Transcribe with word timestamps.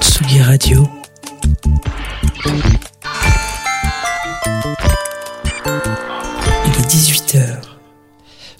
Tsugi 0.00 0.40
Radio. 0.42 1.07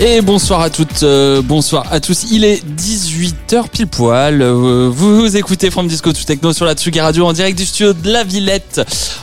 Et 0.00 0.20
bonsoir 0.20 0.60
à 0.60 0.70
toutes, 0.70 1.02
euh, 1.02 1.42
bonsoir 1.42 1.84
à 1.90 1.98
tous. 1.98 2.26
Il 2.30 2.44
est 2.44 2.62
18h 2.64 3.68
pile 3.68 3.88
poil. 3.88 4.40
Euh, 4.42 4.88
vous 4.92 5.36
écoutez 5.36 5.70
From 5.72 5.88
Disco 5.88 6.12
to 6.12 6.22
Techno 6.22 6.52
sur 6.52 6.66
la 6.66 6.74
Tsugi 6.74 7.00
Radio 7.00 7.26
en 7.26 7.32
direct 7.32 7.58
du 7.58 7.66
studio 7.66 7.92
de 7.92 8.08
la 8.08 8.22
Villette. 8.22 8.80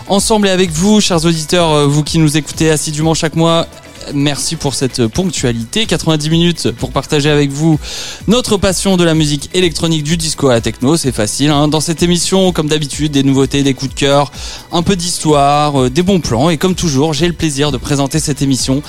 Ensemble 0.09 0.47
et 0.47 0.51
avec 0.51 0.71
vous, 0.71 0.99
chers 0.99 1.23
auditeurs, 1.23 1.71
euh, 1.71 1.87
vous 1.87 2.03
qui 2.03 2.19
nous 2.19 2.35
écoutez 2.35 2.69
assidûment 2.69 3.13
chaque 3.13 3.37
mois. 3.37 3.67
Merci 4.13 4.57
pour 4.57 4.73
cette 4.75 5.07
ponctualité. 5.07 5.85
90 5.85 6.29
minutes 6.29 6.71
pour 6.71 6.91
partager 6.91 7.29
avec 7.29 7.51
vous 7.51 7.79
notre 8.27 8.57
passion 8.57 8.97
de 8.97 9.03
la 9.05 9.13
musique 9.13 9.49
électronique 9.53 10.03
du 10.03 10.17
disco 10.17 10.49
à 10.49 10.55
la 10.55 10.61
techno. 10.61 10.97
C'est 10.97 11.13
facile. 11.13 11.51
hein. 11.51 11.69
Dans 11.69 11.79
cette 11.79 12.03
émission, 12.03 12.51
comme 12.51 12.67
d'habitude, 12.67 13.13
des 13.13 13.23
nouveautés, 13.23 13.63
des 13.63 13.73
coups 13.73 13.93
de 13.95 13.99
cœur, 13.99 14.29
un 14.73 14.83
peu 14.83 14.97
d'histoire, 14.97 15.89
des 15.89 16.03
bons 16.03 16.19
plans. 16.19 16.49
Et 16.49 16.57
comme 16.57 16.75
toujours, 16.75 17.13
j'ai 17.13 17.27
le 17.27 17.33
plaisir 17.33 17.71
de 17.71 17.77
présenter 17.77 18.19
cette 18.19 18.41
émission 18.41 18.83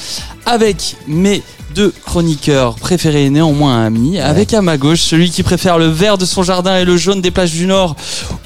avec 0.44 0.96
mes 1.06 1.42
deux 1.76 1.92
chroniqueurs 2.06 2.76
préférés 2.76 3.28
néanmoins 3.28 3.84
amis. 3.84 4.18
Avec 4.18 4.54
à 4.54 4.62
ma 4.62 4.78
gauche, 4.78 5.00
celui 5.02 5.30
qui 5.30 5.42
préfère 5.42 5.76
le 5.76 5.88
vert 5.88 6.16
de 6.16 6.24
son 6.24 6.42
jardin 6.42 6.78
et 6.78 6.86
le 6.86 6.96
jaune 6.96 7.20
des 7.20 7.30
plages 7.30 7.52
du 7.52 7.66
Nord 7.66 7.96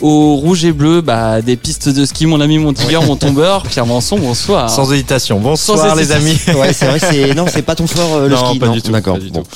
au 0.00 0.34
rouge 0.34 0.64
et 0.64 0.72
bleu 0.72 1.00
bah, 1.00 1.40
des 1.40 1.56
pistes 1.56 1.88
de 1.88 2.04
ski, 2.04 2.26
mon 2.26 2.40
ami, 2.40 2.58
mon 2.58 2.72
tigre, 2.72 3.04
mon 3.04 3.14
tombeur. 3.14 3.62
Pierre 3.70 3.86
Manson, 3.86 4.18
bonsoir. 4.18 4.68
Sans 4.68 4.92
hésitation. 4.92 5.38
Bonsoir 5.38 5.78
Sans 5.78 5.94
les 5.94 6.10
amis. 6.10 6.36
Ouais, 6.56 6.72
c'est 6.72 6.86
vrai, 6.86 6.98
c'est 6.98 7.32
non, 7.34 7.46
c'est 7.48 7.62
pas 7.62 7.76
ton 7.76 7.86
fort 7.86 8.16
euh, 8.16 8.28
le 8.28 8.34
non, 8.34 8.48
ski, 8.48 8.58
pas 8.58 8.66
non. 8.66 8.72
du 8.72 8.82
tout. 8.82 8.90
D'accord. 8.90 9.14
pas 9.14 9.20
du 9.20 9.30
Bon. 9.30 9.42
tout. 9.42 9.48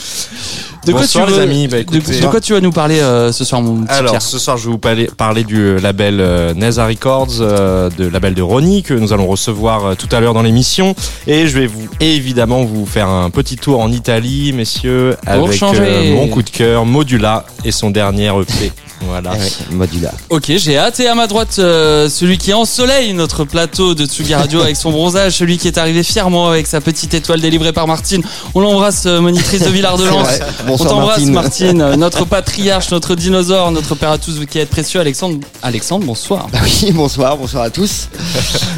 De 0.87 0.93
quoi, 0.93 1.01
Bonsoir, 1.03 1.27
tu 1.27 1.33
veux, 1.33 1.39
les 1.39 1.43
amis. 1.45 1.69
Bah, 1.69 1.79
de, 1.83 1.97
écoutez. 1.97 2.21
de 2.21 2.27
quoi 2.27 2.41
tu 2.41 2.53
vas 2.53 2.61
nous 2.61 2.73
parler 2.73 3.01
euh, 3.01 3.33
ce 3.33 3.45
soir, 3.45 3.63
mon 3.63 3.83
petit 3.83 3.93
Alors, 3.93 4.11
Pierre 4.13 4.23
ce 4.23 4.39
soir, 4.39 4.57
je 4.59 4.67
vais 4.67 4.71
vous 4.73 4.79
parler, 4.79 5.09
parler 5.17 5.45
du 5.45 5.79
label 5.79 6.21
euh, 6.21 6.53
Neza 6.53 6.87
Records, 6.87 7.41
euh, 7.41 7.89
de 7.97 8.07
label 8.07 8.35
de 8.35 8.43
Ronnie, 8.43 8.83
que 8.83 8.93
nous 8.93 9.13
allons 9.13 9.27
recevoir 9.27 9.87
euh, 9.87 9.95
tout 9.95 10.09
à 10.13 10.21
l'heure 10.21 10.35
dans 10.35 10.43
l'émission. 10.43 10.95
Et 11.27 11.47
je 11.47 11.59
vais 11.59 11.67
vous, 11.67 11.89
évidemment, 12.01 12.65
vous 12.65 12.85
faire 12.85 13.09
un 13.09 13.31
petit 13.31 13.57
tour 13.57 13.81
en 13.81 13.91
Italie, 13.91 14.53
messieurs, 14.53 15.17
Pour 15.23 15.49
avec 15.49 15.63
euh, 15.63 16.15
mon 16.15 16.29
coup 16.29 16.43
de 16.43 16.51
cœur, 16.51 16.85
Modula, 16.85 17.47
et 17.65 17.73
son 17.73 17.91
dernier 17.91 18.29
EP. 18.29 18.73
Voilà. 19.03 19.33
Eh 19.35 19.39
ouais, 19.39 19.77
modula. 19.77 20.13
Ok, 20.31 20.53
j'ai 20.57 20.79
hâte. 20.79 21.01
Et 21.01 21.09
à 21.09 21.15
ma 21.15 21.27
droite, 21.27 21.57
euh, 21.59 22.09
celui 22.09 22.39
qui 22.39 22.53
ensoleille 22.53 23.13
notre 23.13 23.45
plateau 23.45 23.95
de 23.95 24.07
Tsugi 24.07 24.35
Radio 24.35 24.61
avec 24.61 24.77
son 24.77 24.91
bronzage, 24.91 25.33
celui 25.33 25.59
qui 25.59 25.69
est 25.69 25.79
arrivé 25.79 26.03
fièrement 26.03 26.49
avec 26.49 26.67
sa 26.67 26.81
petite 26.81 27.13
étoile 27.15 27.41
délivrée 27.41 27.73
par 27.73 27.87
Martine. 27.87 28.23
On 28.55 28.61
l'embrasse, 28.61 29.05
euh, 29.07 29.21
monitrice 29.21 29.63
de 29.63 29.71
Villard 29.71 29.99
de 29.99 30.05
vrai. 30.05 30.41
On 30.69 30.77
t'embrasse, 30.77 31.25
Martine. 31.27 31.79
Martine. 31.79 31.97
Notre 32.05 32.25
patriarche, 32.25 32.91
notre 32.91 33.15
dinosaure, 33.15 33.71
notre 33.71 33.95
père 33.95 34.11
à 34.11 34.19
tous 34.19 34.39
qui 34.51 34.59
est 34.59 34.67
précieux, 34.67 35.01
Alexandre. 35.01 35.39
Alexandre, 35.63 36.05
bonsoir. 36.07 36.49
Bah 36.53 36.59
oui, 36.63 36.93
bonsoir, 36.93 37.37
bonsoir 37.37 37.65
à 37.65 37.71
tous. 37.71 38.09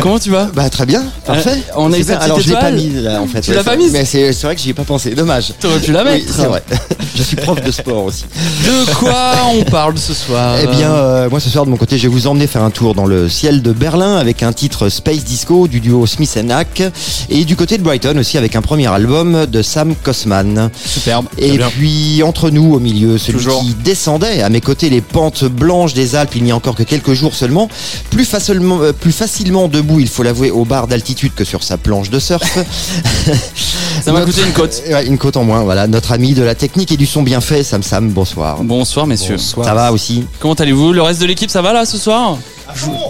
Comment 0.01 0.19
tu 0.19 0.31
vas? 0.31 0.47
Bah 0.55 0.69
très 0.71 0.87
bien, 0.87 1.05
parfait. 1.25 1.51
Euh, 1.69 1.73
on 1.77 1.93
a 1.93 1.99
eu 1.99 2.05
petite 2.05 2.21
Alors 2.23 2.41
je 2.41 2.49
l'ai 2.49 2.55
pas 2.55 2.71
mise 2.71 2.97
là 3.03 3.21
en 3.21 3.27
fait. 3.27 3.41
Tu 3.41 3.53
l'as 3.53 3.65
pas 3.65 3.77
mise? 3.77 3.93
Mais 3.93 4.05
c'est 4.05 4.33
vrai 4.43 4.55
que 4.55 4.61
j'y 4.61 4.71
ai 4.71 4.75
pas 4.75 4.85
pensé. 4.85 5.15
Dommage. 5.15 5.53
T'aurais 5.61 5.81
pu 5.81 5.93
la 5.93 6.05
Oui, 6.05 6.11
mettre. 6.11 6.33
c'est 6.35 6.47
vrai. 6.47 6.63
je 7.17 7.23
suis 7.23 7.37
prof 7.37 7.61
de 7.63 7.71
sport 7.71 8.05
aussi. 8.05 8.25
De 8.65 8.95
quoi 8.95 9.35
on 9.55 9.63
parle 9.65 9.95
ce 10.07 10.15
soir 10.15 10.57
Eh 10.63 10.67
bien, 10.69 10.93
euh, 10.93 11.29
moi 11.29 11.41
ce 11.41 11.51
soir 11.51 11.65
de 11.65 11.71
mon 11.71 11.77
côté, 11.77 11.99
je 11.99 12.03
vais 12.05 12.09
vous 12.09 12.29
emmener 12.29 12.47
faire 12.47 12.63
un 12.63 12.71
tour 12.71 12.95
dans 12.95 13.07
le 13.07 13.29
ciel 13.29 13.61
de 13.61 13.73
Berlin 13.73 14.17
avec 14.17 14.45
un 14.45 14.53
titre 14.53 14.89
Space 14.89 15.25
Disco 15.25 15.67
du 15.67 15.81
duo 15.81 16.07
Smith 16.07 16.39
Hack 16.49 16.83
et 17.29 17.45
du 17.45 17.57
côté 17.57 17.77
de 17.77 17.83
Brighton 17.83 18.17
aussi 18.17 18.39
avec 18.39 18.55
un 18.55 18.63
premier 18.63 18.87
album 18.87 19.47
de 19.47 19.63
Sam 19.63 19.97
Kosman. 19.97 20.71
superbe. 20.85 21.27
Et 21.39 21.59
puis 21.59 22.23
entre 22.23 22.51
nous 22.51 22.75
au 22.75 22.79
milieu, 22.79 23.19
celui 23.19 23.39
Toujours. 23.39 23.61
qui 23.63 23.75
descendait 23.75 24.43
à 24.43 24.49
mes 24.49 24.61
côtés 24.61 24.91
les 24.91 25.01
pentes 25.01 25.45
blanches 25.45 25.95
des 25.95 26.15
Alpes 26.15 26.37
il 26.37 26.45
n'y 26.45 26.53
a 26.53 26.57
encore 26.57 26.77
que 26.77 26.85
quelques 26.85 27.15
jours 27.15 27.35
seulement, 27.35 27.69
plus 28.11 28.25
facilement, 28.25 28.83
euh, 28.83 28.93
plus 28.93 29.13
facilement 29.13 29.67
debout, 29.67 29.99
il 29.99 30.09
faut 30.09 30.23
l'avouer, 30.23 30.53
au 30.53 30.65
bar 30.65 30.87
d'altitude 30.87 31.33
que 31.35 31.43
sur 31.43 31.65
sa 31.65 31.79
planche 31.79 32.11
de 32.11 32.21
surf. 32.21 32.59
Ça 34.03 34.13
m'a 34.13 34.21
Notre- 34.21 34.33
coûté 34.33 34.47
une 34.47 34.53
côte. 34.53 34.83
Ouais, 34.91 35.07
une 35.07 35.19
côte 35.19 35.37
en 35.37 35.45
moins, 35.45 35.63
voilà. 35.63 35.87
Notre 35.87 36.13
ami 36.13 36.35
de 36.35 36.43
la 36.43 36.55
technique 36.55 36.93
et 36.93 36.97
du 36.97 37.07
son 37.07 37.23
bien 37.23 37.41
fait, 37.41 37.63
Sam 37.63 37.83
Sam, 37.83 38.11
bonsoir. 38.11 38.59
Bonsoir, 38.63 39.07
messieurs. 39.07 39.37
Bonsoir. 39.37 39.67
Ça 39.67 39.75
va 39.75 39.93
aussi 39.93 40.25
Comment 40.41 40.55
allez-vous 40.55 40.93
Le 40.93 41.03
reste 41.03 41.21
de 41.21 41.27
l'équipe, 41.27 41.51
ça 41.51 41.63
va 41.63 41.73
là 41.73 41.85
ce 41.87 41.99
soir 41.99 42.39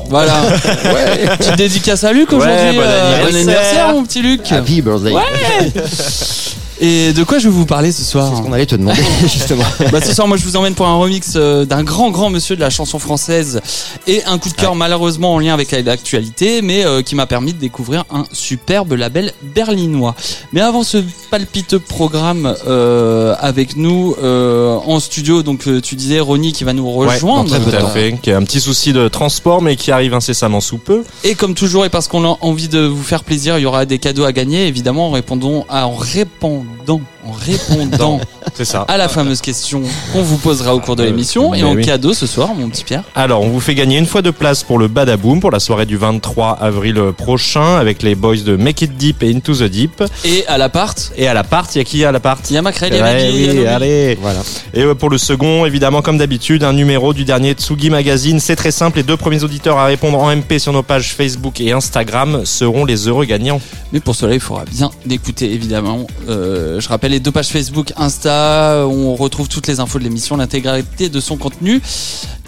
Voilà. 0.09 0.35
Petite 1.39 1.57
dédicace 1.57 2.05
à 2.05 2.13
Luc 2.13 2.33
aujourd'hui. 2.33 2.57
Ouais, 2.57 2.73
bon 2.73 2.81
anniversaire. 2.83 3.37
anniversaire, 3.37 3.93
mon 3.93 4.05
petit 4.05 4.23
Luc. 4.23 4.51
Happy 4.53 4.81
birthday. 4.83 5.13
Ouais. 5.13 5.73
Et 6.81 7.13
de 7.15 7.25
quoi 7.25 7.39
je 7.39 7.49
vais 7.49 7.55
vous 7.55 7.65
parler 7.65 7.91
ce 7.91 8.03
soir 8.03 8.29
C'est 8.31 8.37
ce 8.37 8.43
qu'on 8.43 8.53
allait 8.53 8.67
te 8.67 8.75
demander 8.75 9.01
justement. 9.23 9.65
bah, 9.91 10.01
Ce 10.03 10.13
soir, 10.15 10.29
moi, 10.29 10.37
je 10.37 10.45
vous 10.45 10.57
emmène 10.57 10.75
pour 10.75 10.87
un 10.87 10.97
remix 10.97 11.33
euh, 11.37 11.65
d'un 11.65 11.83
grand, 11.83 12.11
grand 12.11 12.29
monsieur 12.29 12.55
de 12.55 12.61
la 12.61 12.69
chanson 12.69 12.99
française 12.99 13.61
et 14.07 14.23
un 14.25 14.37
coup 14.39 14.51
de 14.51 14.55
cœur 14.55 14.75
malheureusement 14.75 15.35
en 15.35 15.39
lien 15.39 15.55
avec 15.55 15.71
l'actualité, 15.71 16.61
mais 16.61 16.85
euh, 16.85 17.01
qui 17.03 17.15
m'a 17.15 17.27
permis 17.27 17.55
de 17.55 17.59
découvrir 17.59 18.05
un 18.13 18.25
superbe 18.33 18.93
label 18.93 19.33
berlinois. 19.55 20.15
Mais 20.53 20.61
avant 20.61 20.83
ce 20.83 20.99
palpiteux 21.31 21.79
programme 21.79 22.55
euh, 22.67 23.35
avec 23.41 23.77
nous 23.77 24.15
euh, 24.23 24.77
en 24.87 25.01
studio, 25.01 25.43
donc 25.43 25.67
tu 25.83 25.95
disais 25.95 26.21
Ronnie 26.21 26.53
qui 26.53 26.65
va 26.65 26.73
nous 26.75 26.85
Ouais, 26.87 27.07
rejoindre. 27.15 27.49
très 27.49 27.59
peu 27.61 27.71
tout 27.71 27.77
à 27.87 27.89
fait. 27.89 28.19
Qui 28.21 28.33
a 28.33 28.37
un 28.37 28.43
petit 28.45 28.61
souci 28.61 28.93
de 28.93 29.09
transport, 29.09 29.63
mais 29.63 29.77
qui 29.77 29.91
arrive 29.93 30.13
incessamment 30.15 30.61
sous 30.61 30.79
peu. 30.79 31.05
Et 31.25 31.35
comme 31.35 31.55
toujours, 31.55 31.85
et 31.87 31.89
parce 31.89 32.07
qu'on 32.07 32.25
a 32.25 32.37
envie 32.43 32.69
de 32.69 32.81
vous 32.81 33.03
faire 33.03 33.25
plaisir, 33.25 33.59
il 33.59 33.63
y 33.63 33.67
aura 33.67 33.87
des 33.87 33.99
cadeaux 33.99 34.25
à 34.25 34.33
gagner, 34.33 34.67
évidemment, 34.67 35.09
en 35.09 35.11
répondant, 35.13 35.65
à- 35.71 35.87
en 35.87 35.95
répondant, 35.95 36.66
dans 36.87 37.01
en 37.27 37.33
répondant 37.33 38.21
C'est 38.55 38.65
ça. 38.65 38.83
à 38.89 38.97
la 38.97 39.09
fameuse 39.09 39.41
question 39.41 39.83
qu'on 40.13 40.23
vous 40.23 40.39
posera 40.39 40.75
au 40.75 40.81
cours 40.81 40.97
de 40.97 41.03
Euh, 41.03 41.07
l'émission. 41.07 41.53
Et 41.55 41.63
en 41.63 41.75
oui. 41.75 41.85
cadeau 41.85 42.15
ce 42.15 42.27
soir, 42.27 42.55
mon 42.55 42.69
petit 42.69 42.85
Pierre. 42.85 43.03
Alors, 43.15 43.43
on 43.43 43.49
vous 43.49 43.61
fait 43.61 43.75
gagner 43.75 43.99
une 43.99 44.07
fois 44.07 44.23
de 44.23 44.31
place 44.31 44.63
pour 44.63 44.79
le 44.79 44.89
Badaboom 44.89 45.41
pour 45.41 45.51
la 45.51 45.61
soirée 45.61 45.85
du 45.87 45.97
23 45.97 46.59
avril 46.61 47.01
prochain 47.17 47.77
avec 47.77 48.03
les 48.03 48.15
boys 48.15 48.37
de 48.37 48.57
Make 48.57 48.83
It 48.83 48.97
Deep 48.97 49.23
et 49.23 49.35
Into 49.35 49.55
the 49.55 49.65
Deep. 49.65 50.03
Et 50.25 50.47
à 50.47 50.57
l'appart, 50.59 51.13
Et 51.17 51.27
à 51.29 51.35
l'appart, 51.35 51.75
il 51.75 51.79
y 51.79 51.81
a 51.81 51.85
qui 51.85 52.05
à 52.05 52.13
l'appart 52.13 52.49
il 52.51 52.55
y 52.55 52.57
a 52.57 52.63
Macrel, 52.63 52.93
il 52.93 52.97
y 52.97 53.01
a 53.01 53.03
Maggie, 53.03 53.51
oui, 53.59 53.67
allez. 53.67 54.19
Voilà. 54.21 54.41
Et 54.75 54.83
euh, 54.83 54.95
pour 54.95 55.11
le 55.11 55.19
second, 55.19 55.67
évidemment, 55.67 56.03
comme 56.03 56.19
d'habitude, 56.19 56.63
un 56.65 56.73
numéro 56.73 57.13
du 57.13 57.25
dernier 57.25 57.53
Tsugi 57.53 57.91
Magazine. 57.91 58.41
C'est 58.41 58.57
très 58.57 58.71
simple. 58.71 58.99
Les 58.99 59.03
deux 59.03 59.17
premiers 59.17 59.43
auditeurs 59.45 59.79
à 59.79 59.87
répondre 59.87 60.19
en 60.19 60.35
MP 60.35 60.59
sur 60.59 60.73
nos 60.73 60.83
pages 60.83 61.13
Facebook 61.15 61.61
et 61.61 61.73
Instagram 61.73 62.43
seront 62.45 62.85
les 62.85 63.09
heureux 63.09 63.25
gagnants. 63.25 63.61
Mais 63.93 64.01
pour 64.01 64.15
cela, 64.15 64.35
il 64.35 64.41
faudra 64.41 64.65
bien 64.65 64.91
d'écouter, 65.05 65.53
évidemment. 65.53 66.07
Euh, 66.29 66.81
je 66.81 66.89
rappelle 66.89 67.13
les 67.17 67.21
deux 67.21 67.31
pages 67.33 67.49
Facebook, 67.49 67.95
Insta, 67.97 68.85
où 68.87 68.91
on 68.93 69.15
retrouve 69.15 69.49
toutes 69.49 69.69
les 69.69 69.81
infos 69.81 69.99
de 69.99 70.05
l'émission, 70.05 70.37
l'intégralité 70.37 71.09
de 71.09 71.19
son 71.19 71.39
contenu 71.39 71.81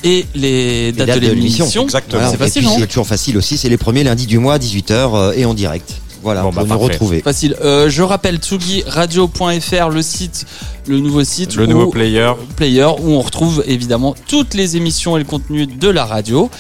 et 0.05 0.27
les 0.35 0.93
dates, 0.93 1.07
dates 1.07 1.21
de 1.21 1.27
de 1.27 1.33
l'émission. 1.33 1.85
Exactement. 1.85 2.21
Voilà. 2.21 2.31
C'est 2.31 2.37
facile, 2.37 2.63
puis, 2.65 2.71
non 2.71 2.79
C'est 2.79 2.87
toujours 2.87 3.07
facile 3.07 3.39
aussi. 3.39 3.57
C'est 3.57 3.71
les 3.71 3.79
premiers 3.79 4.05
lundis 4.05 4.27
du 4.27 4.39
mois, 4.39 4.59
18h 4.59 4.93
euh, 4.93 5.33
et 5.35 5.47
en 5.47 5.55
direct. 5.55 6.03
Voilà, 6.23 6.43
Bon, 6.43 6.53
pour 6.53 6.67
bah, 6.67 6.75
nous 6.75 6.79
retrouver. 6.81 7.23
Facile. 7.23 7.57
Euh, 7.63 7.89
je 7.89 8.03
rappelle 8.03 8.37
tsugiradio.fr, 8.37 9.89
le 9.89 10.03
site, 10.03 10.45
le 10.87 11.01
nouveau 11.01 11.25
site. 11.25 11.55
Le 11.55 11.65
où- 11.65 11.69
nouveau 11.69 11.87
player. 11.87 12.33
player 12.57 12.85
où 13.01 13.13
on 13.13 13.23
retrouve 13.23 13.65
évidemment 13.67 14.15
toutes 14.27 14.53
les 14.53 14.77
émissions 14.77 15.17
et 15.17 15.21
le 15.21 15.25
contenu 15.25 15.67
de 15.67 15.89
la 15.89 16.05
radio. 16.05 16.51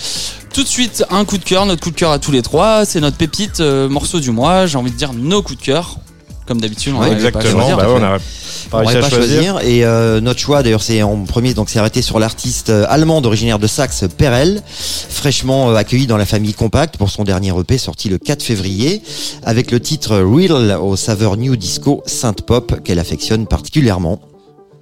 Tout 0.54 0.62
de 0.62 0.68
suite, 0.68 1.04
un 1.10 1.26
coup 1.26 1.36
de 1.36 1.44
cœur, 1.44 1.66
notre 1.66 1.82
coup 1.82 1.90
de 1.90 1.96
cœur 1.96 2.10
à 2.12 2.18
tous 2.18 2.32
les 2.32 2.40
trois, 2.40 2.86
c'est 2.86 3.00
notre 3.00 3.18
pépite 3.18 3.60
euh, 3.60 3.86
morceau 3.86 4.18
du 4.18 4.30
mois, 4.30 4.64
j'ai 4.66 4.78
envie 4.78 4.92
de 4.92 4.96
dire 4.96 5.12
nos 5.12 5.42
coups 5.42 5.58
de 5.58 5.64
cœur. 5.64 5.98
Comme 6.48 6.60
d'habitude, 6.62 6.94
on 6.96 7.00
Ouais, 7.00 7.08
pas 7.08 7.12
à 7.12 7.16
Exactement. 7.16 7.52
choisir. 7.60 7.76
Bah, 7.76 7.88
ouais, 7.88 8.00
on 8.00 8.02
a 8.02 8.16
On 8.16 8.70
pas 8.70 8.78
réussi 8.78 8.94
n'aurait 8.94 8.96
à 8.96 9.00
pas 9.02 9.08
choisir. 9.16 9.52
choisir. 9.52 9.68
Et 9.68 9.84
euh, 9.84 10.20
notre 10.22 10.40
choix, 10.40 10.62
d'ailleurs, 10.62 10.82
c'est 10.82 11.02
en 11.02 11.24
premier, 11.24 11.52
donc 11.52 11.68
c'est 11.68 11.78
arrêté 11.78 12.00
sur 12.00 12.18
l'artiste 12.18 12.70
euh, 12.70 12.86
allemande 12.88 13.26
originaire 13.26 13.58
de 13.58 13.66
Saxe, 13.66 14.04
Perel, 14.16 14.62
fraîchement 14.66 15.70
euh, 15.70 15.74
accueilli 15.74 16.06
dans 16.06 16.16
la 16.16 16.24
famille 16.26 16.54
Compact 16.54 16.96
pour 16.96 17.10
son 17.10 17.24
dernier 17.24 17.52
EP 17.58 17.76
sorti 17.78 18.08
le 18.08 18.16
4 18.18 18.42
février, 18.42 19.02
avec 19.44 19.70
le 19.70 19.78
titre 19.78 20.16
Real 20.18 20.78
au 20.80 20.96
saveur 20.96 21.36
New 21.36 21.54
Disco 21.56 22.02
Synth 22.06 22.42
Pop 22.42 22.82
qu'elle 22.82 22.98
affectionne 22.98 23.46
particulièrement. 23.46 24.20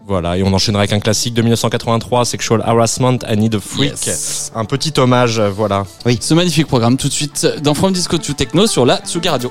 Voilà, 0.08 0.36
et 0.38 0.44
on 0.44 0.52
enchaînera 0.52 0.82
avec 0.82 0.92
un 0.92 1.00
classique 1.00 1.34
de 1.34 1.42
1983, 1.42 2.24
Sexual 2.26 2.62
Harassment, 2.64 3.18
I 3.28 3.36
Need 3.36 3.56
a 3.56 3.58
Freak. 3.60 4.06
Yes. 4.06 4.52
Un 4.54 4.64
petit 4.64 4.92
hommage, 5.00 5.40
euh, 5.40 5.50
voilà. 5.50 5.84
Ce 6.20 6.32
magnifique 6.32 6.68
programme 6.68 6.96
tout 6.96 7.08
de 7.08 7.12
suite 7.12 7.44
dans 7.64 7.74
From 7.74 7.92
Disco 7.92 8.16
to 8.18 8.32
Techno 8.34 8.68
sur 8.68 8.86
la 8.86 8.98
Tsuga 8.98 9.32
Radio. 9.32 9.50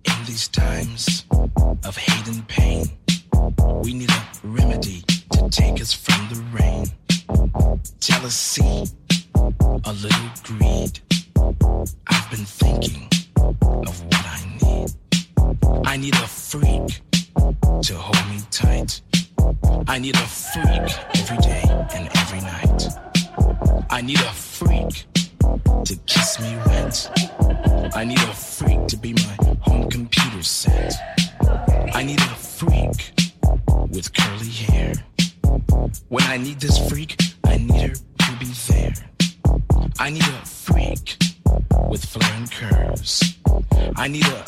I 44.01 44.07
need 44.07 44.25
a 44.25 44.40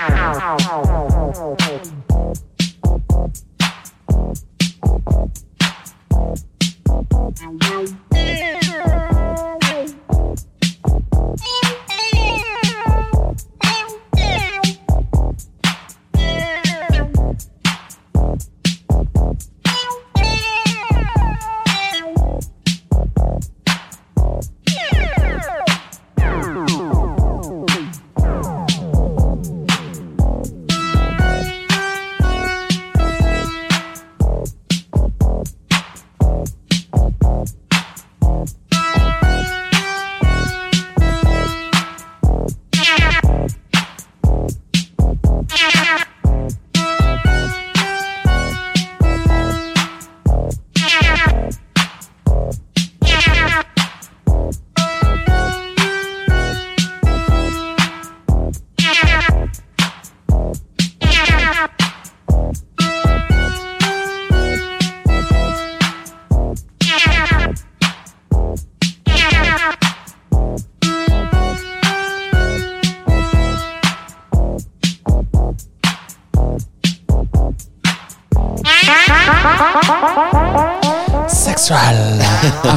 Yeah. 0.00 0.40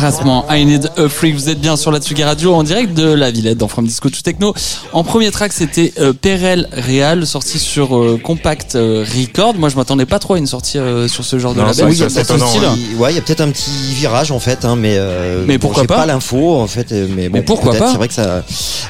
Harassment. 0.04 0.43
I 0.56 0.66
need 0.66 0.90
a 0.98 1.10
freak. 1.10 1.34
Vous 1.36 1.50
êtes 1.50 1.60
bien 1.60 1.76
sur 1.76 1.92
la 1.92 2.00
Tsugi 2.00 2.24
Radio 2.24 2.54
en 2.54 2.64
direct 2.64 2.94
de 2.94 3.06
la 3.12 3.32
Villette 3.32 3.58
dans 3.58 3.68
From 3.68 3.88
Disco 3.88 4.10
to 4.10 4.22
Techno. 4.22 4.54
En 4.92 5.04
premier 5.04 5.32
track, 5.32 5.52
c'était 5.54 5.94
euh, 6.00 6.14
Perel 6.14 6.68
Real, 6.74 7.26
sorti 7.26 7.58
sur 7.60 7.98
euh, 7.98 8.20
Compact 8.22 8.76
euh, 8.76 9.04
Record. 9.18 9.56
Moi, 9.56 9.70
je 9.70 9.76
m'attendais 9.76 10.06
pas 10.06 10.20
trop 10.20 10.36
à 10.36 10.38
une 10.38 10.46
sortie 10.48 10.78
euh, 10.78 11.08
sur 11.08 11.24
ce 11.26 11.40
genre 11.40 11.54
de 11.56 11.62
label. 11.62 11.86
Oui, 11.86 11.94
il 11.96 12.00
y 12.00 12.04
a 12.04 12.08
peut-être 12.08 12.32
un 12.32 12.36
étonnant, 12.36 12.52
petit- 12.52 12.96
ouais, 12.98 13.12
il 13.12 13.16
y 13.16 13.18
a 13.18 13.22
peut-être 13.22 13.42
un 13.42 13.50
petit 13.52 13.72
virage 13.96 14.32
en 14.32 14.40
fait, 14.40 14.64
hein, 14.66 14.76
mais 14.76 14.96
euh, 14.98 15.44
Mais 15.48 15.58
bon, 15.58 15.68
pourquoi 15.70 15.86
pas 15.86 15.96
pas 15.98 16.06
l'info 16.06 16.56
en 16.60 16.68
fait, 16.68 16.92
mais, 16.92 17.30
bon, 17.30 17.38
Mais 17.38 17.42
pourquoi 17.42 17.74
pas 17.76 17.92
C'est 17.92 17.98
vrai 17.98 18.08
que 18.08 18.14
ça. 18.14 18.44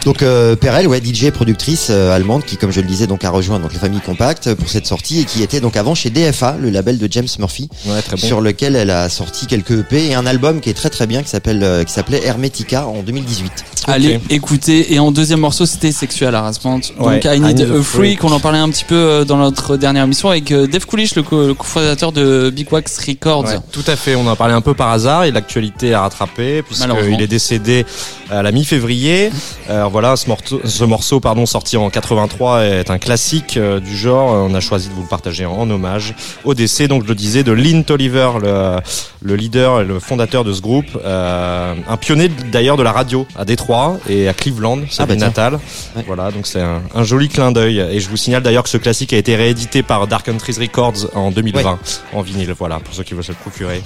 Donc 0.05 0.21
euh, 0.21 0.55
Perel, 0.55 0.87
ouais, 0.87 1.01
DJ 1.03 1.29
productrice 1.31 1.87
euh, 1.89 2.13
allemande 2.13 2.43
qui, 2.43 2.57
comme 2.57 2.71
je 2.71 2.81
le 2.81 2.87
disais, 2.87 3.07
donc 3.07 3.23
a 3.23 3.29
rejoint 3.29 3.59
donc 3.59 3.73
la 3.73 3.79
famille 3.79 4.01
Compact 4.01 4.53
pour 4.55 4.67
cette 4.69 4.85
sortie 4.87 5.21
et 5.21 5.25
qui 5.25 5.41
était 5.43 5.61
donc 5.61 5.77
avant 5.77 5.95
chez 5.95 6.09
DFA, 6.09 6.57
le 6.59 6.69
label 6.69 6.97
de 6.97 7.07
James 7.09 7.27
Murphy, 7.39 7.69
Ouais, 7.85 8.01
très 8.01 8.17
bon. 8.17 8.27
sur 8.27 8.41
lequel 8.41 8.75
elle 8.75 8.89
a 8.89 9.07
sorti 9.09 9.47
quelques 9.47 9.71
EP 9.71 10.07
et 10.09 10.15
un 10.15 10.25
album 10.25 10.59
qui 10.59 10.69
est 10.69 10.73
très 10.73 10.89
très 10.89 11.07
bien 11.07 11.23
qui 11.23 11.29
s'appelle 11.29 11.52
euh, 11.61 11.83
qui 11.83 11.93
s'appelait 11.93 12.25
Hermetica 12.25 12.87
en 12.87 13.03
2018. 13.03 13.72
Allez 13.87 14.19
écoutez. 14.29 14.93
Et 14.93 14.99
en 14.99 15.11
deuxième 15.11 15.39
morceau, 15.39 15.65
c'était 15.65 15.91
Sexual 15.91 16.33
Harassment. 16.35 16.79
Ouais, 16.99 17.19
Donc 17.19 17.25
I 17.25 17.39
Need 17.39 17.61
a 17.61 17.81
Freak. 17.81 18.23
On 18.23 18.31
en 18.31 18.39
parlait 18.39 18.59
un 18.59 18.69
petit 18.69 18.85
peu 18.85 18.95
euh, 18.95 19.25
dans 19.25 19.37
notre 19.37 19.77
dernière 19.77 20.03
émission 20.03 20.29
avec 20.29 20.51
euh, 20.51 20.67
Dave 20.67 20.85
Coolish, 20.85 21.15
le, 21.15 21.23
co- 21.23 21.53
cofondateur 21.55 22.11
de 22.11 22.49
Big 22.49 22.71
Wax 22.71 22.99
Records. 23.05 23.45
Ouais, 23.45 23.57
tout 23.71 23.83
à 23.87 23.95
fait, 23.95 24.15
on 24.15 24.27
en 24.27 24.35
parlait 24.35 24.53
un 24.53 24.61
peu 24.61 24.73
par 24.73 24.89
hasard 24.89 25.23
et 25.25 25.31
l'actualité 25.31 25.93
a 25.93 26.01
rattrapé 26.01 26.61
puisqu'il 26.61 27.21
est 27.21 27.27
décédé 27.27 27.85
à 28.29 28.41
la 28.41 28.51
mi-février. 28.51 29.31
Alors 29.69 29.89
voilà, 29.89 30.15
ce 30.15 30.27
morceau, 30.27 30.61
ce 30.63 30.83
morceau 30.83 31.19
pardon, 31.19 31.45
sorti 31.45 31.77
en 31.77 31.89
83 31.89 32.63
est 32.63 32.89
un 32.89 32.97
classique 32.97 33.57
euh, 33.57 33.79
du 33.79 33.95
genre. 33.95 34.29
On 34.49 34.53
a 34.55 34.59
choisi 34.59 34.89
de 34.89 34.93
vous 34.93 35.01
le 35.03 35.07
partager 35.07 35.45
en, 35.45 35.69
hommage 35.69 36.13
au 36.43 36.53
décès, 36.53 36.87
donc 36.87 37.03
je 37.03 37.07
le 37.09 37.15
disais, 37.15 37.43
de 37.43 37.51
Lynn 37.51 37.83
Tolliver, 37.83 38.29
le, 38.41 38.75
le 39.21 39.35
leader 39.35 39.81
et 39.81 39.85
le 39.85 39.99
fondateur 39.99 40.43
de 40.43 40.53
ce 40.53 40.61
groupe, 40.61 40.85
euh, 41.03 41.73
un 41.89 41.97
pionnier 41.97 42.29
d'ailleurs 42.51 42.77
de 42.77 42.83
la 42.83 42.91
radio 42.91 43.25
à 43.37 43.45
Détroit 43.45 43.72
et 44.09 44.27
à 44.27 44.33
Cleveland, 44.33 44.79
sa 44.89 45.03
Ah 45.03 45.05
bah 45.05 45.13
ville 45.13 45.23
natale. 45.23 45.53
Ouais. 45.95 46.03
Voilà, 46.05 46.31
donc 46.31 46.47
c'est 46.47 46.61
un, 46.61 46.81
un 46.93 47.03
joli 47.03 47.29
clin 47.29 47.51
d'œil. 47.51 47.79
Et 47.79 47.99
je 47.99 48.09
vous 48.09 48.17
signale 48.17 48.43
d'ailleurs 48.43 48.63
que 48.63 48.69
ce 48.69 48.77
classique 48.77 49.13
a 49.13 49.17
été 49.17 49.35
réédité 49.35 49.83
par 49.83 50.07
Dark 50.07 50.25
Countries 50.25 50.55
Records 50.59 51.15
en 51.15 51.31
2020 51.31 51.79
en 52.13 52.21
vinyle. 52.21 52.53
Voilà, 52.57 52.79
pour 52.79 52.93
ceux 52.93 53.03
qui 53.03 53.13
veulent 53.13 53.23
se 53.23 53.31
le 53.31 53.37
procurer. 53.37 53.81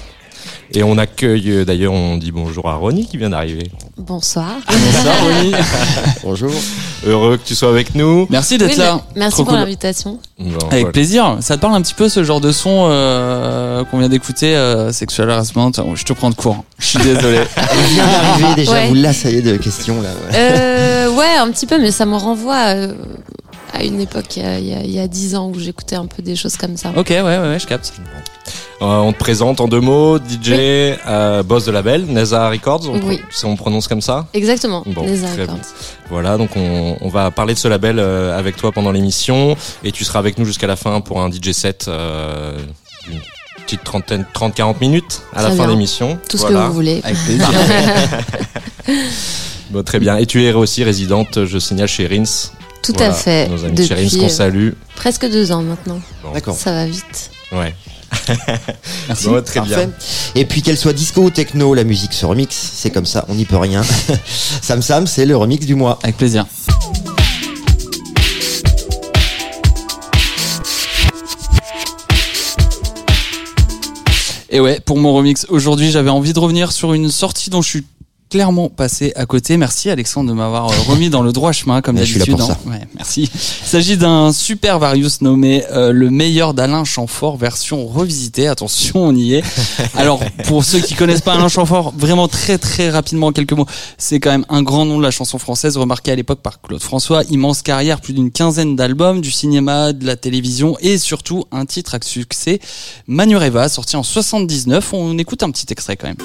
Et 0.73 0.83
on 0.83 0.97
accueille, 0.97 1.49
euh, 1.49 1.65
d'ailleurs, 1.65 1.93
on 1.93 2.17
dit 2.17 2.31
bonjour 2.31 2.67
à 2.67 2.75
Ronnie 2.75 3.05
qui 3.07 3.17
vient 3.17 3.29
d'arriver. 3.29 3.71
Bonsoir. 3.97 4.51
Bonsoir, 4.67 5.15
Ronnie. 5.23 5.53
Bonjour. 6.23 6.51
Heureux 7.05 7.37
que 7.37 7.47
tu 7.47 7.55
sois 7.55 7.69
avec 7.69 7.95
nous. 7.95 8.27
Merci 8.29 8.57
d'être 8.57 8.71
Oui, 8.71 8.77
là. 8.77 8.99
Merci 9.15 9.35
Trop 9.35 9.43
pour 9.45 9.53
cool. 9.53 9.59
l'invitation. 9.61 10.19
Bon, 10.37 10.49
Avec 10.67 10.79
voilà. 10.81 10.85
plaisir. 10.91 11.37
Ça 11.41 11.55
te 11.55 11.61
parle 11.61 11.75
un 11.75 11.81
petit 11.81 11.93
peu 11.93 12.09
ce 12.09 12.23
genre 12.23 12.41
de 12.41 12.51
son 12.51 12.87
euh, 12.89 13.83
qu'on 13.85 13.99
vient 13.99 14.09
d'écouter, 14.09 14.55
euh, 14.55 14.91
Sexual 14.91 15.29
Harassment 15.31 15.71
Je 15.95 16.03
te 16.03 16.13
prends 16.13 16.29
de 16.29 16.35
court. 16.35 16.63
Je 16.79 16.85
suis 16.85 16.99
désolé. 16.99 17.39
Elle 17.55 17.85
vient 17.93 18.05
d'arriver 18.05 18.55
déjà, 18.55 18.71
Ouais. 18.73 18.87
vous 18.89 18.95
l'assaillez 18.95 19.41
de 19.41 19.55
questions 19.57 20.01
là. 20.01 20.09
ouais. 20.09 20.35
Euh, 20.35 21.09
ouais, 21.15 21.35
un 21.39 21.49
petit 21.51 21.65
peu, 21.65 21.79
mais 21.79 21.91
ça 21.91 22.05
me 22.05 22.15
renvoie 22.15 22.73
euh, 22.75 22.93
à 23.73 23.83
une 23.83 23.99
époque, 23.99 24.35
il 24.37 24.43
y 24.43 24.45
a- 24.45 24.59
il 24.59 24.65
y 24.67 24.73
a 24.73 24.81
il 24.83 24.91
y 24.91 24.99
a 24.99 25.07
dix 25.07 25.35
ans, 25.35 25.49
où 25.53 25.59
j'écoutais 25.59 25.95
un 25.95 26.05
peu 26.05 26.21
des 26.23 26.35
choses 26.35 26.55
comme 26.57 26.77
ça. 26.77 26.91
ok, 26.95 27.09
ouais, 27.09 27.21
ouais, 27.21 27.37
ouais, 27.39 27.59
je 27.59 27.67
capte. 27.67 27.93
Euh, 28.81 28.85
on 28.85 29.11
te 29.11 29.17
présente 29.17 29.59
en 29.59 29.67
deux 29.67 29.79
mots, 29.81 30.19
DJ, 30.19 30.51
euh, 31.07 31.41
boss 31.43 31.65
de 31.65 31.71
label, 31.71 32.05
Neza 32.05 32.47
Records. 32.49 32.87
On, 32.89 32.99
Oui. 33.07 33.19
on 33.43 33.55
prononce 33.55 33.87
comme 33.87 34.01
ça. 34.01 34.27
Exactement. 34.33 34.83
Bon, 34.85 35.01
Records. 35.01 35.35
bien. 35.35 35.47
Voilà, 36.09 36.37
donc 36.37 36.51
on, 36.55 36.95
on 37.01 37.09
va 37.09 37.31
parler 37.31 37.55
de 37.55 37.59
ce 37.59 37.67
label 37.67 37.97
euh, 37.99 38.37
avec 38.37 38.55
toi 38.55 38.71
pendant 38.71 38.91
l'émission 38.91 39.55
et 39.83 39.91
tu 39.91 40.03
seras 40.05 40.19
avec 40.19 40.37
nous 40.37 40.45
jusqu'à 40.45 40.67
la 40.67 40.75
fin 40.75 41.01
pour 41.01 41.21
un 41.21 41.29
DJ 41.31 41.51
set 41.53 41.85
euh, 41.87 42.55
d'une 43.09 43.19
petite 43.65 43.83
trentaine, 43.83 44.25
30-40 44.33 44.75
minutes 44.79 45.23
à 45.35 45.41
la 45.41 45.51
fin 45.51 45.65
de 45.65 45.71
l'émission. 45.71 46.17
Tout 46.29 46.37
ce 46.37 46.45
que 46.45 46.53
vous 46.53 46.73
voulez. 46.73 47.01
Avec 47.03 47.17
plaisir. 47.25 47.49
Bon, 49.69 49.83
très 49.83 49.99
bien. 49.99 50.15
Et 50.15 50.25
tu 50.25 50.45
es 50.45 50.53
aussi 50.53 50.83
résidente, 50.85 51.43
je 51.45 51.57
signale, 51.59 51.89
chez 51.89 52.07
Rins. 52.07 52.51
Tout 52.83 52.93
Voilà, 52.95 53.11
à 53.13 53.13
fait. 53.13 53.47
Nos 53.49 53.65
amis 53.65 53.75
Depuis 53.75 54.17
qu'on 54.17 54.25
euh, 54.25 54.29
salue. 54.29 54.69
presque 54.95 55.29
deux 55.29 55.51
ans 55.51 55.61
maintenant. 55.61 55.99
D'accord. 56.33 56.55
Ça 56.55 56.71
va 56.71 56.85
vite. 56.85 57.31
Ouais. 57.51 57.75
Merci. 59.09 59.25
Bon, 59.27 59.41
très 59.43 59.59
Parfait. 59.59 59.87
bien. 59.87 59.91
Et 60.35 60.45
puis 60.45 60.61
qu'elle 60.61 60.77
soit 60.77 60.93
disco 60.93 61.21
ou 61.23 61.29
techno, 61.29 61.73
la 61.73 61.83
musique 61.83 62.13
se 62.13 62.25
remix, 62.25 62.55
c'est 62.55 62.89
comme 62.89 63.05
ça, 63.05 63.25
on 63.27 63.35
n'y 63.35 63.43
peut 63.45 63.57
rien. 63.57 63.81
Sam 64.61 64.81
Sam, 64.81 65.05
c'est 65.07 65.25
le 65.25 65.35
remix 65.35 65.65
du 65.65 65.75
mois. 65.75 65.99
Avec 66.03 66.15
plaisir. 66.17 66.45
Et 74.49 74.59
ouais, 74.59 74.79
pour 74.79 74.97
mon 74.97 75.13
remix 75.13 75.45
aujourd'hui, 75.49 75.91
j'avais 75.91 76.09
envie 76.09 76.33
de 76.33 76.39
revenir 76.39 76.71
sur 76.71 76.93
une 76.93 77.09
sortie 77.11 77.49
dont 77.49 77.61
je 77.61 77.67
suis 77.69 77.85
clairement 78.29 78.69
passé 78.69 79.13
à 79.15 79.25
côté. 79.25 79.57
Merci 79.57 79.89
Alexandre 79.89 80.29
de 80.29 80.35
m'avoir 80.35 80.69
euh, 80.69 80.75
remis 80.87 81.09
dans 81.09 81.21
le 81.21 81.31
droit 81.31 81.51
chemin 81.51 81.81
comme 81.81 81.95
d'habitude. 81.97 82.39
hein. 82.39 82.57
Ouais, 82.65 82.81
merci. 82.95 83.29
Il 83.33 83.67
s'agit 83.67 83.97
d'un 83.97 84.31
super 84.33 84.79
Varius 84.79 85.21
nommé 85.21 85.63
euh, 85.71 85.91
le 85.91 86.09
meilleur 86.09 86.53
d'Alain 86.53 86.83
Chamfort 86.83 87.37
version 87.37 87.85
revisitée. 87.87 88.47
Attention, 88.47 89.05
on 89.05 89.15
y 89.15 89.35
est. 89.35 89.43
Alors 89.95 90.21
pour 90.45 90.63
ceux 90.63 90.79
qui 90.79 90.95
connaissent 90.95 91.21
pas 91.21 91.33
Alain 91.33 91.47
Chamfort, 91.47 91.93
vraiment 91.97 92.27
très 92.27 92.57
très 92.57 92.89
rapidement 92.89 93.27
en 93.27 93.31
quelques 93.31 93.53
mots, 93.53 93.67
c'est 93.97 94.19
quand 94.19 94.31
même 94.31 94.45
un 94.49 94.63
grand 94.63 94.85
nom 94.85 94.97
de 94.97 95.03
la 95.03 95.11
chanson 95.11 95.37
française, 95.37 95.77
remarqué 95.77 96.11
à 96.11 96.15
l'époque 96.15 96.41
par 96.41 96.61
Claude 96.61 96.81
François. 96.81 97.23
Immense 97.29 97.61
carrière, 97.61 98.01
plus 98.01 98.13
d'une 98.13 98.31
quinzaine 98.31 98.75
d'albums, 98.75 99.21
du 99.21 99.31
cinéma, 99.31 99.93
de 99.93 100.05
la 100.05 100.15
télévision 100.15 100.77
et 100.81 100.97
surtout 100.97 101.45
un 101.51 101.65
titre 101.65 101.95
à 101.95 101.99
succès, 102.03 102.59
Manureva, 103.07 103.69
sorti 103.69 103.95
en 103.95 104.03
79. 104.03 104.93
On 104.93 105.17
écoute 105.17 105.43
un 105.43 105.51
petit 105.51 105.65
extrait 105.69 105.97
quand 105.97 106.07
même. 106.07 106.17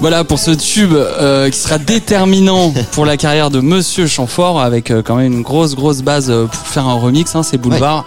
Voilà 0.00 0.22
pour 0.22 0.38
ce 0.38 0.52
tube 0.52 0.92
euh, 0.94 1.50
qui 1.50 1.58
sera 1.58 1.78
déterminant 1.78 2.72
pour 2.92 3.04
la 3.04 3.16
carrière 3.16 3.50
de 3.50 3.58
Monsieur 3.58 4.06
Chamfort 4.06 4.60
avec 4.60 4.92
euh, 4.92 5.02
quand 5.02 5.16
même 5.16 5.32
une 5.32 5.42
grosse 5.42 5.74
grosse 5.74 6.02
base 6.02 6.30
euh, 6.30 6.46
pour 6.46 6.66
faire 6.68 6.86
un 6.86 6.94
remix, 6.94 7.34
hein, 7.34 7.42
c'est 7.42 7.58
Boulevard. 7.58 8.04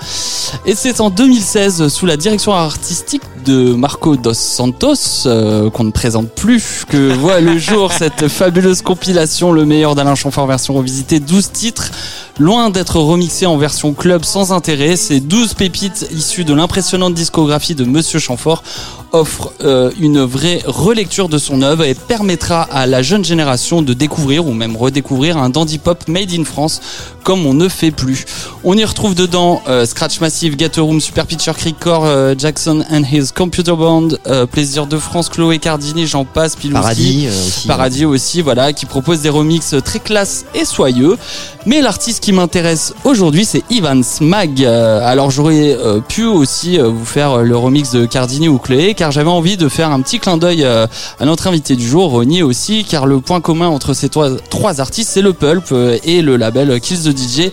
Et 0.65 0.74
c'est 0.74 1.01
en 1.01 1.10
2016 1.10 1.89
sous 1.89 2.05
la 2.05 2.15
direction 2.15 2.53
artistique 2.53 3.24
de 3.45 3.74
Marco 3.74 4.15
dos 4.15 4.33
Santos 4.33 5.25
euh, 5.25 5.69
qu'on 5.69 5.83
ne 5.83 5.91
présente 5.91 6.29
plus 6.29 6.86
que 6.88 7.13
voit 7.13 7.41
le 7.41 7.57
jour 7.60 7.91
cette 7.91 8.27
fabuleuse 8.27 8.81
compilation 8.81 9.51
Le 9.51 9.65
meilleur 9.65 9.95
d'Alain 9.95 10.15
Chamfort 10.15 10.48
version 10.48 10.74
revisitée 10.75 11.19
12 11.19 11.51
titres 11.51 11.91
loin 12.39 12.69
d'être 12.69 12.98
remixé 13.00 13.45
en 13.45 13.57
version 13.57 13.93
club 13.93 14.24
sans 14.24 14.53
intérêt 14.53 14.95
ces 14.95 15.19
12 15.19 15.55
pépites 15.55 16.07
issues 16.12 16.45
de 16.45 16.53
l'impressionnante 16.53 17.13
discographie 17.13 17.75
de 17.75 17.83
Monsieur 17.83 18.19
Chamfort 18.19 18.63
offre 19.12 19.53
euh, 19.63 19.91
une 20.00 20.22
vraie 20.22 20.62
relecture 20.65 21.30
de 21.30 21.38
son 21.38 21.62
œuvre 21.62 21.84
et 21.84 21.93
permettra 21.93 22.62
à 22.62 22.86
la 22.86 23.02
jeune 23.02 23.24
génération 23.24 23.82
de 23.82 23.93
découvrir 23.93 24.47
ou 24.47 24.54
même 24.54 24.76
redécouvrir 24.76 25.38
un 25.38 25.50
dandy 25.50 25.78
pop 25.78 26.08
made 26.08 26.32
in 26.32 26.43
France 26.43 26.82
comme 27.24 27.45
on 27.45 27.54
ne 27.54 27.67
fait 27.67 27.91
plus. 27.91 28.26
On 28.63 28.78
y 28.78 28.84
retrouve 28.84 29.15
dedans 29.15 29.62
euh, 29.67 29.86
Scratch 29.86 30.19
Massive, 30.21 30.56
Gator 30.56 30.86
Room, 30.86 31.02
Super 31.02 31.26
Picture 31.26 31.56
Creek 31.56 31.80
Core, 31.80 32.06
euh, 32.06 32.36
Jackson 32.38 32.84
and 32.91 33.04
His 33.12 33.32
Computer 33.36 33.74
Band, 33.74 34.10
euh, 34.28 34.45
Plaisir 34.45 34.88
de 34.88 34.97
France, 34.97 35.30
Chloé 35.30 35.60
Cardini, 35.60 36.08
j'en 36.08 36.26
passe, 36.26 36.56
Pilouski. 36.56 36.82
Paradis 36.82 37.28
euh, 37.28 37.30
aussi. 37.30 37.67
Paradis 37.67 38.06
aussi, 38.06 38.41
voilà, 38.41 38.74
qui 38.74 38.86
propose 38.86 39.21
des 39.21 39.30
remixes 39.30 39.76
très 39.84 40.00
classe 40.00 40.45
et 40.54 40.65
soyeux. 40.65 41.17
Mais 41.65 41.82
l'artiste 41.82 42.24
qui 42.24 42.34
m'intéresse 42.34 42.93
aujourd'hui, 43.04 43.45
c'est 43.45 43.63
Ivan 43.69 44.02
Smag. 44.04 44.63
Alors 44.65 45.30
j'aurais 45.30 45.78
pu 46.08 46.26
aussi 46.26 46.80
vous 46.80 47.06
faire 47.06 47.38
le 47.38 47.56
remix 47.56 47.91
de 47.91 48.06
Cardini 48.06 48.50
ou 48.50 48.58
Clé, 48.58 48.95
car 49.01 49.09
j'avais 49.09 49.31
envie 49.31 49.57
de 49.57 49.67
faire 49.67 49.89
un 49.89 49.99
petit 50.01 50.19
clin 50.19 50.37
d'œil 50.37 50.63
euh, 50.63 50.85
à 51.19 51.25
notre 51.25 51.47
invité 51.47 51.75
du 51.75 51.87
jour, 51.87 52.11
Ronnie 52.11 52.43
aussi, 52.43 52.83
car 52.83 53.07
le 53.07 53.19
point 53.19 53.41
commun 53.41 53.67
entre 53.67 53.95
ces 53.95 54.09
trois, 54.09 54.79
artistes, 54.79 55.09
c'est 55.11 55.23
le 55.23 55.33
pulp 55.33 55.71
euh, 55.71 55.97
et 56.03 56.21
le 56.21 56.37
label 56.37 56.79
Kills 56.79 57.11
the 57.11 57.17
DJ 57.17 57.49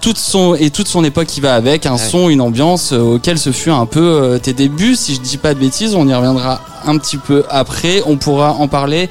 toute 0.00 0.18
son 0.18 0.54
et 0.54 0.70
toute 0.70 0.88
son 0.88 1.04
époque 1.04 1.26
qui 1.26 1.40
va 1.40 1.54
avec 1.54 1.86
un 1.86 1.98
son 1.98 2.28
une 2.28 2.40
ambiance 2.40 2.92
euh, 2.92 3.00
auquel 3.00 3.38
ce 3.38 3.52
fut 3.52 3.70
un 3.70 3.86
peu 3.86 4.00
euh, 4.00 4.38
tes 4.38 4.52
débuts 4.52 4.96
si 4.96 5.14
je 5.14 5.20
dis 5.20 5.36
pas 5.36 5.54
de 5.54 5.60
bêtises 5.60 5.94
on 5.94 6.08
y 6.08 6.14
reviendra 6.14 6.60
un 6.84 6.96
petit 6.98 7.18
peu 7.18 7.44
après 7.50 8.02
on 8.06 8.16
pourra 8.16 8.54
en 8.54 8.68
parler. 8.68 9.08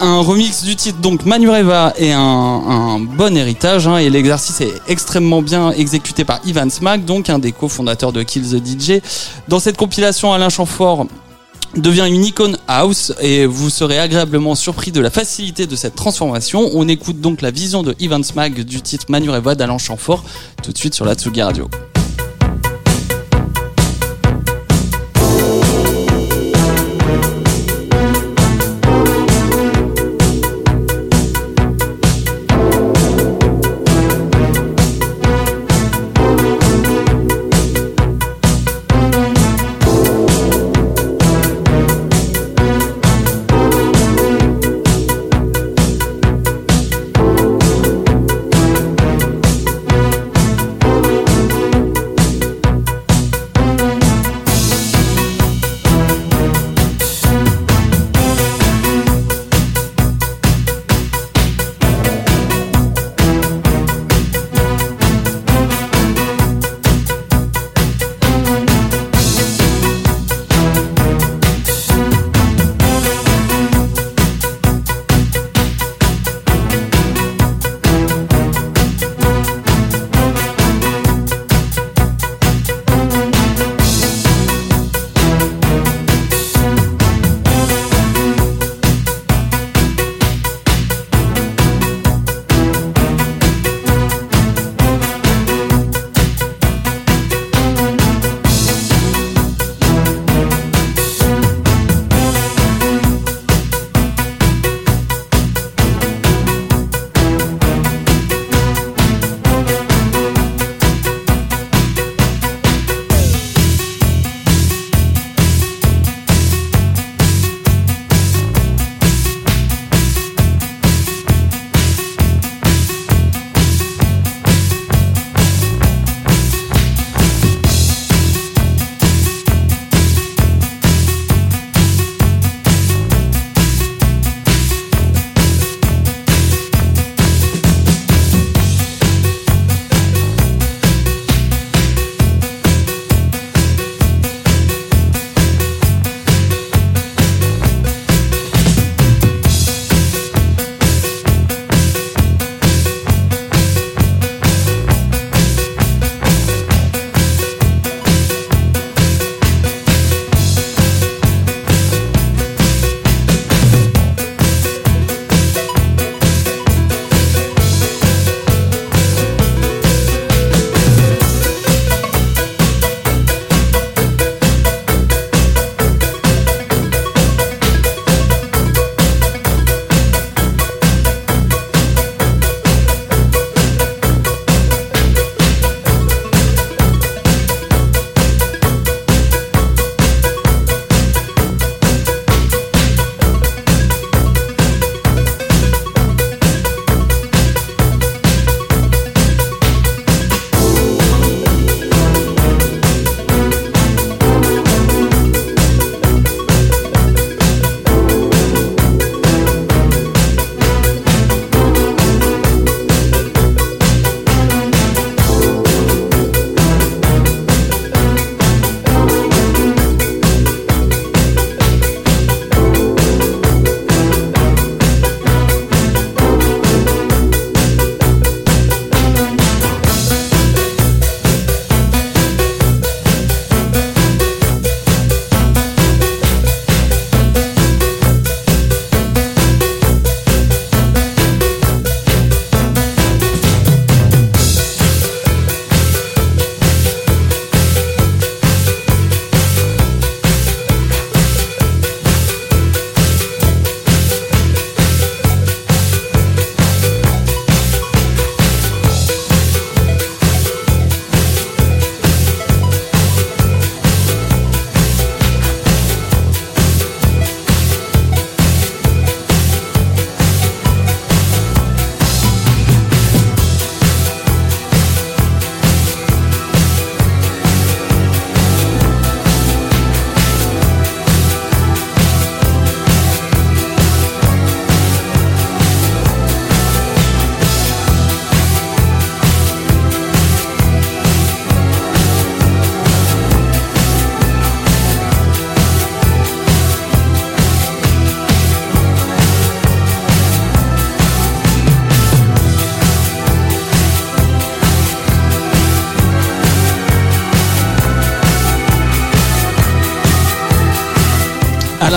Un 0.00 0.20
remix 0.20 0.62
du 0.62 0.76
titre 0.76 0.98
donc 1.00 1.24
Manureva 1.24 1.92
est 1.96 2.12
un, 2.12 2.20
un 2.20 3.00
bon 3.00 3.36
héritage 3.36 3.88
hein, 3.88 3.96
et 3.96 4.08
l'exercice 4.10 4.60
est 4.60 4.72
extrêmement 4.86 5.42
bien 5.42 5.72
exécuté 5.72 6.24
par 6.24 6.40
Ivan 6.44 6.70
Smack 6.70 7.04
donc 7.04 7.30
un 7.30 7.40
des 7.40 7.50
cofondateurs 7.50 8.12
de 8.12 8.22
Kill 8.22 8.42
the 8.42 8.64
DJ 8.64 9.00
dans 9.48 9.58
cette 9.58 9.76
compilation 9.76 10.32
Alain 10.32 10.50
Chamfort 10.50 11.06
devient 11.76 12.06
une 12.08 12.24
icône 12.24 12.56
house 12.66 13.12
et 13.20 13.46
vous 13.46 13.70
serez 13.70 13.98
agréablement 13.98 14.54
surpris 14.54 14.92
de 14.92 15.00
la 15.00 15.10
facilité 15.10 15.66
de 15.66 15.76
cette 15.76 15.94
transformation. 15.94 16.70
On 16.74 16.88
écoute 16.88 17.20
donc 17.20 17.42
la 17.42 17.50
vision 17.50 17.82
de 17.82 17.94
Ivan 17.98 18.22
Smag 18.22 18.60
du 18.60 18.80
titre 18.82 19.06
Manureva 19.08 19.54
d'Alain 19.54 19.78
Chamfort 19.78 20.24
tout 20.62 20.72
de 20.72 20.78
suite 20.78 20.94
sur 20.94 21.04
la 21.04 21.14
Tsugi 21.14 21.42
Radio. 21.42 21.68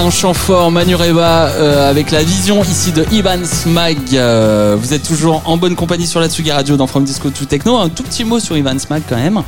Alain 0.02 0.10
Chamfort, 0.10 0.72
Manureva 0.72 1.50
euh, 1.50 1.88
avec 1.88 2.10
la 2.10 2.24
vision 2.24 2.64
ici 2.64 2.92
de 2.92 3.06
Ivan 3.12 3.46
Smag. 3.46 4.00
Euh, 4.14 4.76
vous 4.76 4.96
êtes 4.96 5.04
toujours 5.04 5.44
en 5.46 5.58
bonne 5.58 5.76
compagnie 5.76 6.08
sur 6.08 6.20
la 6.20 6.28
Tsugi 6.28 6.52
Radio 6.52 6.76
dans 6.76 6.88
From 6.88 7.04
Disco 7.04 7.30
to 7.30 7.46
Techno. 7.46 7.78
Un 7.78 7.90
tout 7.90 8.02
petit 8.02 8.24
mot 8.24 8.40
sur 8.40 8.58
Ivan 8.58 8.80
Smag 8.80 9.04
quand 9.08 9.18
même. 9.18 9.44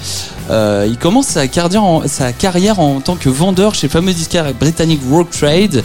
Euh, 0.49 0.85
il 0.89 0.97
commence 0.97 1.27
sa 1.27 1.47
carrière, 1.47 1.83
en, 1.83 2.07
sa 2.07 2.33
carrière 2.33 2.79
en 2.79 2.99
tant 2.99 3.15
que 3.15 3.29
vendeur 3.29 3.75
chez 3.75 3.87
le 3.87 3.91
fameux 3.91 4.13
disquaire 4.13 4.53
britannique 4.53 4.99
Work 5.09 5.29
Trade, 5.31 5.83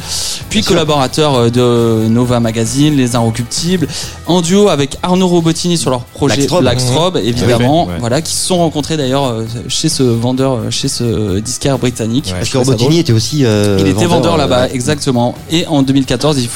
puis 0.50 0.62
collaborateur 0.62 1.34
euh, 1.34 1.48
de 1.50 2.08
Nova 2.08 2.40
Magazine, 2.40 2.96
Les 2.96 3.14
Inrecuptibles, 3.14 3.86
en 4.26 4.40
duo 4.40 4.68
avec 4.68 4.96
Arnaud 5.02 5.28
Robotini 5.28 5.78
sur 5.78 5.90
leur 5.90 6.00
projet 6.02 6.34
Blackstrobe. 6.36 6.62
Blackstrobe, 6.62 7.16
évidemment, 7.18 7.86
Ouais. 7.86 7.94
voilà, 8.00 8.20
qui 8.20 8.34
se 8.34 8.46
sont 8.46 8.58
rencontrés 8.58 8.96
d'ailleurs 8.96 9.26
euh, 9.26 9.44
chez 9.68 9.88
ce 9.88 10.02
vendeur, 10.02 10.58
chez 10.70 10.88
ce 10.88 11.38
disquaire 11.38 11.78
britannique. 11.78 12.26
Ouais. 12.26 12.38
Parce 12.38 12.50
que. 12.50 12.58
Robotini 12.58 12.98
était 12.98 13.12
aussi. 13.12 13.44
euh, 13.44 13.76
Il 13.80 13.86
était 13.86 14.06
vendeur 14.06 14.36
là-bas, 14.36 14.62
ouais. 14.64 14.74
exactement. 14.74 15.34
Et 15.50 15.66
en 15.68 15.82
2014, 15.82 16.38
il 16.38 16.48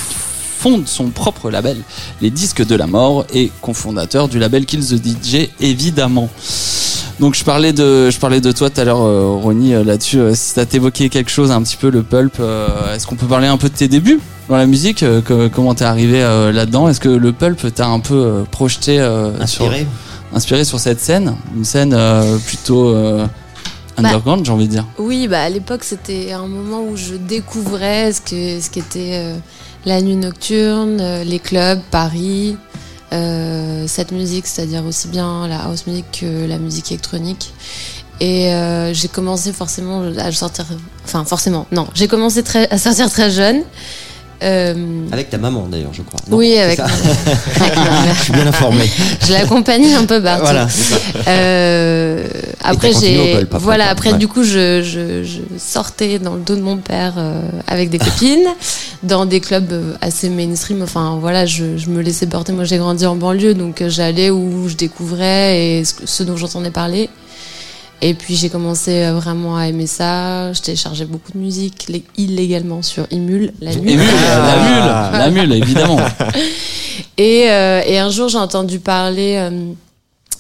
fonde 0.59 0.87
son 0.87 1.07
propre 1.09 1.51
label, 1.51 1.77
les 2.21 2.31
Disques 2.31 2.65
de 2.65 2.75
la 2.77 2.87
Mort, 2.87 3.25
et 3.35 3.51
cofondateur 3.61 4.29
du 4.29 4.39
label 4.39 4.65
Kill 4.65 4.81
the 4.85 4.97
DJ, 5.05 5.49
évidemment. 5.61 6.29
Donc 7.21 7.35
je 7.35 7.45
parlais 7.45 7.73
de, 7.73 8.11
je 8.11 8.19
parlais 8.19 8.41
de 8.41 8.51
toi 8.53 8.69
tout 8.71 8.81
à 8.81 8.85
l'heure, 8.85 9.03
euh, 9.03 9.29
Ronnie, 9.41 9.75
euh, 9.75 9.85
là-dessus. 9.85 10.19
euh, 10.19 10.35
si 10.35 10.55
t'as 10.55 10.65
évoqué 10.73 11.09
quelque 11.09 11.31
chose, 11.31 11.53
un 11.53 11.63
petit 11.63 11.77
peu 11.77 11.91
le 11.91 12.03
pulp, 12.03 12.35
euh, 12.41 12.95
est-ce 12.95 13.07
qu'on 13.07 13.15
peut 13.17 13.27
parler 13.27 13.47
un 13.47 13.57
peu 13.59 13.69
de 13.69 13.75
tes 13.75 13.87
débuts 13.87 14.19
dans 14.49 14.57
la 14.57 14.67
musique 14.67 15.03
euh, 15.03 15.21
que- 15.21 15.49
Comment 15.49 15.75
t'es 15.75 15.85
arrivé 15.85 16.23
euh, 16.23 16.51
là-dedans? 16.53 16.89
Est-ce 16.89 16.99
que 17.01 17.09
le 17.09 17.33
pulp 17.33 17.73
t'a 17.75 17.87
un 17.87 18.01
peu 18.01 18.15
euh, 18.15 18.43
projeté, 18.51 18.99
euh, 18.99 19.31
Inspiré. 19.41 19.87
sur, 20.31 20.37
inspiré 20.37 20.65
sur 20.65 20.81
cette 20.81 21.01
scène? 21.01 21.37
Une 21.57 21.65
scène 21.65 21.93
euh, 21.95 22.39
plutôt 22.39 22.89
euh, 22.89 23.25
Bah, 23.99 24.09
underground, 24.09 24.45
j'ai 24.45 24.51
envie 24.53 24.67
de 24.67 24.73
dire. 24.73 24.87
Oui, 24.99 25.29
bah 25.29 25.43
à 25.43 25.49
l'époque 25.49 25.85
c'était 25.85 26.33
un 26.33 26.47
moment 26.49 26.83
où 26.83 26.97
je 26.97 27.15
découvrais 27.15 28.13
ce 28.13 28.21
que 28.23 28.61
ce 28.61 28.69
qu'était 28.71 29.11
euh, 29.13 29.37
la 29.85 30.01
nuit 30.01 30.17
nocturne, 30.17 30.99
euh, 31.01 31.23
les 31.25 31.39
clubs, 31.39 31.81
Paris, 31.93 32.57
euh, 33.13 33.87
cette 33.87 34.13
musique, 34.13 34.47
c'est-à-dire 34.47 34.85
aussi 34.85 35.09
bien 35.09 35.47
la 35.47 35.65
house 35.65 35.87
music 35.87 36.05
que 36.21 36.47
la 36.47 36.59
musique 36.59 36.91
électronique. 36.91 37.53
Et 38.21 38.53
euh, 38.55 38.95
j'ai 38.95 39.09
commencé 39.09 39.53
forcément 39.53 40.03
à 40.19 40.31
sortir, 40.33 40.65
enfin 41.05 41.25
forcément, 41.25 41.67
non, 41.73 41.89
j'ai 41.95 42.09
commencé 42.09 42.43
très, 42.43 42.71
à 42.71 42.79
sortir 42.79 43.11
très 43.11 43.31
jeune. 43.31 43.63
Euh, 44.43 44.75
Avec 45.13 45.31
ta 45.31 45.39
maman 45.39 45.69
d'ailleurs, 45.69 45.93
je 45.93 46.03
crois. 46.03 46.19
Non, 46.29 46.37
oui, 46.39 46.57
avec, 46.59 46.79
ma-. 46.79 46.87
Je 48.19 48.23
suis 48.25 48.33
bien 48.33 48.47
informé. 48.47 48.91
Je 49.27 49.33
l'accompagnais 49.33 49.95
un 49.95 50.05
peu 50.05 50.21
partout. 50.23 50.43
voilà. 50.45 50.67
Euh, 51.29 52.27
après 52.65 52.93
j'ai 52.93 53.45
voilà 53.53 53.89
après 53.89 54.13
Ouais. 54.13 54.19
du 54.19 54.29
coup 54.29 54.43
je, 54.45 54.83
je, 54.83 55.23
je 55.25 55.39
sortais 55.59 56.19
dans 56.19 56.35
le 56.35 56.41
dos 56.41 56.57
de 56.57 56.61
mon 56.61 56.77
père 56.77 57.15
euh, 57.17 57.41
avec 57.67 57.89
des 57.91 57.99
copines 57.99 58.47
dans 59.03 59.27
des 59.27 59.41
clubs 59.41 59.73
assez 60.01 60.29
mainstream 60.29 60.83
enfin 60.83 61.19
voilà 61.21 61.47
je, 61.47 61.77
je 61.77 61.89
me 61.89 62.03
laissais 62.03 62.27
porter 62.27 62.53
moi 62.53 62.65
j'ai 62.65 62.79
grandi 62.79 63.07
en 63.07 63.17
banlieue 63.17 63.55
donc 63.55 63.83
j'allais 63.89 64.31
où 64.31 64.69
je 64.69 64.75
découvrais 64.77 65.79
et 65.79 65.85
ce, 65.85 65.95
ce 66.05 66.23
dont 66.23 66.37
j'entendais 66.37 66.71
parler 66.71 67.09
et 68.03 68.13
puis 68.15 68.37
j'ai 68.37 68.51
commencé 68.51 68.91
euh, 69.05 69.15
vraiment 69.15 69.57
à 69.57 69.69
aimer 69.69 69.87
ça 69.87 70.53
je 70.53 70.61
téléchargeais 70.61 71.07
beaucoup 71.07 71.33
de 71.33 71.39
musique 71.39 71.87
lé- 71.89 72.05
illégalement 72.19 72.83
sur 72.83 73.07
Imul 73.11 73.53
la 73.63 73.73
Émule, 73.73 73.99
Ah. 74.29 75.11
la 75.15 75.31
mule, 75.31 75.39
la 75.39 75.47
mule, 75.47 75.53
évidemment. 75.63 75.99
et, 77.17 77.51
euh, 77.51 77.81
et 77.87 77.99
un 77.99 78.11
jour, 78.11 78.29
j'ai 78.29 78.39
entendu 78.39 78.79
parler. 78.81 79.37
euh, 79.37 79.73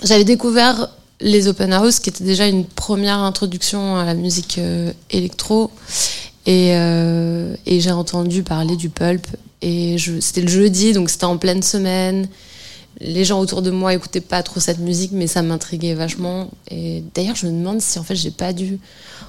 J'avais 0.04 0.24
découvert 0.24 0.88
les 1.20 1.46
open 1.46 1.72
house, 1.72 2.00
qui 2.00 2.08
était 2.10 2.24
déjà 2.24 2.46
une 2.48 2.64
première 2.64 3.18
introduction 3.18 3.96
à 3.96 4.04
la 4.04 4.14
musique 4.14 4.56
euh, 4.58 4.92
électro. 5.10 5.70
Et, 6.44 6.70
et 6.72 7.80
j'ai 7.80 7.92
entendu 7.92 8.42
parler 8.42 8.74
du 8.74 8.88
pulp. 8.88 9.24
Et 9.60 9.96
c'était 10.20 10.40
le 10.40 10.48
jeudi, 10.48 10.92
donc 10.92 11.08
c'était 11.08 11.26
en 11.26 11.36
pleine 11.36 11.62
semaine. 11.62 12.26
Les 13.04 13.24
gens 13.24 13.40
autour 13.40 13.62
de 13.62 13.70
moi 13.70 13.92
écoutaient 13.94 14.20
pas 14.20 14.42
trop 14.42 14.60
cette 14.60 14.78
musique, 14.78 15.10
mais 15.12 15.26
ça 15.26 15.42
m'intriguait 15.42 15.94
vachement. 15.94 16.48
Et 16.70 17.02
d'ailleurs, 17.14 17.34
je 17.36 17.46
me 17.46 17.52
demande 17.52 17.80
si 17.80 17.98
en 17.98 18.04
fait 18.04 18.14
j'ai 18.14 18.30
pas 18.30 18.52
dû 18.52 18.78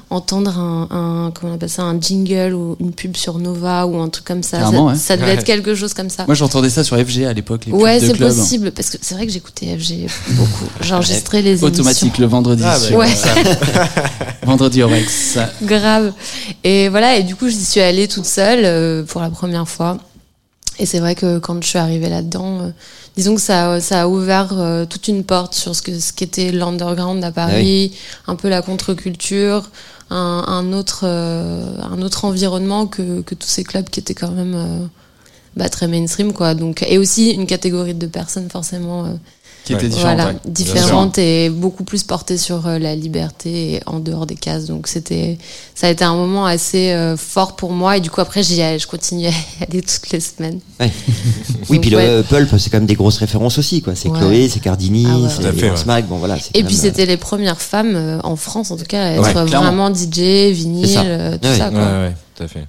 entendre 0.09 0.59
un, 0.59 0.87
un 0.91 1.31
comment 1.31 1.53
on 1.53 1.55
appelle 1.55 1.69
ça, 1.69 1.81
un 1.81 1.99
jingle 1.99 2.53
ou 2.53 2.75
une 2.79 2.91
pub 2.93 3.15
sur 3.17 3.39
Nova 3.39 3.87
ou 3.87 3.99
un 3.99 4.09
truc 4.09 4.25
comme 4.25 4.43
ça. 4.43 4.57
Clairement, 4.57 4.89
ça, 4.89 4.93
ouais. 4.93 4.99
ça 4.99 5.17
devait 5.17 5.27
Ouais. 5.29 5.33
être 5.35 5.43
quelque 5.43 5.73
chose 5.73 5.95
comme 5.95 6.09
ça. 6.11 6.25
Moi, 6.27 6.35
j'entendais 6.35 6.69
ça 6.69 6.83
sur 6.83 6.97
FG 6.99 7.23
à 7.25 7.33
l'époque, 7.33 7.65
les 7.65 7.71
Ouais, 7.71 7.99
c'est 7.99 8.15
possible, 8.15 8.71
parce 8.73 8.91
que 8.91 8.97
c'est 9.01 9.15
vrai 9.15 9.25
que 9.25 9.31
j'écoutais 9.31 9.75
FG 9.75 10.07
beaucoup. 10.31 10.65
J'enregistrais 10.81 11.41
les 11.41 11.49
émissions. 11.51 11.67
Automatique 11.67 12.17
le 12.19 12.27
vendredi. 12.27 12.61
Ah, 12.63 12.77
sur- 12.77 12.97
Ouais. 12.97 13.07
vendredi 14.43 14.83
au 14.83 14.87
Rex. 14.87 15.37
Grave. 15.63 16.13
Et 16.63 16.89
voilà, 16.89 17.17
et 17.17 17.23
du 17.23 17.35
coup, 17.35 17.47
j'y 17.49 17.63
suis 17.63 17.81
allée 17.81 18.07
toute 18.07 18.25
seule 18.25 18.65
euh, 18.65 19.03
pour 19.03 19.21
la 19.21 19.29
première 19.29 19.67
fois. 19.67 19.97
Et 20.79 20.85
c'est 20.85 20.99
vrai 20.99 21.15
que 21.15 21.39
quand 21.39 21.61
je 21.61 21.67
suis 21.67 21.79
arrivée 21.79 22.09
là-dedans, 22.09 22.61
euh, 22.61 22.69
disons 23.15 23.35
que 23.35 23.41
ça, 23.41 23.79
ça 23.79 24.03
a 24.03 24.07
ouvert 24.07 24.49
euh, 24.53 24.85
toute 24.85 25.07
une 25.07 25.23
porte 25.23 25.53
sur 25.53 25.75
ce 25.75 25.81
que 25.81 25.99
ce 25.99 26.13
qu'était 26.13 26.51
l'underground 26.51 27.23
à 27.23 27.31
Paris, 27.31 27.95
un 28.27 28.35
peu 28.35 28.49
la 28.49 28.61
contre-culture, 28.61 29.69
un, 30.09 30.43
un 30.47 30.73
autre 30.73 31.01
euh, 31.03 31.77
un 31.81 32.01
autre 32.01 32.25
environnement 32.25 32.87
que, 32.87 33.21
que 33.21 33.35
tous 33.35 33.47
ces 33.47 33.63
clubs 33.63 33.87
qui 33.89 33.99
étaient 33.99 34.15
quand 34.15 34.31
même 34.31 34.89
bah, 35.55 35.69
très 35.69 35.87
mainstream 35.87 36.33
quoi. 36.33 36.55
Donc 36.55 36.83
et 36.87 36.97
aussi 36.97 37.31
une 37.31 37.45
catégorie 37.45 37.93
de 37.93 38.07
personnes 38.07 38.49
forcément 38.49 39.19
Qui 39.65 39.73
était 39.73 39.83
Ouais. 39.83 39.89
différent. 39.89 40.15
voilà, 40.15 40.27
ouais. 40.31 40.35
différente 40.45 41.17
et 41.17 41.49
beaucoup 41.49 41.85
plus 41.85 42.03
portée 42.03 42.37
sur 42.37 42.67
euh, 42.67 42.79
la 42.79 42.95
liberté 42.95 43.75
et 43.75 43.79
en 43.85 43.99
dehors 43.99 44.25
des 44.25 44.35
cases. 44.35 44.65
Donc 44.65 44.87
c'était, 44.87 45.37
ça 45.73 45.87
a 45.87 45.89
été 45.89 46.03
un 46.03 46.15
moment 46.15 46.45
assez 46.45 46.91
euh, 46.91 47.15
fort 47.15 47.55
pour 47.55 47.71
moi 47.71 47.95
et 47.95 48.01
du 48.01 48.09
coup 48.09 48.19
après 48.19 48.43
j'y 48.43 48.61
allais, 48.61 48.77
je 48.79 48.87
continuais 48.87 49.27
à 49.27 49.31
y 49.31 49.63
aller 49.69 49.81
toutes 49.81 50.09
les 50.11 50.19
semaines. 50.19 50.59
Ouais. 50.79 50.91
Oui, 51.69 51.79
puis 51.79 51.95
ouais. 51.95 52.17
le 52.17 52.23
Pulp, 52.23 52.49
c'est 52.59 52.69
quand 52.69 52.77
même 52.77 52.85
des 52.85 52.95
grosses 52.95 53.17
références 53.17 53.57
aussi, 53.57 53.81
quoi. 53.81 53.95
C'est 53.95 54.09
Ouais. 54.09 54.19
Chloé, 54.19 54.49
c'est 54.49 54.59
Cardini, 54.59 55.07
Ah 55.09 55.17
ouais, 55.17 55.29
c'est 55.29 55.41
Tout 55.41 55.47
à 55.47 55.51
fait, 55.53 55.69
ouais. 55.71 55.77
Smack, 55.77 56.07
bon 56.07 56.17
voilà. 56.17 56.37
c'est 56.37 56.49
Et 56.57 56.63
puis 56.63 56.75
même, 56.75 56.83
c'était 56.83 57.05
les 57.05 57.17
premières 57.17 57.61
femmes 57.61 57.95
euh, 57.95 58.19
en 58.23 58.35
France 58.35 58.69
en 58.71 58.75
tout 58.77 58.83
cas 58.83 59.01
à 59.03 59.11
être 59.13 59.45
vraiment 59.45 59.89
DJ, 59.93 60.51
vinyle, 60.51 60.87
ça. 60.89 61.03
euh, 61.03 61.37
tout 61.37 61.47
Ouais. 61.47 61.57
ça 61.57 61.69
quoi. 61.69 61.79
ouais, 61.79 62.13
tout 62.35 62.43
à 62.43 62.47
fait. 62.49 62.65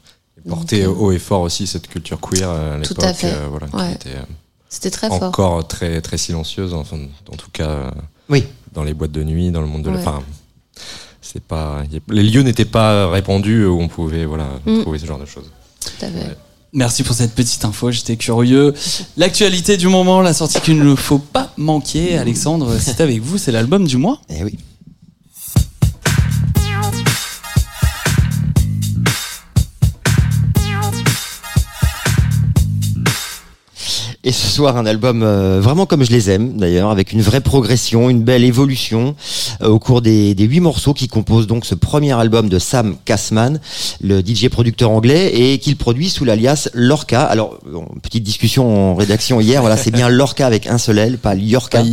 Et 0.46 0.48
porter 0.48 0.82
euh, 0.84 0.90
haut 0.90 1.10
et 1.10 1.18
fort 1.18 1.40
aussi 1.40 1.66
cette 1.66 1.88
culture 1.88 2.20
queer 2.20 2.48
euh, 2.48 2.78
à 2.78 2.82
Tout 2.82 2.90
l'époque, 2.94 3.04
à 3.04 3.14
fait. 3.14 3.32
euh, 3.32 3.48
voilà, 3.50 3.66
Ouais. 3.74 3.96
qui 3.98 4.08
était 4.08 4.16
euh, 4.18 4.22
C'était 4.74 4.90
très 4.90 5.08
fort. 5.08 5.22
encore 5.22 5.68
très 5.68 6.00
très 6.00 6.18
silencieuse, 6.18 6.74
enfin, 6.74 6.96
en 7.32 7.36
tout 7.36 7.50
cas 7.52 7.68
euh, 7.68 7.90
Oui. 8.28 8.44
dans 8.72 8.82
les 8.82 8.92
boîtes 8.92 9.12
de 9.12 9.22
nuit, 9.22 9.50
dans 9.52 9.60
le 9.60 9.68
monde 9.68 9.82
de 9.82 9.90
la. 9.90 9.98
Enfin, 10.00 10.20
c'est 11.22 11.42
pas, 11.42 11.84
les 12.08 12.22
lieux 12.24 12.42
n'étaient 12.42 12.64
pas 12.64 13.08
répandus 13.08 13.64
où 13.66 13.80
on 13.80 13.88
pouvait 13.88 14.24
voilà 14.24 14.48
Mm. 14.66 14.80
trouver 14.82 14.98
ce 14.98 15.06
genre 15.06 15.18
de 15.20 15.26
choses. 15.26 15.50
Tout 15.80 16.04
à 16.06 16.08
fait. 16.08 16.36
Merci 16.72 17.04
pour 17.04 17.14
cette 17.14 17.34
petite 17.36 17.64
info, 17.64 17.92
j'étais 17.92 18.16
curieux. 18.16 18.74
L'actualité 19.16 19.76
du 19.76 19.86
moment, 19.86 20.20
la 20.20 20.32
sortie 20.34 20.60
qu'il 20.60 20.82
ne 20.82 20.94
faut 20.96 21.20
pas 21.20 21.52
manquer. 21.56 22.18
Alexandre, 22.18 22.76
c'est 22.80 23.00
avec 23.00 23.20
vous, 23.22 23.38
c'est 23.38 23.52
l'album 23.52 23.86
du 23.86 23.96
mois. 23.96 24.20
Eh 24.28 24.42
oui. 24.42 24.58
Et 34.26 34.32
ce 34.32 34.46
soir, 34.46 34.78
un 34.78 34.86
album 34.86 35.22
euh, 35.22 35.60
vraiment 35.60 35.84
comme 35.84 36.02
je 36.02 36.10
les 36.10 36.30
aime, 36.30 36.56
d'ailleurs, 36.56 36.90
avec 36.90 37.12
une 37.12 37.20
vraie 37.20 37.42
progression, 37.42 38.08
une 38.08 38.22
belle 38.22 38.42
évolution 38.42 39.14
euh, 39.60 39.68
au 39.68 39.78
cours 39.78 40.00
des, 40.00 40.34
des 40.34 40.44
huit 40.44 40.60
morceaux 40.60 40.94
qui 40.94 41.08
composent 41.08 41.46
donc 41.46 41.66
ce 41.66 41.74
premier 41.74 42.12
album 42.12 42.48
de 42.48 42.58
Sam 42.58 42.96
Kassman, 43.04 43.60
le 44.00 44.20
DJ 44.20 44.48
producteur 44.48 44.90
anglais, 44.90 45.30
et 45.34 45.58
qu'il 45.58 45.76
produit 45.76 46.08
sous 46.08 46.24
l'alias 46.24 46.70
Lorca. 46.72 47.20
Alors, 47.20 47.58
bon, 47.70 47.84
petite 48.02 48.22
discussion 48.22 48.92
en 48.92 48.94
rédaction 48.94 49.42
hier, 49.42 49.60
voilà, 49.60 49.76
c'est 49.76 49.90
bien 49.90 50.08
Lorca 50.08 50.46
avec 50.46 50.68
un 50.68 50.78
seul 50.78 51.00
L, 51.00 51.18
pas 51.18 51.34
Yorka, 51.34 51.82
ouais. 51.82 51.90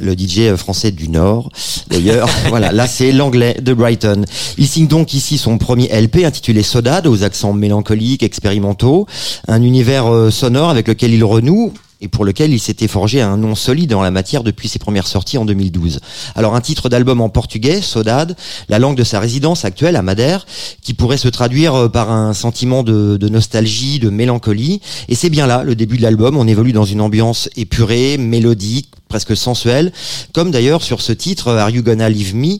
le 0.00 0.14
DJ 0.14 0.56
français 0.56 0.90
du 0.90 1.08
Nord. 1.08 1.50
D'ailleurs, 1.88 2.28
voilà, 2.48 2.72
là 2.72 2.88
c'est 2.88 3.12
l'anglais 3.12 3.58
de 3.62 3.72
Brighton. 3.74 4.24
Il 4.58 4.66
signe 4.66 4.88
donc 4.88 5.14
ici 5.14 5.38
son 5.38 5.56
premier 5.56 5.86
LP 5.86 6.24
intitulé 6.24 6.64
Sodade, 6.64 7.06
aux 7.06 7.22
accents 7.22 7.52
mélancoliques, 7.52 8.24
expérimentaux, 8.24 9.06
un 9.46 9.62
univers 9.62 10.12
euh, 10.12 10.32
sonore 10.32 10.70
avec 10.70 10.88
lequel 10.88 11.14
il 11.14 11.22
renoue 11.22 11.59
et 12.00 12.08
pour 12.08 12.24
lequel 12.24 12.52
il 12.52 12.60
s'était 12.60 12.88
forgé 12.88 13.20
un 13.20 13.36
nom 13.36 13.54
solide 13.54 13.92
en 13.94 14.02
la 14.02 14.10
matière 14.10 14.42
depuis 14.42 14.68
ses 14.68 14.78
premières 14.78 15.06
sorties 15.06 15.38
en 15.38 15.44
2012. 15.44 16.00
Alors 16.34 16.54
un 16.54 16.60
titre 16.60 16.88
d'album 16.88 17.20
en 17.20 17.28
portugais, 17.28 17.82
Sodade, 17.82 18.36
la 18.68 18.78
langue 18.78 18.96
de 18.96 19.04
sa 19.04 19.20
résidence 19.20 19.64
actuelle 19.64 19.96
à 19.96 20.02
Madère, 20.02 20.46
qui 20.82 20.94
pourrait 20.94 21.18
se 21.18 21.28
traduire 21.28 21.74
euh, 21.74 21.88
par 21.88 22.10
un 22.10 22.32
sentiment 22.32 22.82
de, 22.82 23.16
de 23.16 23.28
nostalgie, 23.28 23.98
de 23.98 24.08
mélancolie. 24.08 24.80
Et 25.08 25.14
c'est 25.14 25.30
bien 25.30 25.46
là 25.46 25.62
le 25.62 25.74
début 25.74 25.98
de 25.98 26.02
l'album. 26.02 26.36
On 26.36 26.46
évolue 26.46 26.72
dans 26.72 26.84
une 26.84 27.00
ambiance 27.00 27.50
épurée, 27.56 28.16
mélodique, 28.16 28.88
presque 29.08 29.36
sensuelle, 29.36 29.92
comme 30.32 30.50
d'ailleurs 30.50 30.82
sur 30.82 31.02
ce 31.02 31.12
titre 31.12 31.52
Are 31.52 31.68
You 31.68 31.82
Gonna 31.82 32.08
Leave 32.08 32.34
Me, 32.34 32.58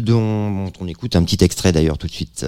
dont 0.00 0.70
on 0.80 0.88
écoute 0.88 1.16
un 1.16 1.22
petit 1.22 1.42
extrait 1.42 1.72
d'ailleurs 1.72 1.96
tout 1.96 2.08
de 2.08 2.12
suite. 2.12 2.44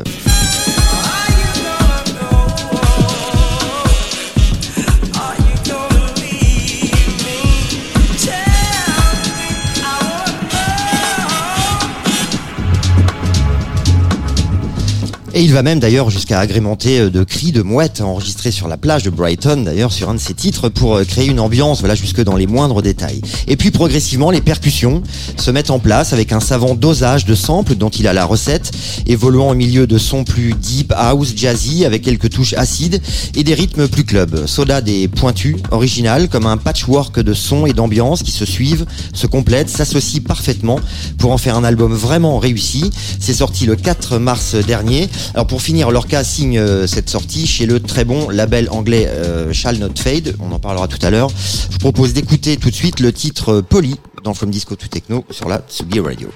Et 15.37 15.43
il 15.43 15.53
va 15.53 15.65
même 15.65 15.81
d'ailleurs 15.81 16.11
jusqu'à 16.11 16.39
agrémenter 16.39 17.01
euh, 17.01 17.11
de 17.11 17.25
cris 17.25 17.51
de 17.51 17.61
mouettes 17.61 18.01
enregistrés 18.01 18.53
sur 18.53 18.69
la 18.69 18.77
plage 18.77 19.03
de 19.03 19.11
Brighton, 19.11 19.65
d'ailleurs 19.65 19.93
sur 19.93 20.09
un 20.09 20.15
de 20.15 20.21
ses 20.21 20.33
titres, 20.33 20.69
pour 20.69 20.95
euh, 20.95 21.03
créer 21.03 21.27
une 21.27 21.41
ambiance, 21.41 21.81
voilà, 21.81 21.97
jusque 21.97 22.23
dans 22.23 22.37
les 22.37 22.47
moindres 22.47 22.83
détails. 22.83 23.21
Et 23.49 23.57
puis 23.57 23.73
progressivement, 23.73 24.31
les 24.31 24.41
percussions 24.41 25.03
se 25.37 25.51
mettent 25.51 25.73
en 25.73 25.81
place 25.81 26.13
avec 26.13 26.31
un 26.31 26.39
savant 26.39 26.77
dosage 26.77 27.25
de 27.25 27.35
samples 27.35 27.75
dont 27.75 27.89
il 27.89 28.07
a 28.07 28.13
la 28.13 28.25
recette, 28.25 28.71
évoluant 29.09 29.51
au 29.51 29.55
milieu 29.57 29.89
de 29.89 29.99
sons 29.99 30.23
plus 30.23 30.55
deep 30.55 30.93
house, 30.97 31.33
jazzy, 31.35 31.85
avec 31.85 32.03
quelques 32.03 32.31
touches 32.31 32.55
acides 32.55 33.03
et 33.35 33.43
des 33.43 33.55
rythmes 33.55 33.89
plus 33.89 34.05
club. 34.05 34.47
Soda 34.47 34.83
des 34.83 35.09
pointus, 35.09 35.57
original, 35.73 36.29
comme 36.29 36.47
un 36.47 36.59
patchwork 36.59 37.19
de 37.19 37.35
sons 37.35 37.67
et 37.67 37.73
d'ambiance 37.73 38.23
qui 38.23 38.31
se 38.31 38.45
suivent, 38.45 38.87
se 39.13 39.27
complètent, 39.27 39.69
s'associent 39.69 40.23
parfaitement 40.23 40.79
pour 41.19 41.33
en 41.33 41.39
faire 41.39 41.57
un 41.57 41.65
album 41.65 41.93
vraiment 41.93 42.39
réussi. 42.39 42.89
C'est 43.19 43.35
sorti 43.35 43.67
le 43.67 43.75
4 43.75 44.19
mars 44.19 44.55
dernier. 44.55 45.09
Alors 45.33 45.47
pour 45.47 45.63
finir, 45.63 45.91
Lorca 45.91 46.23
signe 46.23 46.59
euh, 46.59 46.87
cette 46.87 47.09
sortie 47.09 47.47
chez 47.47 47.67
le 47.67 47.81
très 47.81 48.05
bon 48.05 48.29
label 48.29 48.69
anglais 48.71 49.07
euh, 49.09 49.53
Shall 49.53 49.79
Not 49.79 49.95
Fade. 49.97 50.37
On 50.41 50.53
en 50.53 50.59
parlera 50.59 50.89
tout 50.89 51.05
à 51.05 51.11
l'heure. 51.11 51.31
Je 51.31 51.73
vous 51.73 51.79
propose 51.79 52.13
d'écouter 52.13 52.57
tout 52.57 52.71
de 52.71 52.75
suite 52.75 53.01
le 53.01 53.13
titre 53.13 53.55
euh, 53.55 53.63
Poly 53.63 53.97
dans 54.23 54.35
From 54.35 54.51
Disco 54.51 54.77
to 54.77 54.87
Techno 54.87 55.25
sur 55.31 55.49
la 55.49 55.59
Tsugi 55.59 56.01
Radio. 56.01 56.29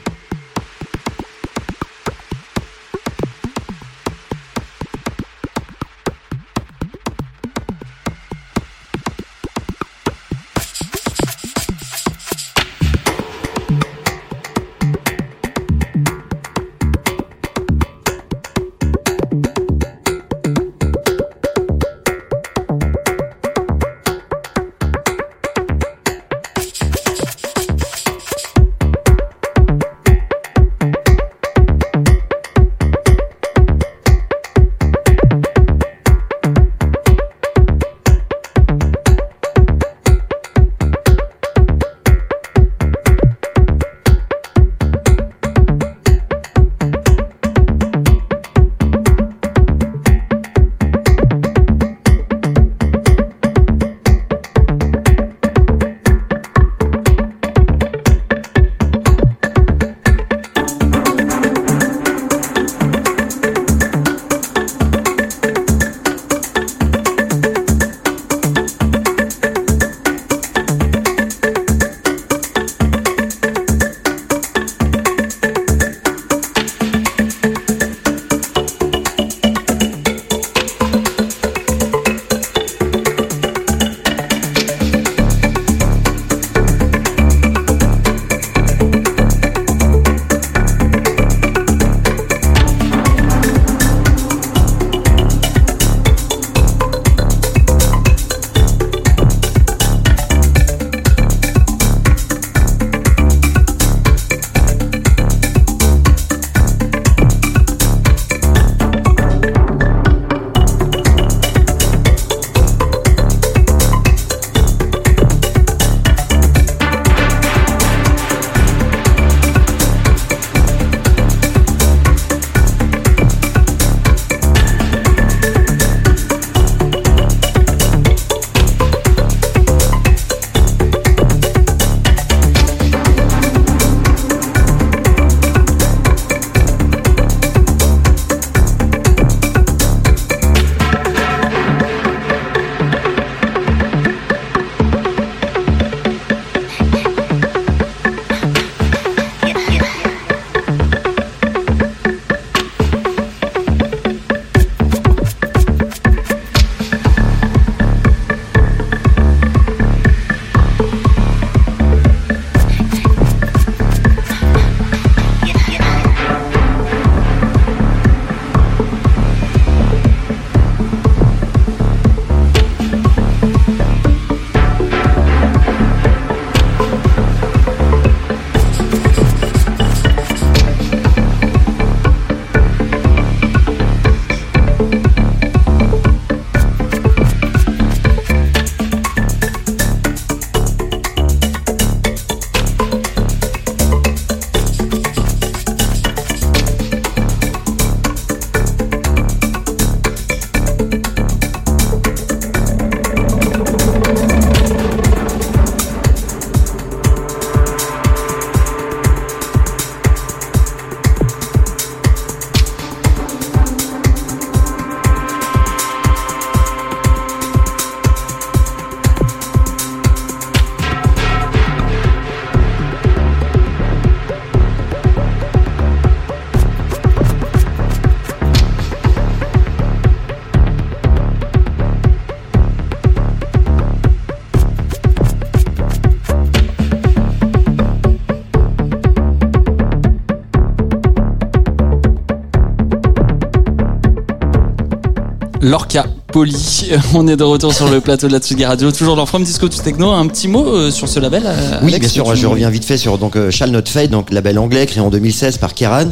Lorca 245.69 246.07
Poli. 246.33 246.91
On 247.15 247.29
est 247.29 247.37
de 247.37 247.45
retour 247.45 247.75
sur 247.75 247.91
le 247.91 248.01
plateau 248.01 248.27
de 248.27 248.33
la 248.33 248.39
Tsugi 248.39 248.65
Radio, 248.65 248.91
toujours 248.91 249.17
dans 249.17 249.27
From 249.27 249.45
Disco 249.45 249.69
to 249.69 249.83
Techno. 249.83 250.11
Un 250.13 250.27
petit 250.27 250.49
mot 250.49 250.67
euh, 250.67 250.91
sur 250.91 251.09
ce 251.09 251.21
label 251.21 251.43
euh, 251.45 251.79
Oui, 251.83 251.89
Alex, 251.89 252.01
bien 252.01 252.09
sûr. 252.09 252.33
tu- 252.33 252.37
Je 252.41 252.47
reviens 252.47 252.71
vite 252.71 252.85
fait 252.87 252.97
sur 252.97 253.19
donc 253.19 253.37
euh, 253.37 253.51
Shall 253.51 253.71
Not 253.71 253.83
Fade, 253.87 254.09
donc 254.11 254.31
label 254.31 254.59
anglais 254.59 254.87
créé 254.87 255.01
en 255.03 255.11
2016 255.11 255.59
par 255.59 255.75
Keran 255.75 256.07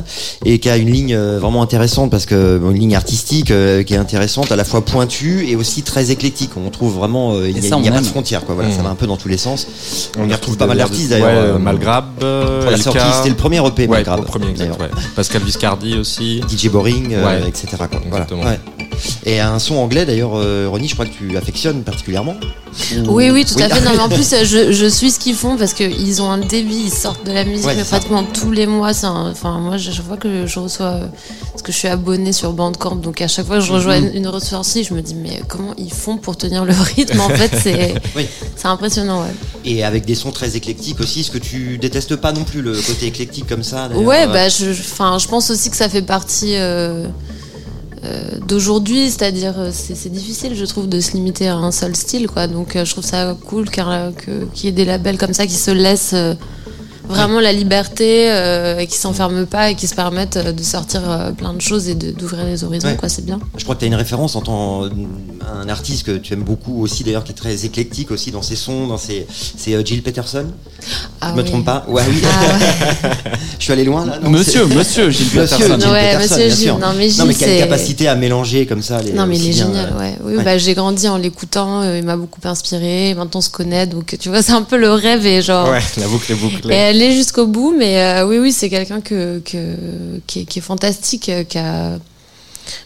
et 0.45 0.59
qui 0.59 0.69
a 0.69 0.77
une 0.77 0.91
ligne 0.91 1.15
euh, 1.15 1.39
vraiment 1.41 1.63
intéressante 1.63 2.11
parce 2.11 2.27
que 2.27 2.59
bon, 2.59 2.71
une 2.71 2.79
ligne 2.81 2.97
artistique 2.97 3.51
euh, 3.51 3.83
qui 3.83 3.95
est 3.95 3.99
intéressante, 3.99 4.53
à 4.53 4.57
la 4.57 4.65
fois 4.65 4.85
pointue 4.85 5.47
et 5.49 5.57
aussi 5.57 5.83
très 5.83 6.11
éclectique. 6.11 6.51
On 6.59 6.69
trouve 6.69 6.95
vraiment, 6.95 7.35
il 7.43 7.55
n'y 7.55 7.73
a, 7.73 7.79
y 7.81 7.89
a 7.89 7.93
pas 7.93 8.01
de 8.01 8.05
frontières, 8.07 8.45
quoi. 8.45 8.55
Voilà, 8.55 8.69
Mhm. 8.71 8.77
ça 8.77 8.83
va 8.83 8.91
un 8.91 8.95
peu 8.95 9.07
dans 9.07 9.17
tous 9.17 9.29
les 9.29 9.39
sens. 9.39 9.67
On 10.19 10.29
y 10.29 10.35
retrouve 10.35 10.59
pas 10.59 10.67
mal 10.67 10.77
d'artistes 10.77 11.09
d'ailleurs. 11.09 11.29
Ouais, 11.29 11.35
euh, 11.35 11.59
Malgrab, 11.59 12.05
Pour 12.19 12.71
la 12.71 12.77
sortie, 12.77 12.99
c'était 13.17 13.31
le 13.31 13.37
premier 13.37 13.59
EP, 13.67 13.83
Ouais, 13.83 13.89
Malgrab, 13.89 14.21
le 14.21 14.27
premier 14.27 14.49
exact. 14.51 14.59
d'ailleurs. 14.59 14.81
Ouais. 14.81 14.89
Pascal 15.15 15.43
Viscardi 15.43 15.97
aussi. 15.99 16.43
DJ 16.51 16.69
Boring, 16.69 17.15
euh, 17.15 17.25
Ouais. 17.27 17.49
etc. 17.49 17.69
Quoi. 17.79 18.01
Voilà. 18.11 18.27
Et 19.29 19.41
un 19.41 19.59
son 19.59 19.75
anglais 19.75 20.07
d'ailleurs, 20.07 20.37
euh, 20.37 20.69
Ronnie, 20.71 20.87
je 20.87 20.95
crois 20.95 21.05
que 21.05 21.11
tu 21.13 21.37
affectionnes 21.37 21.83
particulièrement. 21.83 22.37
Oui, 23.09 23.31
oui, 23.31 23.45
tout 23.45 23.59
à 23.61 23.69
fait. 23.69 23.81
Non, 23.85 23.91
mais 23.95 23.99
en 23.99 24.09
plus, 24.17 24.33
euh, 24.33 24.45
je, 24.45 24.71
je 24.71 24.87
suis 24.87 25.11
ce 25.11 25.19
qu'ils 25.19 25.35
font 25.35 25.57
parce 25.57 25.73
qu'ils 25.75 26.23
ont 26.23 26.31
un 26.31 26.39
débit, 26.39 26.83
ils 26.87 26.93
sortent 26.93 27.27
de 27.27 27.33
la 27.33 27.45
musique 27.45 27.67
Ouais, 27.67 27.75
mais 27.75 27.83
c'est 27.83 27.89
ça. 27.91 27.97
pratiquement 27.97 28.23
tous 28.23 28.53
les 28.53 28.69
mois. 28.69 28.93
un- 29.05 29.33
Enfin, 29.33 29.59
moi, 29.59 29.79
je, 29.79 29.91
vois 30.01 30.17
que 30.17 30.47
je 30.47 30.59
reçois. 30.61 30.87
euh, 30.87 31.07
Parce 31.51 31.63
que 31.63 31.73
je 31.73 31.77
suis 31.77 31.89
abonnée 31.89 32.33
sur 32.33 32.53
Bandcamp, 32.53 32.97
donc 32.97 33.21
à 33.21 33.27
chaque 33.27 33.47
fois 33.47 33.57
que 33.59 33.65
je 33.65 33.73
rejoins 33.73 33.99
Mhm. 33.99 34.11
une, 34.11 34.17
une 34.19 34.29
ressourcie, 34.29 34.85
je 34.85 34.95
me 34.95 35.03
dis, 35.03 35.17
mais 35.17 35.43
comment 35.49 35.75
ils 35.77 35.93
font 35.93 36.19
pour 36.19 36.37
tenir 36.37 36.65
le 36.65 36.73
rythme 36.97 37.19
En 37.21 37.29
fait, 37.31 37.51
c'est 37.61 37.95
Oui. 38.15 38.27
impressionnant, 38.63 39.23
ouais. 39.23 39.35
Et 39.65 39.83
avec 39.83 40.05
des 40.05 40.15
sons 40.15 40.31
très 40.31 40.55
éclectiques 40.55 41.01
aussi, 41.01 41.25
ce 41.25 41.33
que 41.33 41.39
tu 41.39 41.79
détestes 41.79 42.15
pas 42.15 42.31
non 42.31 42.45
plus, 42.45 42.63
le 42.63 42.75
côté 42.75 43.07
éclectique 43.07 43.49
comme 43.49 43.65
ça. 43.65 43.89
Ouais, 43.89 44.29
bah, 44.29 44.49
je, 44.49 44.73
je 44.73 45.27
pense 45.29 45.51
aussi 45.51 45.69
que 45.71 45.77
ça 45.77 45.89
fait 45.89 46.03
partie 46.03 46.55
euh, 46.55 47.09
d'aujourd'hui, 48.47 49.11
c'est-à-dire 49.11 49.55
euh, 49.59 49.71
c'est 49.73 50.09
difficile, 50.13 50.55
je 50.55 50.65
trouve, 50.65 50.89
de 50.89 51.01
se 51.01 51.13
limiter 51.13 51.49
à 51.49 51.57
un 51.57 51.73
seul 51.73 51.95
style, 51.97 52.27
quoi. 52.29 52.47
Donc, 52.47 52.77
euh, 52.77 52.85
je 52.85 52.93
trouve 52.93 53.05
ça 53.05 53.37
cool 53.47 53.67
euh, 53.79 54.11
qu'il 54.55 54.65
y 54.65 54.69
ait 54.69 54.73
des 54.73 54.85
labels 54.85 55.19
comme 55.19 55.33
ça 55.35 55.47
qui 55.47 55.55
se 55.55 55.71
laissent 55.71 56.13
euh, 56.15 56.35
vraiment 57.09 57.39
la 57.41 57.53
liberté 57.53 58.31
euh, 58.31 58.79
et 58.81 58.87
qui 58.89 58.97
s'enferment 58.99 59.47
pas 59.47 59.71
et 59.71 59.75
qui 59.77 59.87
se 59.87 59.95
permettent 59.95 60.37
euh, 60.39 60.53
de 60.53 60.63
sortir 60.63 61.03
euh, 61.09 61.31
plein 61.33 61.55
de 61.55 61.61
choses 61.61 61.89
et 61.89 61.95
d'ouvrir 61.95 62.45
les 62.45 62.65
horizons, 62.65 62.89
Ouais. 62.89 62.97
quoi. 62.97 63.09
C'est 63.09 63.25
bien. 63.25 63.39
Je 63.57 63.63
crois 63.65 63.75
que 63.77 63.81
tu 63.81 63.85
as 63.85 63.89
une 63.89 63.95
référence 63.95 64.35
en 64.37 64.41
tant 64.41 64.89
un 65.53 65.69
artiste 65.69 66.05
que 66.05 66.17
tu 66.17 66.33
aimes 66.33 66.43
beaucoup 66.43 66.83
aussi 66.83 67.05
d'ailleurs 67.05 67.25
qui 67.25 67.33
est 67.33 67.37
très 67.37 67.65
éclectique 67.65 68.11
aussi 68.11 68.31
dans 68.31 68.43
ses 68.43 68.57
sons, 68.57 68.87
dans 68.87 68.99
ses 68.99 69.27
c'est 69.31 69.75
euh, 69.75 69.85
Jill 69.85 70.03
Peterson. 70.03 70.47
Ah 71.21 71.31
je 71.33 71.37
me 71.37 71.45
trompe 71.45 71.65
pas? 71.65 71.85
Ouais, 71.89 72.03
oui. 72.09 72.21
Ah 72.25 73.09
ouais. 73.09 73.11
je 73.59 73.65
suis 73.65 73.73
allé 73.73 73.85
loin 73.85 74.05
là. 74.07 74.19
non? 74.23 74.31
Monsieur, 74.31 74.67
monsieur 74.67 75.11
Gilles 75.11 75.27
Monsieur 75.41 75.57
Peterson. 75.59 75.79
Jill 75.81 75.91
Ouais, 75.91 76.13
Peterson, 76.17 76.23
Monsieur 76.23 76.37
bien 76.47 76.55
Gilles. 76.55 76.65
sûr. 76.67 76.79
Non, 76.79 76.87
mais 76.97 77.09
non 77.19 77.25
mais 77.27 77.35
quelle 77.35 77.59
capacité 77.59 78.09
à 78.09 78.15
mélanger 78.17 78.67
comme 78.67 78.83
ça 78.83 79.01
les 79.03 79.13
Non 79.13 79.27
mais 79.27 79.37
il 79.39 79.47
est 79.49 79.51
bien, 79.55 79.67
génial, 79.67 79.93
euh, 79.95 79.99
ouais. 80.01 80.17
Oui, 80.25 80.37
ouais. 80.37 80.45
bah 80.45 80.59
j'ai 80.59 80.75
grandi 80.75 81.09
en 81.09 81.17
l'écoutant, 81.17 81.83
euh, 81.83 81.99
il 81.99 82.05
m'a 82.05 82.17
beaucoup 82.17 82.41
inspiré. 82.45 83.15
Maintenant 83.15 83.39
on 83.39 83.43
se 83.43 83.51
connaît, 83.51 83.87
donc 83.87 84.17
tu 84.19 84.29
vois 84.29 84.43
c'est 84.43 84.53
un 84.53 84.63
peu 84.63 84.77
le 84.77 84.91
rêve 84.93 85.25
et 85.27 85.43
genre. 85.43 85.69
Ouais, 85.71 85.81
la 85.99 86.09
boucle 86.09 86.33
est 86.33 86.35
Et 86.35 86.39
bouclée. 86.39 86.75
elle 86.75 87.03
est 87.03 87.13
jusqu'au 87.13 87.47
bout, 87.47 87.75
mais 87.79 88.01
euh, 88.01 88.27
oui, 88.27 88.39
oui, 88.39 88.53
c'est 88.53 88.69
quelqu'un 88.69 89.01
que, 89.01 89.41
que, 89.45 89.59
qui, 90.27 90.41
est, 90.41 90.45
qui 90.45 90.59
est 90.59 90.63
fantastique, 90.63 91.31
qui 91.49 91.59
a 91.59 91.99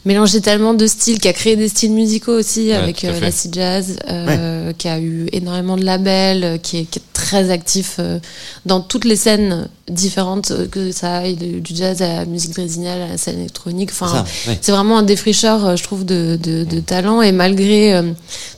mélangé 0.04 0.40
tellement 0.40 0.74
de 0.74 0.86
styles, 0.86 1.18
qui 1.20 1.28
a 1.28 1.32
créé 1.32 1.56
des 1.56 1.68
styles 1.68 1.92
musicaux 1.92 2.32
aussi 2.38 2.72
avec 2.72 3.04
euh, 3.04 3.18
l'acid 3.20 3.54
jazz, 3.54 3.96
euh, 4.08 4.72
qui 4.76 4.88
a 4.88 4.98
eu 5.00 5.26
énormément 5.32 5.76
de 5.76 5.84
labels, 5.84 6.44
euh, 6.44 6.58
qui 6.58 6.78
est, 6.78 6.84
qui 6.84 6.98
est 6.98 7.02
très 7.12 7.50
actif 7.50 7.96
euh, 7.98 8.18
dans 8.66 8.80
toutes 8.80 9.04
les 9.04 9.16
scènes 9.16 9.68
différentes, 9.88 10.50
euh, 10.52 10.66
que 10.66 10.92
ça 10.92 11.16
aille 11.18 11.36
de- 11.36 11.58
du 11.60 11.74
jazz 11.74 12.00
à 12.02 12.16
la 12.18 12.24
musique 12.24 12.54
brésilienne, 12.54 13.02
à 13.02 13.08
la 13.08 13.18
scène 13.18 13.38
électronique. 13.40 13.90
Enfin, 13.92 14.24
ouais. 14.48 14.58
c'est 14.60 14.72
vraiment 14.72 14.98
un 14.98 15.02
défricheur, 15.02 15.64
euh, 15.66 15.76
je 15.76 15.82
trouve, 15.82 16.04
de, 16.04 16.38
de, 16.42 16.64
de 16.64 16.80
talent. 16.80 17.22
Et 17.22 17.32
malgré 17.32 17.94
euh, 17.94 18.02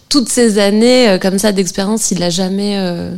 toutes 0.09 0.29
ces 0.29 0.59
années 0.59 1.09
euh, 1.09 1.18
comme 1.18 1.39
ça 1.39 1.53
d'expérience, 1.53 2.11
il 2.11 2.23
a 2.23 2.31
jamais, 2.31 2.77
euh, 2.79 3.11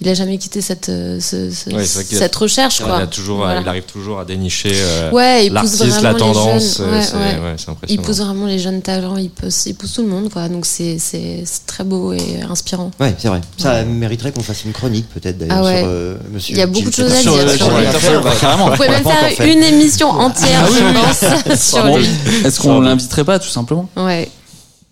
il 0.00 0.08
a 0.08 0.14
jamais 0.14 0.38
quitté 0.38 0.60
cette, 0.60 0.88
euh, 0.88 1.18
ce- 1.20 1.50
ce- 1.50 1.70
Ouais, 1.70 1.84
c'est 1.84 1.94
vrai 1.94 2.04
qu'il 2.04 2.16
a- 2.16 2.20
cette 2.20 2.34
recherche, 2.36 2.78
Il, 2.80 2.84
quoi. 2.86 2.98
a 2.98 3.06
toujours, 3.06 3.38
Voilà. 3.38 3.60
il 3.60 3.68
arrive 3.68 3.82
toujours 3.84 4.20
à 4.20 4.24
dénicher 4.24 4.72
euh, 4.72 5.10
Ouais, 5.10 5.46
il 5.46 5.52
pousse 5.52 5.78
l'artiste, 5.80 6.02
la 6.02 6.14
tendance. 6.14 6.78
jeunes. 6.78 6.86
euh, 6.86 6.92
Ouais, 6.98 7.02
c'est 7.04 7.14
ouais. 7.16 7.20
ouais, 7.20 7.54
c'est 7.56 7.90
Il 7.90 8.00
pousse 8.00 8.18
vraiment 8.18 8.46
les 8.46 8.58
jeunes 8.58 8.82
talents, 8.82 9.16
il 9.16 9.30
pousse, 9.30 9.66
il 9.66 9.74
pousse 9.74 9.92
tout 9.94 10.02
le 10.02 10.08
monde, 10.08 10.30
quoi. 10.30 10.48
Donc 10.48 10.64
c'est, 10.66 10.98
c'est, 10.98 11.42
c'est 11.44 11.66
très 11.66 11.84
beau 11.84 12.12
et 12.12 12.42
inspirant. 12.48 12.90
Ouais, 13.00 13.14
c'est 13.18 13.28
vrai. 13.28 13.40
Ça 13.58 13.82
mériterait 13.84 14.32
qu'on 14.32 14.42
fasse 14.42 14.64
une 14.64 14.72
chronique 14.72 15.06
peut-être 15.12 15.38
d'ailleurs 15.38 15.56
Ah 15.58 15.62
ouais. 15.64 15.78
sur 15.80 15.88
euh, 15.88 16.16
monsieur 16.32 16.54
Il 16.54 16.58
y 16.58 16.62
a 16.62 16.66
beaucoup 16.66 16.90
de 16.90 16.94
choses 16.94 17.12
à 17.12 17.20
dire. 17.20 17.32
Vous 17.32 18.76
pouvez 18.76 18.88
même 18.88 19.04
faire 19.04 19.46
une 19.46 19.62
émission 19.62 20.08
entière, 20.10 20.64
Ah 20.66 20.68
je 20.70 21.44
pense, 21.52 21.60
sur 21.70 21.84
lui. 21.96 22.06
Est-ce 22.44 22.60
qu'on 22.60 22.80
l'inviterait 22.80 23.24
pas 23.24 23.38
tout 23.38 23.48
simplement? 23.48 23.88
Ouais. 23.96 24.30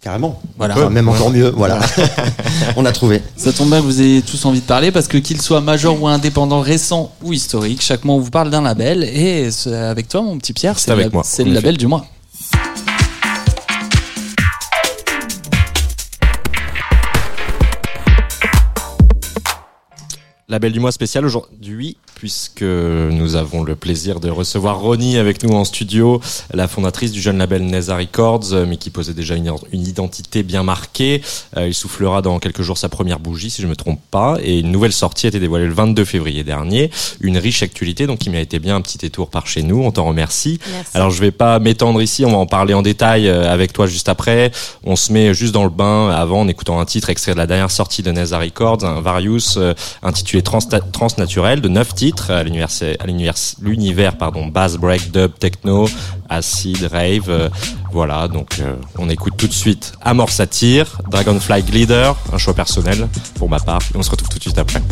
Carrément. 0.02 0.40
Voilà. 0.58 0.74
Enfin, 0.76 0.90
même 0.90 1.08
encore 1.08 1.30
mieux. 1.30 1.50
Voilà. 1.50 1.78
On 2.76 2.84
a 2.84 2.90
trouvé. 2.90 3.22
Ça 3.36 3.52
tombe 3.52 3.68
bien 3.68 3.78
que 3.78 3.84
vous 3.84 4.02
ayez 4.02 4.20
tous 4.20 4.44
envie 4.44 4.60
de 4.60 4.66
parler 4.66 4.90
parce 4.90 5.06
que 5.06 5.16
qu'il 5.16 5.40
soit 5.40 5.60
major 5.60 6.02
ou 6.02 6.08
indépendant, 6.08 6.60
récent 6.60 7.12
ou 7.22 7.32
historique, 7.32 7.80
chaque 7.80 8.04
mois 8.04 8.16
on 8.16 8.18
vous 8.18 8.30
parle 8.30 8.50
d'un 8.50 8.62
label 8.62 9.04
et 9.04 9.48
avec 9.72 10.08
toi 10.08 10.22
mon 10.22 10.38
petit 10.38 10.52
Pierre, 10.52 10.76
C'est 10.76 11.44
le, 11.44 11.52
label 11.52 11.76
du 11.76 11.86
mois. 11.86 12.04
Label 20.52 20.70
du 20.70 20.80
mois 20.80 20.92
spécial 20.92 21.24
aujourd'hui, 21.24 21.96
puisque 22.14 22.60
nous 22.60 23.36
avons 23.36 23.62
le 23.62 23.74
plaisir 23.74 24.20
de 24.20 24.28
recevoir 24.28 24.80
Ronnie 24.80 25.16
avec 25.16 25.42
nous 25.42 25.54
en 25.54 25.64
studio, 25.64 26.20
la 26.52 26.68
fondatrice 26.68 27.10
du 27.10 27.22
jeune 27.22 27.38
label 27.38 27.64
Neza 27.64 27.96
Records, 27.96 28.52
euh, 28.52 28.66
mais 28.68 28.76
qui 28.76 28.90
posait 28.90 29.14
déjà 29.14 29.34
une, 29.34 29.50
une 29.72 29.86
identité 29.86 30.42
bien 30.42 30.62
marquée. 30.62 31.22
Euh, 31.56 31.68
il 31.68 31.72
soufflera 31.72 32.20
dans 32.20 32.38
quelques 32.38 32.60
jours 32.60 32.76
sa 32.76 32.90
première 32.90 33.18
bougie, 33.18 33.48
si 33.48 33.62
je 33.62 33.66
me 33.66 33.74
trompe 33.74 33.98
pas, 34.10 34.36
et 34.42 34.58
une 34.58 34.70
nouvelle 34.70 34.92
sortie 34.92 35.24
a 35.24 35.30
été 35.30 35.40
dévoilée 35.40 35.66
le 35.66 35.72
22 35.72 36.04
février 36.04 36.44
dernier. 36.44 36.90
Une 37.22 37.38
riche 37.38 37.62
actualité, 37.62 38.06
donc 38.06 38.18
qui 38.18 38.28
méritait 38.28 38.58
bien 38.58 38.76
un 38.76 38.82
petit 38.82 38.98
détour 38.98 39.30
par 39.30 39.46
chez 39.46 39.62
nous. 39.62 39.82
On 39.82 39.90
t'en 39.90 40.04
remercie. 40.04 40.60
Merci. 40.70 40.90
Alors 40.92 41.10
je 41.10 41.20
vais 41.22 41.32
pas 41.32 41.58
m'étendre 41.60 42.02
ici, 42.02 42.26
on 42.26 42.30
va 42.30 42.36
en 42.36 42.46
parler 42.46 42.74
en 42.74 42.82
détail 42.82 43.26
euh, 43.26 43.50
avec 43.50 43.72
toi 43.72 43.86
juste 43.86 44.10
après. 44.10 44.52
On 44.84 44.96
se 44.96 45.14
met 45.14 45.32
juste 45.32 45.54
dans 45.54 45.64
le 45.64 45.70
bain 45.70 46.10
avant 46.10 46.42
en 46.42 46.48
écoutant 46.48 46.78
un 46.78 46.84
titre 46.84 47.08
extrait 47.08 47.32
de 47.32 47.38
la 47.38 47.46
dernière 47.46 47.70
sortie 47.70 48.02
de 48.02 48.12
Neza 48.12 48.38
Records, 48.38 48.84
un 48.84 49.00
Various 49.00 49.58
euh, 50.42 50.56
intitulé 50.56 50.80
Trans 50.82 50.90
Transnaturel 50.92 51.60
de 51.60 51.68
neuf 51.68 51.94
titres 51.94 52.30
à 52.30 52.42
l'univers 52.42 52.68
à 52.98 53.06
l'univers 53.06 53.34
l'univers 53.60 54.16
pardon 54.16 54.46
bass 54.46 54.76
break 54.76 55.10
dub 55.10 55.32
techno 55.38 55.88
acid 56.28 56.82
rave 56.90 57.28
euh, 57.28 57.48
voilà 57.92 58.28
donc 58.28 58.58
euh, 58.60 58.74
on 58.98 59.08
écoute 59.08 59.34
tout 59.36 59.48
de 59.48 59.52
suite 59.52 59.92
Amor 60.02 60.30
Satire 60.30 61.00
Dragonfly 61.10 61.62
Glider 61.62 62.12
un 62.32 62.38
choix 62.38 62.54
personnel 62.54 63.08
pour 63.34 63.48
ma 63.48 63.58
part 63.58 63.82
et 63.94 63.96
on 63.96 64.02
se 64.02 64.10
retrouve 64.10 64.28
tout 64.28 64.38
de 64.38 64.42
suite 64.42 64.58
après. 64.58 64.82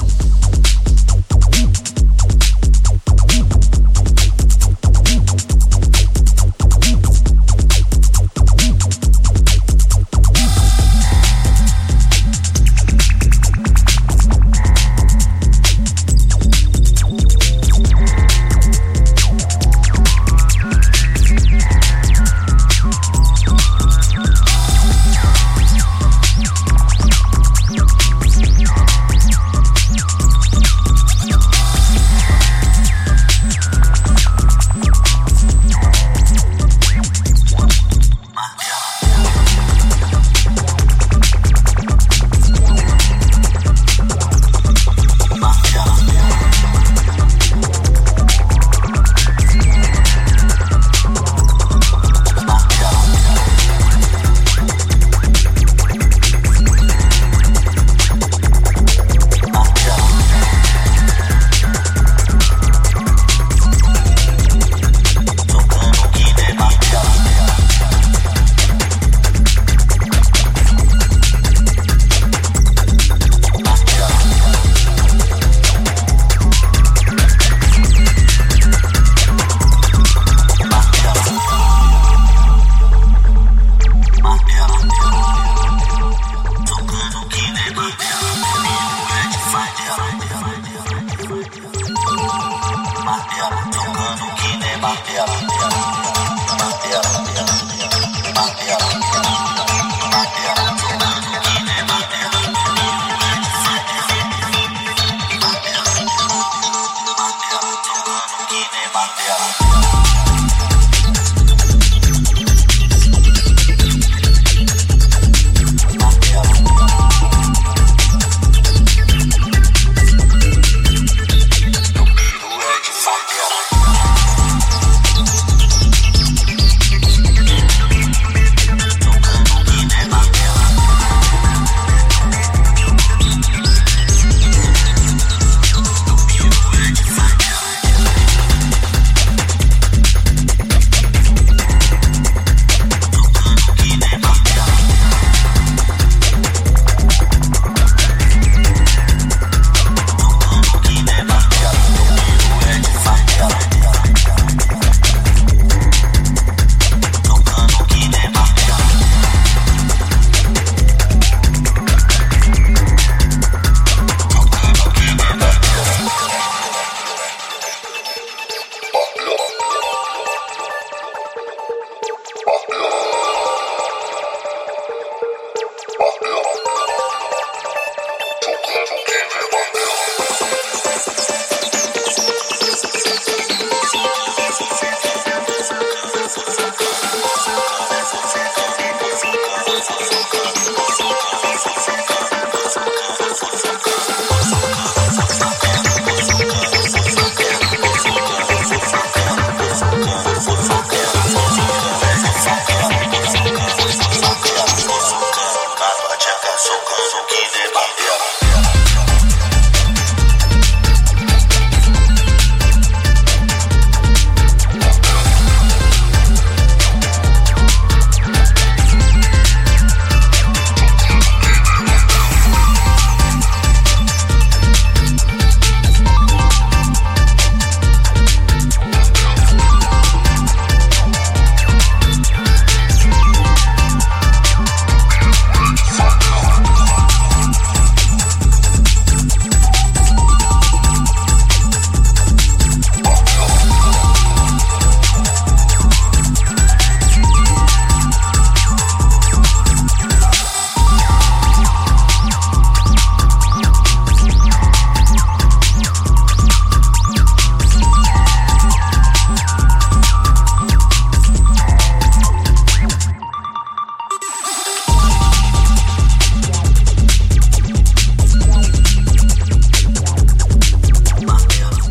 Cookie, 207.20 207.79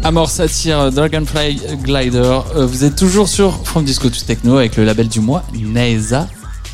Amor 0.09 0.31
Satire, 0.31 0.91
Dragonfly 0.91 1.61
Glider. 1.83 2.39
Euh, 2.55 2.65
vous 2.65 2.83
êtes 2.83 2.95
toujours 2.95 3.29
sur 3.29 3.63
From 3.63 3.85
Disco 3.85 4.09
to 4.09 4.15
Techno 4.25 4.57
avec 4.57 4.75
le 4.75 4.83
label 4.83 5.07
du 5.07 5.19
mois, 5.19 5.43
Neza 5.53 6.27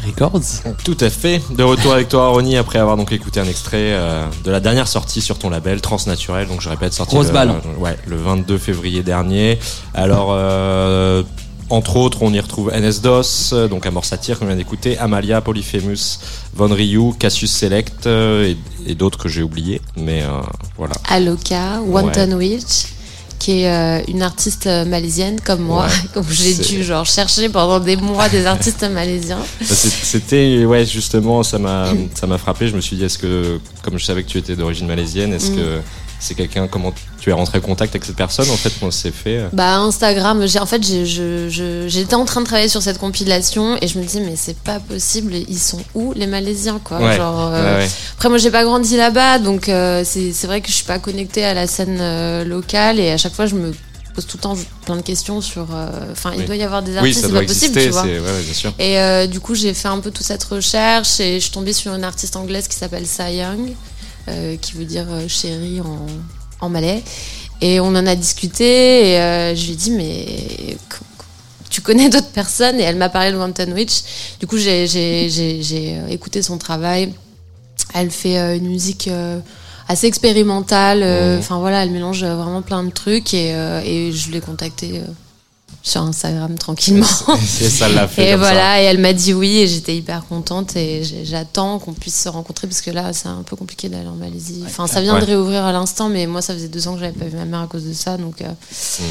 Records. 0.08 0.40
Tout 0.86 0.96
à 1.02 1.10
fait. 1.10 1.42
De 1.50 1.62
retour 1.62 1.92
avec 1.92 2.08
toi, 2.08 2.30
Ronnie, 2.30 2.56
après 2.56 2.80
avoir 2.80 2.96
donc 2.96 3.12
écouté 3.12 3.42
un 3.42 3.46
extrait 3.46 3.92
euh, 3.92 4.26
de 4.46 4.52
la 4.52 4.62
dernière 4.62 4.88
sortie 4.88 5.20
sur 5.20 5.38
ton 5.38 5.50
label, 5.50 5.82
Transnaturel. 5.82 6.48
Donc 6.48 6.62
je 6.62 6.70
répète, 6.70 6.94
sorti 6.94 7.14
Grosse 7.14 7.28
le, 7.28 7.34
balle. 7.34 7.52
ouais, 7.78 7.98
le 8.08 8.16
22 8.16 8.58
février 8.58 9.04
dernier. 9.04 9.60
Alors, 9.94 10.30
euh, 10.32 11.22
entre 11.70 11.96
autres, 11.98 12.22
on 12.22 12.32
y 12.32 12.40
retrouve 12.40 12.72
NS-DOS, 12.72 13.54
euh, 13.54 13.68
donc 13.68 13.88
Amor 13.88 14.06
Satire, 14.06 14.38
qu'on 14.38 14.46
vient 14.46 14.56
d'écouter, 14.56 15.00
Amalia, 15.00 15.42
Polyphemus, 15.42 16.20
Von 16.54 16.68
Ryu, 16.68 17.14
Cassius 17.18 17.52
Select 17.52 18.06
euh, 18.06 18.54
et, 18.86 18.92
et 18.92 18.96
d'autres 18.96 19.18
que 19.18 19.30
j'ai 19.30 19.42
oubliés. 19.42 19.82
Mais 19.98 20.22
euh, 20.22 20.42
voilà. 20.78 20.94
Aloka, 21.10 21.82
Wanton 21.82 22.34
Witch, 22.34 22.86
qui 23.46 23.62
est 23.62 23.70
euh, 23.70 24.02
une 24.08 24.24
artiste 24.24 24.66
euh, 24.66 24.86
malaisienne 24.86 25.40
comme 25.40 25.62
moi, 25.62 25.86
Ouais, 25.86 25.92
comme 26.16 26.26
j'ai 26.32 26.56
dû 26.56 26.84
genre 26.84 27.06
chercher 27.06 27.48
pendant 27.50 27.80
des 27.80 27.96
mois 27.96 28.28
des 28.28 28.46
artistes 28.48 28.84
malaisiens. 28.92 29.38
Bah, 29.60 29.66
C'était, 29.76 30.66
ouais, 30.66 30.84
justement, 30.86 31.44
ça 31.44 31.60
m'a, 31.60 31.90
ça 32.16 32.26
m'a 32.26 32.38
frappé. 32.40 32.68
Je 32.68 32.76
me 32.76 32.82
suis 32.82 32.96
dit, 32.96 33.04
est-ce 33.04 33.20
que, 33.20 33.60
comme 33.84 34.00
je 34.00 34.06
savais 34.06 34.24
que 34.24 34.30
tu 34.30 34.40
étais 34.40 34.56
d'origine 34.56 34.88
malaisienne, 34.88 35.32
est-ce 35.34 35.52
Mm. 35.52 35.56
que 35.58 35.80
c'est 36.20 36.34
quelqu'un, 36.34 36.68
comment 36.68 36.92
tu 37.26 37.32
es 37.32 37.34
rentré 37.34 37.58
en 37.58 37.62
contact 37.62 37.96
avec 37.96 38.06
cette 38.06 38.16
personne 38.16 38.48
En 38.52 38.56
fait, 38.56 38.70
ça 38.70 38.92
s'est 38.92 39.10
fait 39.12 39.38
euh 39.40 39.48
Bah 39.52 39.78
Instagram, 39.80 40.46
j'ai 40.46 40.60
en 40.60 40.68
fait 40.68 40.84
j'ai- 40.86 41.08
je- 41.08 41.50
je- 41.50 41.88
j'étais 41.88 42.14
en 42.14 42.24
train 42.24 42.42
de 42.42 42.46
travailler 42.46 42.70
sur 42.70 42.84
cette 42.84 43.00
compilation 43.00 43.78
et 43.82 43.88
je 43.88 43.98
me 43.98 44.06
dis 44.06 44.22
mais 44.22 44.36
c'est 44.36 44.56
pas 44.60 44.80
possible, 44.80 45.34
ils 45.34 45.58
sont 45.58 45.82
où 45.96 46.14
les 46.14 46.28
Malaisiens 46.28 46.80
quoi? 46.84 47.00
Ouais, 47.00 47.18
Genre, 47.18 47.50
euh, 47.52 47.78
ouais, 47.80 47.84
ouais. 47.84 47.90
Après 48.18 48.30
moi 48.30 48.38
j'ai 48.38 48.52
pas 48.52 48.64
grandi 48.64 48.96
là-bas 48.96 49.40
donc 49.40 49.70
euh, 49.70 50.04
c'est 50.06 50.34
c'est 50.34 50.46
vrai 50.46 50.62
que 50.62 50.68
je 50.68 50.74
suis 50.74 50.86
pas 50.86 51.00
connectée 51.00 51.44
à 51.44 51.56
la 51.56 51.66
scène 51.66 51.98
euh, 52.00 52.44
locale 52.46 53.00
et 53.00 53.10
à 53.10 53.18
chaque 53.18 53.34
fois 53.34 53.48
je 53.48 53.56
me 53.56 53.72
pose 54.14 54.28
tout 54.28 54.38
le 54.38 54.44
temps 54.44 54.58
plein 54.86 54.98
de 54.98 55.02
questions 55.02 55.42
sur. 55.42 55.66
euh, 55.74 55.90
Enfin 56.12 56.32
il 56.36 56.42
Oui. 56.42 56.46
doit 56.46 56.56
y 56.58 56.62
avoir 56.64 56.84
des 56.84 56.92
Oui, 56.92 56.98
artistes, 57.00 57.22
ça 57.22 57.26
c'est 57.28 57.32
doit 57.34 57.42
pas 57.42 57.48
possible 57.48 57.76
exister, 57.80 57.86
tu 57.88 57.92
vois. 57.92 58.04
c'est, 58.04 58.20
ouais, 58.20 58.32
ouais, 58.38 58.44
bien 58.44 58.54
sûr. 58.54 58.72
Et 58.78 59.00
euh, 59.00 59.26
du 59.26 59.40
coup, 59.40 59.56
j'ai 59.56 59.74
fait 59.74 59.88
un 59.88 60.00
peu 60.00 60.12
toute 60.12 60.26
cette 60.28 60.44
recherche 60.44 61.20
et 61.20 61.36
je 61.40 61.46
suis 61.46 61.52
tombée 61.52 61.74
sur 61.74 61.92
une 61.96 62.04
artiste 62.04 62.36
anglaise 62.36 62.68
qui 62.68 62.78
s'appelle 62.78 63.08
Sa 63.08 63.32
Young, 63.32 63.72
euh, 64.28 64.58
qui 64.58 64.74
veut 64.74 64.86
dire 64.86 65.08
chérie 65.28 65.82
en, 65.82 66.06
en 66.66 66.70
malais. 66.70 67.04
Et 67.62 67.80
on 67.80 67.88
en 67.88 68.06
a 68.06 68.16
discuté 68.16 69.12
et 69.12 69.20
euh, 69.20 69.56
je 69.56 69.66
lui 69.66 69.74
ai 69.74 69.76
dit, 69.76 69.92
mais 69.92 70.78
tu 71.70 71.82
connais 71.82 72.10
d'autres 72.10 72.30
personnes? 72.32 72.80
Et 72.80 72.84
elle 72.84 72.98
m'a 72.98 73.10
parlé 73.10 73.32
de 73.32 73.38
Wanton 73.38 73.72
Witch. 73.72 74.02
Du 74.40 74.48
coup, 74.48 74.58
j'ai 74.58 74.88
j'ai- 74.88 75.30
j'ai- 75.30 75.62
j'ai, 75.62 75.98
euh, 75.98 76.08
écouté 76.10 76.42
son 76.42 76.58
travail. 76.58 77.14
Elle 77.94 78.12
fait 78.12 78.38
euh, 78.38 78.58
une 78.58 78.68
musique 78.68 79.10
assez 79.88 80.08
expérimentale. 80.08 81.02
euh. 81.04 81.40
Enfin 81.40 81.60
voilà, 81.60 81.84
elle 81.84 81.92
mélange 81.92 82.24
vraiment 82.24 82.62
plein 82.62 82.84
de 82.84 82.92
trucs 82.92 83.34
et, 83.34 83.54
euh, 83.54 83.82
et 83.86 84.12
je 84.12 84.32
l'ai 84.32 84.42
contactée 84.42 85.02
sur 85.88 86.02
Instagram 86.02 86.58
tranquillement. 86.58 87.06
Et 87.62 87.70
ça 87.70 87.88
l'a 87.88 88.08
fait. 88.08 88.24
Et 88.28 88.32
comme 88.32 88.42
ça. 88.42 88.48
voilà, 88.50 88.82
et 88.82 88.86
elle 88.86 88.98
m'a 88.98 89.14
dit 89.14 89.36
oui, 89.36 89.60
et 89.60 89.68
j'étais 89.68 89.96
hyper 89.96 90.26
contente, 90.26 90.76
et 90.76 91.04
j'attends 91.24 91.78
qu'on 91.78 91.94
puisse 91.94 92.20
se 92.24 92.28
rencontrer, 92.28 92.66
parce 92.68 92.82
que 92.82 92.90
là, 92.90 93.14
c'est 93.14 93.28
un 93.28 93.44
peu 93.44 93.56
compliqué 93.56 93.88
d'aller 93.88 94.08
en 94.08 94.16
Malaisie. 94.16 94.64
Enfin, 94.66 94.88
ça 94.88 95.00
vient 95.00 95.20
de 95.20 95.24
réouvrir 95.26 95.64
à 95.64 95.72
l'instant, 95.72 96.10
mais 96.10 96.26
moi, 96.26 96.42
ça 96.42 96.56
faisait 96.56 96.70
deux 96.70 96.88
ans 96.88 96.96
que 96.96 97.02
j'avais 97.02 97.12
pas 97.18 97.26
vu 97.26 97.38
ma 97.38 97.46
mère 97.46 97.60
à 97.62 97.68
cause 97.68 97.84
de 97.86 97.94
ça, 97.94 98.18
donc, 98.18 98.42
euh, 98.42 98.46
Mm. 99.00 99.04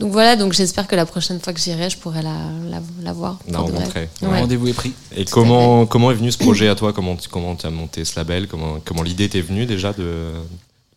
donc 0.00 0.12
voilà, 0.12 0.36
donc 0.36 0.52
j'espère 0.52 0.86
que 0.86 0.94
la 0.94 1.04
prochaine 1.04 1.40
fois 1.40 1.52
que 1.52 1.58
j'irai, 1.60 1.90
je 1.90 1.96
pourrai 1.98 2.22
la, 2.22 2.36
la, 2.70 2.80
la 3.02 3.12
voir. 3.12 3.38
La 3.48 3.58
rencontrer. 3.58 4.08
Le 4.22 4.28
Ouais. 4.28 4.40
Rendez-vous 4.40 4.68
est 4.68 4.72
pris. 4.72 4.92
Et 5.16 5.24
comment, 5.24 5.84
comment 5.86 6.12
est 6.12 6.14
venu 6.14 6.30
ce 6.30 6.38
projet 6.38 6.68
à 6.68 6.76
toi? 6.76 6.92
Comment 6.92 7.16
tu 7.16 7.28
comment 7.28 7.56
as 7.62 7.70
monté 7.70 8.04
ce 8.04 8.14
label? 8.16 8.46
Comment, 8.46 8.76
comment 8.84 9.02
l'idée 9.02 9.28
t'est 9.28 9.40
venue 9.40 9.66
déjà 9.66 9.92
de 9.92 10.30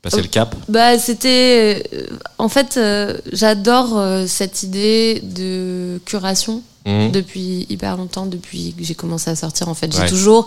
passer 0.03 0.21
le 0.21 0.27
cap 0.27 0.55
Bah, 0.69 0.99
c'était. 0.99 1.83
euh, 1.93 2.05
en 2.37 2.49
fait, 2.49 2.77
euh, 2.77 3.17
j'adore 3.31 3.97
euh, 3.97 4.25
cette 4.27 4.61
idée 4.61 5.19
de 5.23 5.99
curation. 6.05 6.61
Mhm. 6.85 7.11
depuis 7.11 7.65
hyper 7.69 7.95
longtemps, 7.95 8.25
depuis 8.25 8.73
que 8.77 8.83
j'ai 8.83 8.93
commencé 8.93 9.29
à 9.29 9.37
sortir. 9.37 9.69
En 9.69 9.73
fait, 9.73 9.89
j'ai 9.95 10.05
toujours 10.05 10.45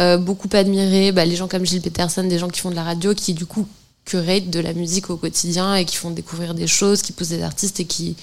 euh, 0.00 0.18
beaucoup 0.18 0.48
admiré 0.52 1.12
bah, 1.12 1.24
les 1.24 1.34
gens 1.34 1.48
comme 1.48 1.64
Gilles 1.64 1.80
Peterson, 1.80 2.24
des 2.24 2.38
gens 2.38 2.48
qui 2.48 2.60
font 2.60 2.68
de 2.68 2.74
la 2.74 2.82
radio, 2.82 3.14
qui 3.14 3.32
du 3.32 3.46
coup 3.46 3.66
curate 4.04 4.50
de 4.50 4.60
la 4.60 4.74
musique 4.74 5.08
au 5.08 5.16
quotidien 5.16 5.74
et 5.76 5.86
qui 5.86 5.96
font 5.96 6.10
découvrir 6.10 6.52
des 6.52 6.66
choses, 6.66 7.00
qui 7.00 7.12
poussent 7.12 7.28
des 7.30 7.42
artistes 7.42 7.80
et 7.80 7.86
qui, 7.86 8.16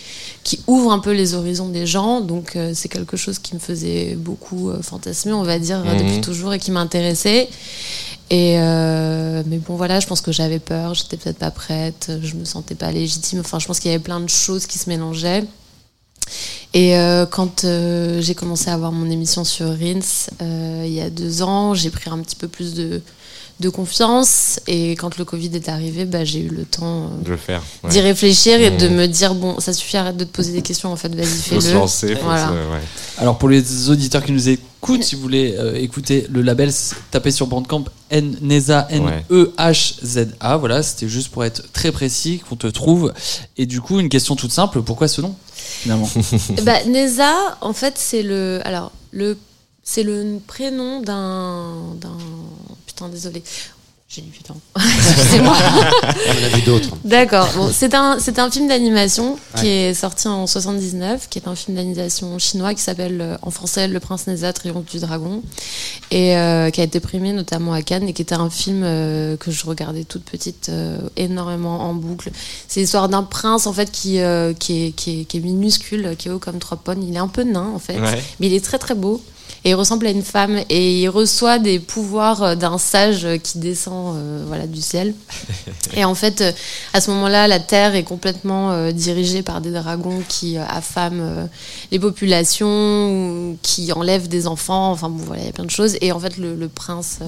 qui 0.44 0.60
ouvrent 0.68 0.92
un 0.92 1.00
peu 1.00 1.12
les 1.12 1.34
horizons 1.34 1.70
des 1.70 1.88
gens. 1.88 2.22
Donc 2.22 2.56
euh, 2.56 2.74
c'est 2.76 2.88
quelque 2.90 3.18
chose 3.18 3.40
qui 3.40 3.56
me 3.56 3.60
faisait 3.60 4.14
beaucoup 4.16 4.70
euh, 4.70 4.84
fantasmer, 4.84 5.34
on 5.34 5.42
va 5.44 5.58
dire, 5.58 5.80
Mhm. 5.80 5.98
depuis 5.98 6.22
toujours 6.22 6.54
et 6.54 6.60
qui 6.60 6.70
m'intéressait. 6.70 7.50
Et 8.30 8.58
euh, 8.60 9.44
mais 9.46 9.60
bon 9.60 9.76
voilà, 9.76 10.00
je 10.00 10.08
pense 10.08 10.22
que 10.22 10.32
j'avais 10.32 10.60
peur, 10.60 10.96
j'étais 10.96 11.16
peut-être 11.18 11.38
pas 11.38 11.52
prête, 11.52 12.12
je 12.24 12.36
me 12.36 12.46
sentais 12.46 12.76
pas 12.76 12.92
légitime. 12.92 13.40
Enfin, 13.40 13.60
je 13.60 13.68
pense 13.68 13.80
qu'il 13.80 13.92
y 13.92 13.94
avait 13.94 14.04
plein 14.04 14.20
de 14.20 14.30
choses 14.30 14.66
qui 14.66 14.80
se 14.80 14.90
mélangeaient. 14.90 15.44
Et 16.74 16.98
euh, 16.98 17.28
quand 17.28 17.64
euh, 17.64 18.20
j'ai 18.22 18.34
commencé 18.34 18.70
à 18.70 18.74
avoir 18.74 18.92
mon 18.92 19.10
émission 19.12 19.44
sur 19.44 19.68
Rins 19.68 20.28
il 20.42 20.92
y 20.92 21.02
a 21.02 21.10
deux 21.12 21.44
ans, 21.44 21.76
j'ai 21.76 21.92
pris 21.92 22.10
un 22.10 22.18
petit 22.20 22.36
peu 22.36 22.48
plus 22.48 22.74
de, 22.74 23.02
de 23.60 23.70
confiance. 23.70 24.60
Et 24.68 24.92
quand 24.96 25.18
le 25.18 25.26
Covid 25.26 25.50
est 25.54 25.70
arrivé, 25.70 26.06
bah, 26.06 26.24
j'ai 26.26 26.40
eu 26.40 26.50
le 26.50 26.66
temps 26.66 27.06
euh, 27.06 27.24
de 27.24 27.30
le 27.30 27.38
faire 27.38 27.62
ouais. 27.84 27.90
d'y 27.90 28.02
réfléchir 28.02 28.60
et 28.60 28.70
de 28.72 28.88
Mhm. 28.88 28.96
me 28.96 29.06
dire 29.08 29.34
bon, 29.36 29.60
ça 29.60 29.72
suffit, 29.74 29.98
arrête 29.98 30.18
de 30.18 30.24
te 30.26 30.32
poser 30.32 30.52
des 30.52 30.62
questions. 30.62 30.92
En 30.92 30.96
fait, 30.98 31.14
vas-y, 31.16 31.26
se 31.28 31.62
fais-le. 31.62 31.74
lancer. 31.74 32.16
faut 32.16 32.24
Voilà. 32.26 32.48
se- 32.48 32.52
ouais. 32.52 32.82
Alors 33.18 33.38
pour 33.38 33.48
les 33.50 33.90
auditeurs 33.90 34.24
qui 34.26 34.32
nous 34.34 34.50
écoutent, 34.50 35.04
si 35.04 35.16
vous 35.16 35.22
voulez 35.22 35.56
euh, 35.58 35.76
écouter 35.76 36.28
le 36.30 36.42
label, 36.42 36.72
tapez 37.12 37.32
sur 37.32 37.48
Bandcamp 37.48 37.86
N 38.12 38.38
Neza 38.42 38.88
N 38.92 39.10
E 39.32 39.54
H 39.58 39.96
Z 40.04 40.28
A. 40.42 40.58
Voilà, 40.58 40.84
c'était 40.84 41.08
juste 41.08 41.30
pour 41.30 41.44
être 41.46 41.64
très 41.72 41.92
précis 41.92 42.42
qu'on 42.48 42.56
te 42.58 42.68
trouve. 42.68 43.14
Et 43.58 43.66
du 43.66 43.80
coup, 43.82 44.00
une 44.00 44.10
question 44.10 44.36
toute 44.36 44.52
simple 44.52 44.82
pourquoi 44.82 45.08
ce 45.08 45.22
nom 45.22 45.34
finalement? 45.56 46.10
Bah, 46.64 46.84
Neza, 46.88 47.34
en 47.62 47.72
fait, 47.74 47.94
c'est 47.98 48.22
le. 48.22 48.60
Alors, 48.66 48.92
le. 49.12 49.38
C'est 49.88 50.02
le 50.04 50.40
prénom 50.48 51.00
d'un. 51.02 51.74
Putain, 52.96 53.10
désolé. 53.10 53.44
J'ai 54.08 54.22
dit 54.22 54.30
putain. 54.30 54.54
Excusez-moi. 54.78 55.58
On 56.28 56.44
a 56.46 56.48
vu 56.56 56.62
d'autres. 56.62 56.90
D'accord. 57.04 57.50
Bon, 57.56 57.70
c'est 57.74 57.94
un, 57.96 58.18
c'est 58.20 58.38
un 58.38 58.50
film 58.52 58.68
d'animation 58.68 59.38
qui 59.60 59.68
est 59.68 59.94
sorti 59.96 60.28
en 60.28 60.46
79, 60.46 61.28
qui 61.28 61.40
est 61.40 61.48
un 61.48 61.56
film 61.56 61.76
d'animation 61.76 62.38
chinois 62.38 62.76
qui 62.76 62.82
s'appelle 62.82 63.20
euh, 63.20 63.36
en 63.42 63.50
français 63.50 63.88
Le 63.88 64.00
Prince 64.00 64.28
Neza, 64.28 64.54
Triomphe 64.54 64.86
du 64.86 65.00
Dragon, 65.00 65.42
et 66.12 66.38
euh, 66.38 66.70
qui 66.70 66.82
a 66.82 66.84
été 66.84 67.00
primé 67.00 67.34
notamment 67.34 67.74
à 67.74 67.82
Cannes 67.82 68.08
et 68.08 68.14
qui 68.14 68.22
était 68.22 68.36
un 68.36 68.52
film 68.52 68.84
euh, 68.86 69.38
que 69.38 69.50
je 69.50 69.66
regardais 69.66 70.04
toute 70.04 70.24
petite 70.24 70.70
euh, 70.70 71.00
énormément 71.18 71.82
en 71.82 71.96
boucle. 71.96 72.32
C'est 72.68 72.82
l'histoire 72.82 73.10
d'un 73.10 73.24
prince 73.24 73.66
en 73.66 73.74
fait 73.74 73.92
qui, 73.92 74.20
euh, 74.20 74.54
qui, 74.54 74.86
est, 74.86 74.92
qui, 74.92 75.22
est, 75.22 75.26
qui 75.26 75.38
est 75.38 75.42
minuscule, 75.42 76.16
qui 76.18 76.28
est 76.28 76.32
haut 76.32 76.40
comme 76.40 76.60
trois 76.60 76.78
pommes. 76.78 77.02
Il 77.02 77.16
est 77.16 77.20
un 77.20 77.28
peu 77.28 77.42
nain 77.44 77.72
en 77.74 77.80
fait, 77.80 78.00
Ouais. 78.00 78.24
mais 78.40 78.48
il 78.48 78.54
est 78.54 78.64
très 78.64 78.78
très 78.78 78.94
beau. 78.96 79.22
Et 79.66 79.72
il 79.72 79.74
ressemble 79.74 80.06
à 80.06 80.12
une 80.12 80.22
femme 80.22 80.60
et 80.70 81.02
il 81.02 81.10
reçoit 81.10 81.58
des 81.58 81.80
pouvoirs 81.80 82.44
euh, 82.44 82.56
d'un 82.56 82.78
sage 82.78 83.28
qui 83.42 83.58
descend 83.58 84.16
euh, 84.16 84.44
voilà, 84.48 84.68
du 84.68 84.80
ciel. 84.80 85.16
Et 85.96 86.06
en 86.06 86.14
fait, 86.14 86.42
euh, 86.42 86.52
à 86.94 87.02
ce 87.02 87.10
moment-là, 87.10 87.48
la 87.48 87.60
Terre 87.60 87.96
est 87.96 88.04
complètement 88.04 88.72
euh, 88.72 88.92
dirigée 88.92 89.42
par 89.42 89.62
des 89.62 89.72
dragons 89.72 90.22
qui 90.30 90.58
affament 90.60 91.50
les 91.92 91.98
populations, 91.98 93.10
ou 93.10 93.58
qui 93.64 93.92
enlèvent 93.92 94.28
des 94.28 94.46
enfants. 94.46 94.92
Enfin 94.92 95.10
bon, 95.10 95.24
voilà, 95.24 95.42
il 95.42 95.46
y 95.48 95.50
a 95.50 95.54
plein 95.54 95.66
de 95.66 95.72
choses. 95.72 95.98
Et 96.00 96.12
en 96.12 96.20
fait, 96.20 96.38
le, 96.38 96.54
le 96.54 96.68
prince 96.68 97.20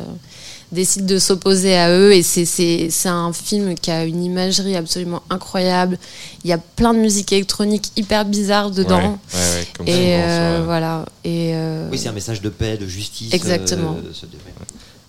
décide 0.72 1.06
de 1.06 1.20
s'opposer 1.20 1.76
à 1.78 1.92
eux. 1.92 2.14
Et 2.14 2.24
c'est- 2.24 2.46
c'est 2.46 2.90
c'est 2.90 3.10
un 3.10 3.32
film 3.34 3.76
qui 3.76 3.92
a 3.92 4.04
une 4.06 4.24
imagerie 4.24 4.76
absolument 4.76 5.22
incroyable. 5.30 5.98
Il 6.44 6.50
y 6.50 6.54
a 6.54 6.58
plein 6.58 6.94
de 6.94 7.00
musique 7.00 7.32
électronique 7.32 7.92
hyper 7.96 8.26
bizarre 8.26 8.72
dedans. 8.72 9.20
Ouais, 9.34 9.40
ouais, 9.40 9.60
ouais, 9.60 9.68
comme 9.78 9.88
Et 9.88 9.92
euh, 10.16 10.60
euh, 10.60 10.62
voilà. 10.66 11.06
Et 11.24 11.52
euh, 11.54 11.88
Oui, 11.92 11.98
c'est 11.98 12.10
un 12.10 12.14
message 12.14 12.42
de 12.42 12.50
paix, 12.50 12.78
de 12.78 12.86
justice. 12.88 13.34
Exactement. 13.34 13.98
euh, 14.04 14.10
ce- 14.14 14.26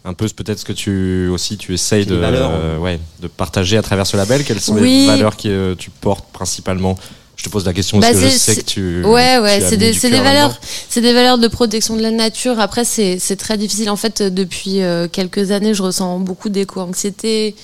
un 0.04 0.14
peu 0.14 0.26
peut-être 0.28 0.60
ce 0.60 0.64
que 0.64 0.72
tu 0.72 1.28
aussi 1.28 1.58
tu 1.58 1.74
essayes 1.74 2.06
de 2.06 2.14
valeurs. 2.14 2.50
euh, 2.54 2.78
ouais 2.78 2.98
de 3.20 3.26
partager 3.28 3.76
à 3.76 3.82
travers 3.82 4.06
ce 4.06 4.16
label. 4.16 4.42
Quelles 4.44 4.60
sont 4.60 4.76
les 4.76 5.06
valeurs 5.06 5.36
que 5.36 5.48
euh, 5.48 5.74
tu 5.76 5.90
portes 5.90 6.24
principalement? 6.32 6.96
Je 7.38 7.44
te 7.44 7.48
pose 7.50 7.64
la 7.64 7.72
question 7.72 7.98
Bah, 8.00 8.08
parce 8.10 8.20
que 8.20 8.28
je 8.30 8.36
sais 8.36 8.56
que 8.56 8.60
tu 8.62 9.04
Ouais, 9.04 9.38
ouais, 9.38 9.60
c'est 9.60 9.76
des, 9.76 9.92
des 9.92 10.20
valeurs, 10.20 10.58
c'est 10.88 11.00
des 11.00 11.12
valeurs 11.12 11.38
de 11.38 11.46
protection 11.46 11.96
de 11.96 12.02
la 12.02 12.10
nature. 12.10 12.58
Après, 12.58 12.84
c'est, 12.84 13.18
c'est 13.20 13.36
très 13.36 13.56
difficile. 13.56 13.90
En 13.90 13.96
fait, 13.96 14.20
euh, 14.22 14.30
depuis 14.30 14.82
euh, 14.82 15.06
quelques 15.06 15.52
années, 15.52 15.72
je 15.72 15.84
ressens 15.84 16.18
beaucoup 16.18 16.48
d'éco-anxiété. 16.48 17.54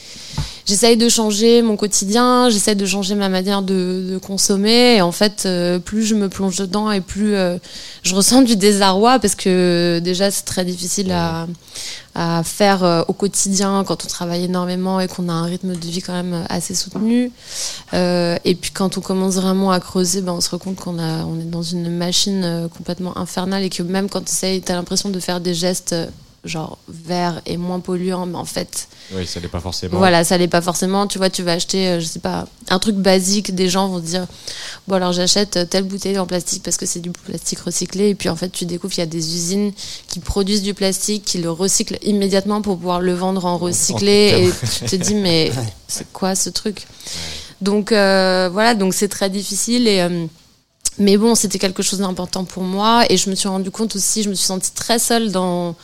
J'essaye 0.66 0.96
de 0.96 1.10
changer 1.10 1.60
mon 1.60 1.76
quotidien, 1.76 2.48
j'essaye 2.48 2.74
de 2.74 2.86
changer 2.86 3.14
ma 3.14 3.28
manière 3.28 3.60
de, 3.60 4.18
consommer. 4.22 4.96
Et 4.96 5.02
en 5.02 5.12
fait, 5.12 5.42
euh, 5.44 5.78
plus 5.78 6.04
je 6.04 6.14
me 6.14 6.30
plonge 6.30 6.56
dedans 6.56 6.90
et 6.90 7.02
plus 7.02 7.34
euh, 7.34 7.58
je 8.02 8.14
ressens 8.14 8.42
du 8.42 8.56
désarroi 8.56 9.18
parce 9.18 9.34
que 9.34 10.00
déjà, 10.02 10.30
c'est 10.30 10.44
très 10.44 10.64
difficile 10.64 11.12
à, 11.12 11.46
faire 12.44 12.84
euh, 12.84 13.02
au 13.08 13.12
quotidien 13.12 13.82
quand 13.84 14.04
on 14.04 14.08
travaille 14.08 14.44
énormément 14.44 15.00
et 15.00 15.08
qu'on 15.08 15.28
a 15.28 15.32
un 15.32 15.42
rythme 15.42 15.74
de 15.74 15.86
vie 15.86 16.00
quand 16.00 16.12
même 16.12 16.44
assez 16.48 16.74
soutenu. 16.74 17.30
Et 17.92 18.54
puis 18.54 18.70
quand 18.72 18.96
on 18.96 19.00
commence 19.00 19.34
vraiment 19.34 19.70
à 19.70 19.80
creuser, 19.80 20.22
ben, 20.22 20.32
on 20.32 20.40
se 20.40 20.48
rend 20.48 20.58
compte 20.58 20.76
qu'on 20.76 20.98
a, 20.98 21.24
on 21.24 21.38
est 21.40 21.50
dans 21.50 21.62
une 21.62 21.90
machine 21.90 22.68
complètement 22.74 23.18
infernale 23.18 23.64
et 23.64 23.70
que 23.70 23.82
même 23.82 24.08
quand 24.08 24.22
tu 24.24 24.46
as 24.46 24.74
l'impression 24.74 25.10
de 25.10 25.20
faire 25.20 25.40
des 25.40 25.54
gestes 25.54 25.94
genre 26.44 26.78
vert 26.88 27.40
et 27.46 27.56
moins 27.56 27.80
polluant, 27.80 28.26
mais 28.26 28.36
en 28.36 28.44
fait, 28.44 28.88
Oui, 29.12 29.26
ça 29.26 29.40
l'est 29.40 29.48
pas 29.48 29.60
forcément. 29.60 29.98
voilà, 29.98 30.24
ça 30.24 30.36
l'est 30.36 30.48
pas 30.48 30.60
forcément. 30.60 31.06
Tu 31.06 31.18
vois, 31.18 31.30
tu 31.30 31.42
vas 31.42 31.52
acheter, 31.52 31.88
euh, 31.88 32.00
je 32.00 32.04
sais 32.06 32.18
pas, 32.18 32.46
un 32.68 32.78
truc 32.78 32.96
basique, 32.96 33.54
des 33.54 33.68
gens 33.68 33.88
vont 33.88 33.98
se 33.98 34.06
dire, 34.06 34.26
bon 34.86 34.96
alors 34.96 35.12
j'achète 35.12 35.68
telle 35.70 35.84
bouteille 35.84 36.18
en 36.18 36.26
plastique 36.26 36.62
parce 36.62 36.76
que 36.76 36.86
c'est 36.86 37.00
du 37.00 37.10
plastique 37.10 37.60
recyclé, 37.60 38.10
et 38.10 38.14
puis 38.14 38.28
en 38.28 38.36
fait 38.36 38.50
tu 38.50 38.66
découvres 38.66 38.92
qu'il 38.92 39.02
y 39.02 39.06
a 39.06 39.10
des 39.10 39.34
usines 39.34 39.72
qui 40.08 40.20
produisent 40.20 40.62
du 40.62 40.74
plastique, 40.74 41.24
qui 41.24 41.38
le 41.38 41.50
recyclent 41.50 41.98
immédiatement 42.02 42.60
pour 42.62 42.76
pouvoir 42.76 43.00
le 43.00 43.14
vendre 43.14 43.44
en 43.46 43.56
recyclé, 43.58 44.48
et 44.48 44.50
tu 44.78 44.84
te 44.84 44.96
dis 44.96 45.14
mais 45.14 45.50
c'est 45.88 46.10
quoi 46.12 46.34
ce 46.34 46.50
truc 46.50 46.86
Donc 47.60 47.92
euh, 47.92 48.48
voilà, 48.52 48.74
donc 48.74 48.92
c'est 48.94 49.08
très 49.08 49.30
difficile 49.30 49.88
et 49.88 50.00
euh, 50.00 50.26
mais 50.98 51.16
bon, 51.16 51.34
c'était 51.34 51.58
quelque 51.58 51.82
chose 51.82 51.98
d'important 51.98 52.44
pour 52.44 52.62
moi. 52.62 53.04
Et 53.10 53.16
je 53.16 53.28
me 53.28 53.34
suis 53.34 53.48
rendu 53.48 53.68
compte 53.72 53.96
aussi, 53.96 54.22
je 54.22 54.28
me 54.28 54.34
suis 54.34 54.46
sentie 54.46 54.70
très 54.72 55.00
seule 55.00 55.32
dans 55.32 55.74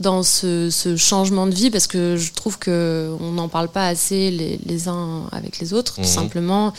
dans 0.00 0.22
ce, 0.22 0.70
ce 0.70 0.96
changement 0.96 1.46
de 1.46 1.54
vie 1.54 1.70
parce 1.70 1.86
que 1.86 2.16
je 2.16 2.32
trouve 2.32 2.58
que 2.58 3.10
on 3.20 3.32
n'en 3.32 3.48
parle 3.48 3.68
pas 3.68 3.86
assez 3.86 4.30
les, 4.30 4.58
les 4.64 4.88
uns 4.88 5.24
avec 5.30 5.58
les 5.60 5.72
autres 5.74 5.94
Mhm. 5.98 6.04
tout 6.04 6.10
simplement 6.10 6.72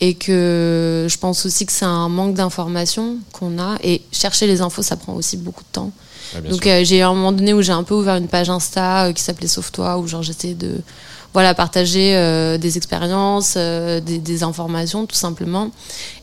et 0.00 0.14
que 0.14 1.06
je 1.08 1.16
pense 1.18 1.46
aussi 1.46 1.64
que 1.66 1.72
c'est 1.72 1.84
un 1.84 2.08
manque 2.08 2.34
d'information 2.34 3.16
qu'on 3.32 3.58
a 3.58 3.76
et 3.82 4.02
chercher 4.12 4.46
les 4.46 4.60
infos 4.60 4.82
ça 4.82 4.96
prend 4.96 5.14
aussi 5.14 5.36
beaucoup 5.36 5.62
de 5.62 5.68
temps 5.72 5.92
bien 6.40 6.50
donc 6.50 6.66
euh, 6.66 6.82
j'ai 6.84 6.98
eu 6.98 7.02
un 7.02 7.14
moment 7.14 7.30
donné 7.32 7.54
où 7.54 7.62
j'ai 7.62 7.72
un 7.72 7.84
peu 7.84 7.94
ouvert 7.94 8.16
une 8.16 8.26
page 8.28 8.50
Insta 8.50 9.06
euh, 9.06 9.12
qui 9.12 9.22
s'appelait 9.22 9.46
Sauve-toi 9.46 9.98
où 9.98 10.06
genre 10.08 10.22
j'essayais 10.22 10.54
de 10.54 10.80
voilà 11.32 11.54
partager 11.54 12.16
euh, 12.16 12.58
des 12.58 12.76
expériences, 12.76 13.56
des, 13.56 14.18
des 14.18 14.42
informations 14.44 15.04
tout 15.06 15.16
simplement. 15.16 15.70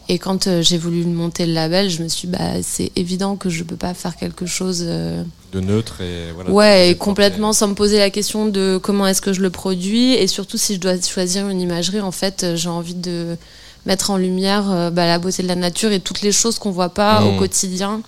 Et 0.09 0.17
quand 0.19 0.47
euh, 0.47 0.61
j'ai 0.61 0.77
voulu 0.77 1.03
monter 1.05 1.45
le 1.45 1.53
label, 1.53 1.89
je 1.89 2.03
me 2.03 2.07
suis 2.09 2.27
dit, 2.27 2.35
bah 2.37 2.61
c'est 2.63 2.91
évident 2.95 3.35
que 3.37 3.49
je 3.49 3.63
peux 3.63 3.75
pas 3.77 3.93
faire 3.93 4.15
quelque 4.17 4.45
chose 4.45 4.83
euh, 4.85 5.23
de 5.53 5.59
neutre 5.59 6.01
et 6.01 6.31
voilà. 6.33 6.49
ouais 6.51 6.89
et 6.89 6.95
complètement 6.95 7.53
sans 7.53 7.67
me 7.69 7.73
poser 7.75 7.97
la 7.99 8.09
question 8.09 8.47
de 8.47 8.79
comment 8.81 9.05
est-ce 9.07 9.21
que 9.21 9.31
je 9.33 9.41
le 9.41 9.49
produis 9.49 10.13
et 10.13 10.27
surtout 10.27 10.57
si 10.57 10.75
je 10.75 10.79
dois 10.79 10.99
choisir 11.01 11.47
une 11.49 11.61
imagerie 11.61 12.01
en 12.01 12.11
fait 12.11 12.43
euh, 12.43 12.55
j'ai 12.55 12.69
envie 12.69 12.95
de 12.95 13.37
mettre 13.85 14.11
en 14.11 14.17
lumière 14.17 14.91
bah, 14.91 15.05
la 15.07 15.17
beauté 15.19 15.43
de 15.43 15.47
la 15.47 15.55
nature 15.55 15.91
et 15.91 15.99
toutes 15.99 16.21
les 16.21 16.31
choses 16.31 16.57
qu'on 16.59 16.71
voit 16.71 16.89
pas 16.89 17.23
au 17.23 17.31
Mhm. 17.31 17.37
quotidien 17.39 18.01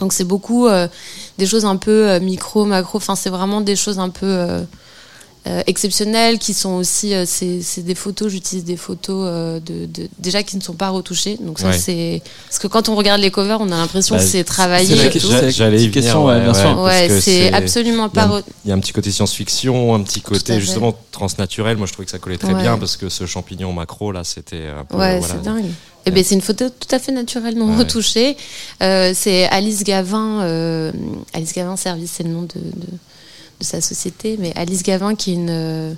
donc 0.00 0.12
c'est 0.12 0.24
beaucoup 0.24 0.66
euh, 0.66 0.88
des 1.38 1.46
choses 1.46 1.64
un 1.64 1.76
peu 1.76 2.10
euh, 2.10 2.20
micro 2.20 2.64
macro 2.64 2.98
enfin 2.98 3.14
c'est 3.14 3.30
vraiment 3.30 3.60
des 3.60 3.76
choses 3.76 3.98
un 3.98 4.08
peu 4.10 4.26
euh, 4.26 4.62
euh, 5.46 5.62
exceptionnelles 5.66 6.38
qui 6.38 6.54
sont 6.54 6.70
aussi 6.74 7.12
euh, 7.14 7.24
c'est 7.26 7.60
c'est 7.60 7.82
des 7.82 7.94
photos 7.94 8.32
j'utilise 8.32 8.64
des 8.64 8.78
photos 8.78 9.26
euh, 9.28 9.60
de, 9.60 9.84
de- 9.84 10.08
déjà 10.18 10.42
qui 10.42 10.56
ne 10.56 10.62
sont 10.62 10.72
pas 10.72 10.88
retouchées 10.88 11.36
donc 11.40 11.58
ça 11.58 11.68
Ouais. 11.68 11.78
c'est 11.78 12.22
parce 12.46 12.58
que 12.58 12.66
quand 12.66 12.88
on 12.88 12.94
regarde 12.96 13.20
les 13.20 13.30
covers 13.30 13.60
on 13.60 13.70
a 13.70 13.76
l'impression 13.76 14.16
Bah, 14.16 14.22
que 14.22 14.26
c'est 14.28 14.42
travaillé 14.44 14.86
J'allais 15.50 15.82
y 15.84 15.90
question, 15.90 16.24
ouais, 16.24 16.40
bien 16.40 16.54
sûr. 16.54 16.74
parce 16.76 16.82
ouais 17.00 17.08
que 17.08 17.20
c'est 17.20 17.52
absolument 17.52 18.08
pas 18.08 18.40
Il 18.64 18.68
y 18.68 18.72
a 18.72 18.74
un 18.74 18.78
petit 18.80 18.92
côté 18.92 19.10
science-fiction, 19.10 19.94
un 19.94 20.02
petit 20.02 20.20
côté 20.22 20.58
justement 20.60 20.96
transnaturel. 21.10 21.76
Moi, 21.76 21.86
je 21.86 21.92
trouvais 21.92 22.06
que 22.06 22.10
ça 22.10 22.18
collait 22.18 22.38
très 22.38 22.54
Ouais. 22.54 22.62
bien 22.62 22.78
parce 22.78 22.96
que 22.96 23.08
ce 23.08 23.26
champignon 23.26 23.72
macro 23.72 24.12
là, 24.12 24.24
c'était 24.24 24.66
un 24.68 24.84
peu. 24.84 24.96
Ouais, 24.96 25.18
voilà. 25.18 25.34
c'est 25.34 25.42
dingue. 25.42 25.66
Et 26.06 26.10
ben 26.10 26.22
c'est 26.24 26.34
une 26.34 26.40
photo 26.42 26.66
tout 26.68 26.88
à 26.94 26.98
fait 26.98 27.12
naturelle, 27.12 27.56
non 27.56 27.70
Ouais. 27.70 27.76
retouchée. 27.78 28.36
Euh, 28.82 29.12
c'est 29.14 29.44
Alice 29.48 29.84
Gavin. 29.84 30.40
euh, 30.42 30.92
Alice 31.32 31.52
Gavin 31.54 31.76
Service, 31.76 32.12
c'est 32.16 32.24
le 32.24 32.30
nom 32.30 32.42
de, 32.42 32.48
de, 32.54 32.86
de 33.60 33.64
sa 33.64 33.80
société, 33.80 34.36
mais 34.38 34.52
Alice 34.56 34.82
Gavin 34.82 35.14
qui 35.14 35.32
est 35.32 35.34
une 35.34 35.48
euh, 35.50 35.94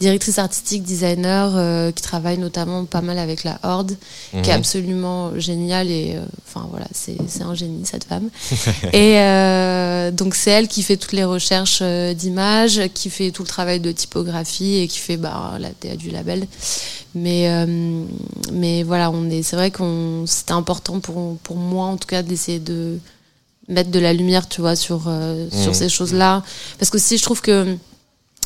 directrice 0.00 0.38
artistique, 0.40 0.82
designer, 0.82 1.52
euh, 1.54 1.92
qui 1.92 2.02
travaille 2.02 2.36
notamment 2.38 2.84
pas 2.84 3.00
mal 3.00 3.16
avec 3.18 3.44
la 3.44 3.58
Horde, 3.62 3.96
qui 4.32 4.36
est 4.38 4.52
Mhm. 4.52 4.58
absolument 4.58 5.38
géniale 5.38 5.88
et 5.88 6.14
euh, 6.16 6.24
enfin 6.48 6.66
voilà, 6.70 6.86
c'est 6.92 7.16
un 7.42 7.54
génie 7.54 7.86
cette 7.86 8.04
femme. 8.04 8.28
et 8.92 10.10
donc 10.12 10.34
c'est 10.34 10.50
elle 10.50 10.68
qui 10.68 10.82
fait 10.82 10.96
toutes 10.96 11.12
les 11.12 11.24
recherches 11.24 11.82
d'images, 11.82 12.80
qui 12.92 13.08
fait 13.08 13.30
tout 13.30 13.42
le 13.42 13.48
travail 13.48 13.78
de 13.80 13.92
typographie 13.92 14.76
et 14.78 14.88
qui 14.88 14.98
fait 14.98 15.16
bah, 15.16 15.56
la 15.60 15.68
DA 15.80 15.94
du 15.96 16.10
label. 16.10 16.46
Mais 17.14 17.48
mais 18.52 18.82
voilà, 18.82 19.10
on 19.12 19.30
est 19.30 19.42
c'est 19.44 19.54
vrai 19.56 19.70
qu'on 19.70 20.24
c'était 20.26 20.52
important 20.52 20.98
pour 20.98 21.36
pour 21.44 21.56
moi 21.56 21.86
en 21.86 21.96
tout 21.96 22.08
cas 22.08 22.22
d'essayer 22.22 22.58
de 22.58 22.98
mettre 23.68 23.90
de 23.90 23.98
la 23.98 24.12
lumière, 24.12 24.48
tu 24.48 24.60
vois, 24.60 24.76
sur 24.76 25.02
euh, 25.08 25.48
sur 25.50 25.68
Mhm. 25.72 25.74
ces 25.74 25.88
choses-là 25.88 26.42
parce 26.78 26.90
que 26.90 26.98
si 26.98 27.16
je 27.18 27.22
trouve 27.22 27.40
que 27.40 27.76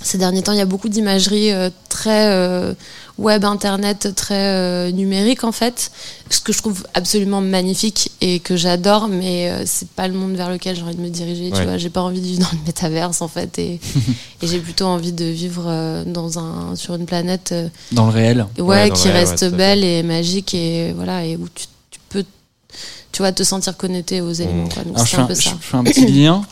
ces 0.01 0.17
derniers 0.17 0.43
temps, 0.43 0.53
il 0.53 0.59
y 0.59 0.61
a 0.61 0.65
beaucoup 0.65 0.89
d'imagerie 0.89 1.51
euh, 1.53 1.71
très 1.89 2.29
euh, 2.33 2.73
web, 3.19 3.45
internet, 3.45 4.15
très 4.15 4.35
euh, 4.55 4.93
numérique 4.93 5.43
en 5.43 5.51
fait, 5.51 5.91
ce 6.31 6.39
que 6.39 6.53
je 6.53 6.59
trouve 6.59 6.87
absolument 6.95 7.41
magnifique 7.41 8.13
et 8.21 8.39
que 8.39 8.55
j'adore, 8.57 9.09
mais 9.09 9.51
euh, 9.51 9.65
c'est 9.67 9.89
pas 9.89 10.07
le 10.07 10.15
monde 10.15 10.37
vers 10.37 10.51
lequel 10.51 10.77
j'ai 10.77 10.83
envie 10.83 10.95
de 10.95 11.01
me 11.01 11.09
diriger. 11.09 11.51
Ouais. 11.51 11.59
Tu 11.59 11.65
vois, 11.65 11.79
j'ai 11.79 11.91
pas 11.91 12.03
envie 12.03 12.21
de 12.21 12.27
vivre 12.27 12.43
dans 12.43 12.53
le 12.53 12.65
métaverse 12.65 13.21
en 13.23 13.27
fait, 13.27 13.59
et, 13.59 13.81
et 14.43 14.47
j'ai 14.47 14.61
plutôt 14.61 14.85
envie 14.87 15.11
de 15.11 15.25
vivre 15.25 15.65
euh, 15.67 16.05
dans 16.05 16.39
un 16.39 16.77
sur 16.77 16.95
une 16.95 17.07
planète 17.07 17.51
euh, 17.51 17.69
Dans 17.91 18.07
le 18.07 18.13
réel. 18.13 18.47
ouais, 18.61 18.91
qui 18.91 19.09
le 19.09 19.15
réel, 19.15 19.27
reste 19.27 19.43
ouais, 19.43 19.51
belle 19.51 19.83
et 19.83 20.05
magique 20.05 20.55
et 20.55 20.93
voilà 20.93 21.25
et 21.25 21.37
où 21.37 21.49
tu, 21.53 21.67
tu 23.13 23.23
vois 23.23 23.33
te 23.33 23.43
sentir 23.43 23.77
connecté 23.77 24.21
aux 24.21 24.33
éléments. 24.33 24.69
Quoi. 24.69 24.85
Donc 24.85 24.95
Alors, 24.95 25.07
je 25.07 25.11
c'est 25.11 25.17
fais, 25.17 25.23
un 25.23 25.25
un, 25.25 25.29
peu 25.29 25.35
je 25.35 25.41
ça. 25.49 25.57
fais 25.61 25.77
un 25.77 25.85
petit 25.85 26.07
lien. 26.07 26.43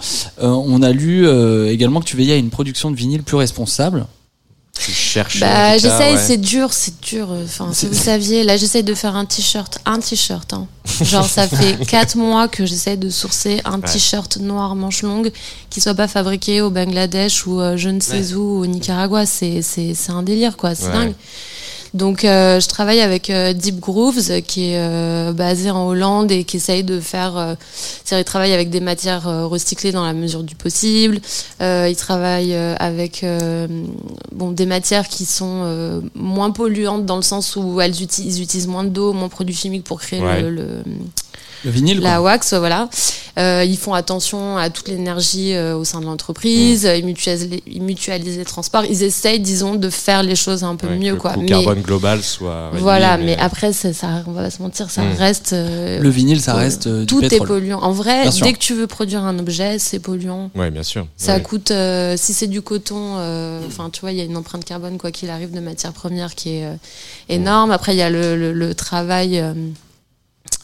Euh, 0.42 0.48
on 0.48 0.82
a 0.82 0.90
lu 0.92 1.26
euh, 1.26 1.70
également 1.70 2.00
que 2.00 2.06
tu 2.06 2.16
veillais 2.16 2.34
à 2.34 2.36
une 2.36 2.50
production 2.50 2.90
de 2.90 2.96
vinyle 2.96 3.22
plus 3.22 3.36
responsable. 3.36 4.06
Tu 4.78 4.92
cherches. 4.92 5.40
Bah, 5.40 5.78
j'essaye, 5.78 6.14
ouais. 6.16 6.20
c'est 6.22 6.36
dur, 6.36 6.70
c'est 6.72 7.00
dur. 7.00 7.28
euh, 7.30 7.44
Enfin, 7.44 7.70
si 7.72 7.86
vous 7.86 7.94
saviez, 7.94 8.44
là, 8.44 8.58
j'essaye 8.58 8.82
de 8.84 8.92
faire 8.92 9.16
un 9.16 9.24
t-shirt, 9.24 9.78
un 9.86 10.00
t-shirt. 10.00 10.52
Hein. 10.52 10.66
Genre, 11.02 11.24
ça 11.26 11.48
fait 11.48 11.82
quatre 11.88 12.16
mois 12.18 12.46
que 12.46 12.66
j'essaye 12.66 12.98
de 12.98 13.08
sourcer 13.08 13.62
un 13.64 13.80
Ouais. 13.80 13.88
t-shirt 13.90 14.36
noir 14.36 14.74
manche 14.76 15.00
longue 15.02 15.32
qui 15.70 15.80
soit 15.80 15.94
pas 15.94 16.08
fabriqué 16.08 16.60
au 16.60 16.68
Bangladesh 16.68 17.46
ou 17.46 17.58
euh, 17.58 17.78
je 17.78 17.88
ne 17.88 18.00
sais 18.00 18.34
où 18.34 18.60
au 18.60 18.66
Nicaragua. 18.66 19.24
C'est 19.24 19.62
c'est 19.62 19.94
c'est 19.94 20.12
un 20.12 20.22
délire, 20.22 20.58
quoi. 20.58 20.74
C'est 20.74 20.88
Ouais. 20.88 20.92
dingue. 20.92 21.14
Donc, 21.95 22.24
euh, 22.24 22.61
je 22.61 22.68
travaille 22.68 23.01
avec 23.01 23.30
euh, 23.30 23.53
Deep 23.53 23.80
Grooves, 23.80 24.43
qui 24.43 24.70
est 24.72 24.78
euh, 24.78 25.32
basé 25.32 25.70
en 25.70 25.87
Hollande 25.87 26.30
et 26.30 26.45
qui 26.45 26.59
essaye 26.59 26.84
de 26.84 27.01
faire. 27.01 27.37
Euh, 27.37 27.55
c'est-à-dire, 28.05 28.22
il 28.22 28.24
travaille 28.24 28.53
avec 28.53 28.70
des 28.70 28.80
matières 28.80 29.24
recyclées 29.49 29.93
dans 29.93 30.05
la 30.05 30.12
mesure 30.12 30.43
du 30.43 30.55
possible. 30.55 31.20
Euh, 31.61 31.89
il 31.91 31.97
travaille 31.97 32.55
euh, 32.55 32.74
avec 32.78 33.22
euh, 33.24 33.66
bon 34.32 34.51
des 34.53 34.66
matières 34.66 35.09
qui 35.09 35.24
sont 35.24 35.62
euh, 35.64 36.01
moins 36.14 36.51
polluantes 36.51 37.07
dans 37.07 37.16
le 37.16 37.22
sens 37.22 37.57
où 37.57 37.80
elles 37.80 38.03
utilisent, 38.03 38.39
ils 38.39 38.43
utilisent 38.43 38.66
moins 38.68 38.84
d'eau, 38.84 39.12
moins 39.12 39.26
de 39.26 39.32
produits 39.32 39.55
chimiques 39.55 39.84
pour 39.84 40.01
créer 40.01 40.20
Ouais. 40.20 40.43
le, 40.43 40.51
le- 40.51 40.82
Le 41.66 41.70
vinyle, 41.72 42.00
la 42.00 42.12
quoi. 42.14 42.22
wax, 42.22 42.54
voilà. 42.54 42.88
Euh, 43.38 43.64
ils 43.66 43.76
font 43.76 43.92
attention 43.92 44.56
à 44.56 44.70
toute 44.70 44.88
l'énergie 44.88 45.52
euh, 45.54 45.76
au 45.76 45.84
sein 45.84 46.00
de 46.00 46.06
l'entreprise. 46.06 46.88
Ils, 46.96 47.04
mutualisent 47.04 47.50
les, 47.50 47.62
ils 47.66 47.82
mutualisent 47.82 48.38
les 48.38 48.44
transports. 48.46 48.84
Ils 48.88 49.02
essayent, 49.02 49.40
disons, 49.40 49.74
de 49.74 49.90
faire 49.90 50.22
les 50.22 50.36
choses 50.36 50.64
un 50.64 50.74
peu 50.76 50.86
Ouais, 50.86 50.94
que 50.96 51.02
mieux, 51.02 51.10
le 51.10 51.16
quoi. 51.16 51.32
coût 51.34 51.40
Mais 51.40 51.46
carbone 51.48 51.82
global 51.82 52.22
soit. 52.22 52.68
réduit, 52.68 52.80
voilà, 52.82 53.18
mais, 53.18 53.36
après, 53.36 53.74
ça, 53.74 53.88
on 54.26 54.32
va 54.32 54.44
pas 54.44 54.50
se 54.50 54.62
mentir, 54.62 54.88
ça 54.90 55.02
Mm. 55.02 55.12
reste. 55.18 55.52
euh, 55.52 56.00
Le 56.00 56.08
vinyle, 56.08 56.40
ça 56.40 56.54
euh, 56.54 56.58
reste 56.60 56.86
euh, 56.86 57.00
du 57.00 57.06
tout 57.06 57.22
est 57.22 57.38
polluant. 57.44 57.80
En 57.82 57.92
vrai, 57.92 58.22
Bien 58.22 58.30
sûr. 58.30 58.46
dès 58.46 58.52
que 58.54 58.58
tu 58.58 58.72
veux 58.74 58.86
produire 58.86 59.22
un 59.24 59.38
objet, 59.38 59.78
c'est 59.78 59.98
polluant. 59.98 60.50
Ouais, 60.54 60.70
bien 60.70 60.82
sûr. 60.84 61.06
Ça 61.18 61.38
coûte, 61.40 61.72
euh, 61.72 62.14
si 62.16 62.32
c'est 62.32 62.46
du 62.46 62.62
coton, 62.62 63.16
euh, 63.18 63.60
enfin 63.66 63.90
tu 63.92 64.00
vois, 64.00 64.12
il 64.12 64.18
y 64.18 64.20
a 64.22 64.24
une 64.24 64.36
empreinte 64.36 64.64
carbone 64.64 64.96
quoi 64.98 65.10
qu'il 65.10 65.28
arrive 65.30 65.52
de 65.52 65.60
matière 65.60 65.92
première 65.92 66.34
qui 66.36 66.50
est 66.58 66.64
euh, 66.64 66.74
énorme. 67.28 67.70
Après 67.72 67.92
il 67.94 67.98
y 67.98 68.02
a 68.02 68.08
le, 68.08 68.36
le, 68.36 68.52
le 68.52 68.74
travail, 68.74 69.42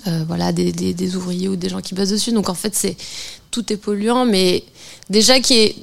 euh, 0.07 0.24
voilà, 0.26 0.53
des, 0.53 0.72
des, 0.72 0.94
des 0.94 1.16
ouvriers 1.16 1.48
ou 1.48 1.57
des 1.57 1.68
gens 1.68 1.80
qui 1.80 1.94
bossent 1.94 2.11
dessus. 2.11 2.32
Donc 2.32 2.48
en 2.48 2.55
fait 2.55 2.74
c'est 2.74 2.96
tout 3.50 3.72
est 3.72 3.76
polluant, 3.76 4.24
mais 4.24 4.64
déjà 5.11 5.40
qu'il 5.40 5.57
y 5.57 5.61
ait 5.61 5.76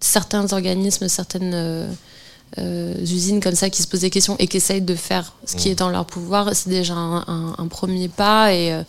certains 0.00 0.52
organismes, 0.52 1.08
certaines 1.08 1.52
euh, 1.54 1.86
euh, 2.58 2.94
usines 3.00 3.40
comme 3.40 3.54
ça 3.54 3.70
qui 3.70 3.82
se 3.82 3.88
posent 3.88 4.00
des 4.00 4.10
questions 4.10 4.36
et 4.38 4.46
qui 4.46 4.56
essayent 4.58 4.82
de 4.82 4.94
faire 4.94 5.32
ce 5.46 5.56
qui 5.56 5.68
Mm. 5.68 5.72
est 5.72 5.82
en 5.82 5.90
leur 5.90 6.06
pouvoir, 6.06 6.54
c'est 6.54 6.68
déjà 6.70 6.94
un, 6.94 7.24
un, 7.26 7.54
un 7.58 7.66
premier 7.68 8.08
pas 8.08 8.52
et 8.54 8.72
euh, 8.72 8.82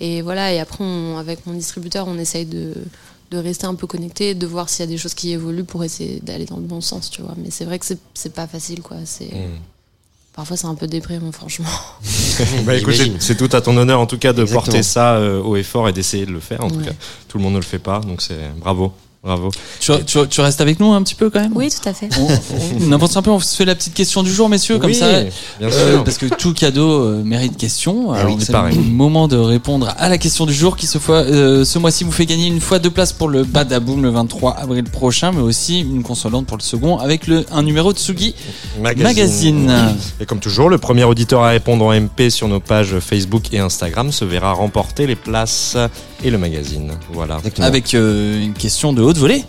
et 0.00 0.22
voilà. 0.22 0.52
Et 0.52 0.58
après 0.60 0.82
on- 0.82 1.16
avec 1.18 1.46
mon 1.46 1.52
distributeur, 1.54 2.06
on 2.08 2.18
essaye 2.18 2.46
de 2.46 2.74
de 3.30 3.38
rester 3.38 3.64
un 3.66 3.74
peu 3.74 3.86
connecté, 3.86 4.34
de 4.34 4.46
voir 4.46 4.68
s'il 4.68 4.80
y 4.80 4.82
a 4.82 4.86
des 4.88 4.98
choses 4.98 5.14
qui 5.14 5.32
évoluent 5.32 5.64
pour 5.64 5.82
essayer 5.84 6.20
d'aller 6.20 6.44
dans 6.44 6.56
le 6.58 6.62
bon 6.64 6.82
sens, 6.82 7.08
tu 7.10 7.22
vois. 7.22 7.34
Mais 7.38 7.50
c'est 7.50 7.64
vrai 7.64 7.78
que 7.78 7.86
c'est- 7.86 7.98
c'est 8.12 8.34
pas 8.34 8.46
facile, 8.46 8.82
quoi. 8.82 8.98
C'est 9.06 9.24
Mm. 9.24 9.58
Parfois 10.32 10.56
c'est 10.56 10.66
un 10.66 10.74
peu 10.74 10.86
déprimant, 10.86 11.32
franchement. 11.32 11.68
Bah, 12.64 12.74
écoute, 12.74 12.94
c'est 13.20 13.36
tout 13.36 13.54
à 13.54 13.60
ton 13.60 13.76
honneur 13.76 14.00
en 14.00 14.06
tout 14.06 14.18
cas 14.18 14.32
de 14.32 14.42
Exactement. 14.42 14.62
porter 14.64 14.82
ça 14.82 15.14
euh, 15.16 15.40
haut 15.42 15.56
et 15.56 15.62
fort 15.62 15.88
et 15.88 15.92
d'essayer 15.92 16.24
de 16.26 16.32
le 16.32 16.40
faire. 16.40 16.64
En 16.64 16.70
tout 16.70 16.80
cas, 16.80 16.92
tout 17.28 17.36
le 17.38 17.44
monde 17.44 17.52
ne 17.52 17.58
le 17.58 17.64
fait 17.64 17.78
pas, 17.78 18.00
donc 18.00 18.22
c'est 18.22 18.38
bravo, 18.56 18.92
bravo. 19.22 19.50
Tu, 19.80 19.92
tu, 20.04 20.18
tu 20.28 20.40
restes 20.40 20.60
avec 20.60 20.80
nous 20.80 20.92
un 20.92 21.02
petit 21.02 21.14
peu 21.14 21.30
quand 21.30 21.40
même 21.40 21.52
Oui, 21.54 21.70
tout 21.70 21.88
à 21.88 21.92
fait. 21.92 22.08
On, 22.18 22.88
on 22.88 22.92
avance 22.92 23.16
un 23.16 23.22
peu, 23.22 23.30
on 23.30 23.38
se 23.40 23.56
fait 23.56 23.64
la 23.64 23.74
petite 23.74 23.94
question 23.94 24.22
du 24.22 24.32
jour, 24.32 24.48
messieurs, 24.48 24.78
comme 24.78 24.90
Oui, 24.90 24.96
ça. 24.96 25.22
bien 25.60 25.68
Euh, 25.68 25.92
sûr. 25.94 26.04
parce 26.04 26.18
que 26.18 26.26
tout 26.26 26.52
cadeau 26.54 26.90
euh, 27.04 27.22
mérite 27.24 27.56
question. 27.56 28.12
Alors 28.12 28.34
oui, 28.34 28.42
c'est 28.44 28.52
le 28.52 28.74
moment 28.82 29.28
de 29.28 29.36
répondre 29.36 29.94
à 29.96 30.08
la 30.08 30.18
question 30.18 30.44
du 30.46 30.52
jour 30.54 30.76
qui 30.76 30.86
ce, 30.86 30.98
fois, 30.98 31.16
euh, 31.22 31.64
ce 31.64 31.78
mois-ci 31.78 32.04
vous 32.04 32.12
fait 32.12 32.26
gagner 32.26 32.46
une 32.48 32.60
fois 32.60 32.78
deux 32.78 32.90
places 32.90 33.12
pour 33.12 33.28
le 33.28 33.44
Badaboom 33.44 34.02
le 34.02 34.10
23 34.10 34.52
avril 34.52 34.84
prochain, 34.84 35.32
mais 35.32 35.40
aussi 35.42 35.80
une 35.80 36.02
consolante 36.02 36.46
pour 36.46 36.56
le 36.56 36.62
second 36.62 36.98
avec 36.98 37.26
le, 37.26 37.44
un 37.52 37.62
numéro 37.62 37.92
de 37.92 37.98
Sugi 37.98 38.34
Magazine. 38.80 39.72
Et 40.20 40.26
comme 40.26 40.40
toujours, 40.40 40.68
le 40.68 40.78
premier 40.78 41.04
auditeur 41.04 41.42
à 41.42 41.48
répondre 41.48 41.84
en 41.84 41.92
MP 41.98 42.28
sur 42.30 42.48
nos 42.48 42.60
pages 42.60 42.98
Facebook 43.00 43.52
et 43.52 43.58
Instagram 43.58 44.10
se 44.12 44.24
verra 44.24 44.52
remporter 44.52 45.06
les 45.06 45.16
places 45.16 45.76
et 46.22 46.30
le 46.30 46.38
magazine. 46.38 46.92
Voilà. 47.12 47.36
Exactement. 47.38 47.66
Avec 47.66 47.94
euh, 47.94 48.42
une 48.42 48.52
question 48.54 48.92
de 48.92 49.02
haute 49.02 49.18
volée. 49.18 49.44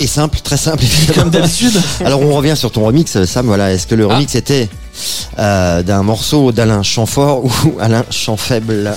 Et 0.00 0.06
simple, 0.08 0.40
très 0.42 0.56
simple 0.56 0.82
évidemment. 0.82 1.22
Comme 1.22 1.30
d'habitude. 1.30 1.80
Alors 2.04 2.20
on 2.20 2.34
revient 2.34 2.56
sur 2.56 2.72
ton 2.72 2.84
remix, 2.84 3.22
Sam. 3.24 3.46
Voilà, 3.46 3.72
est-ce 3.72 3.86
que 3.86 3.94
le 3.94 4.06
Ah. 4.10 4.14
remix 4.14 4.34
était 4.34 4.68
euh, 5.38 5.82
d'un 5.82 6.02
morceau 6.02 6.50
d'Alain 6.52 6.82
Chamfort 6.82 7.44
ou 7.44 7.52
Alain 7.80 8.04
Chamfaible 8.10 8.94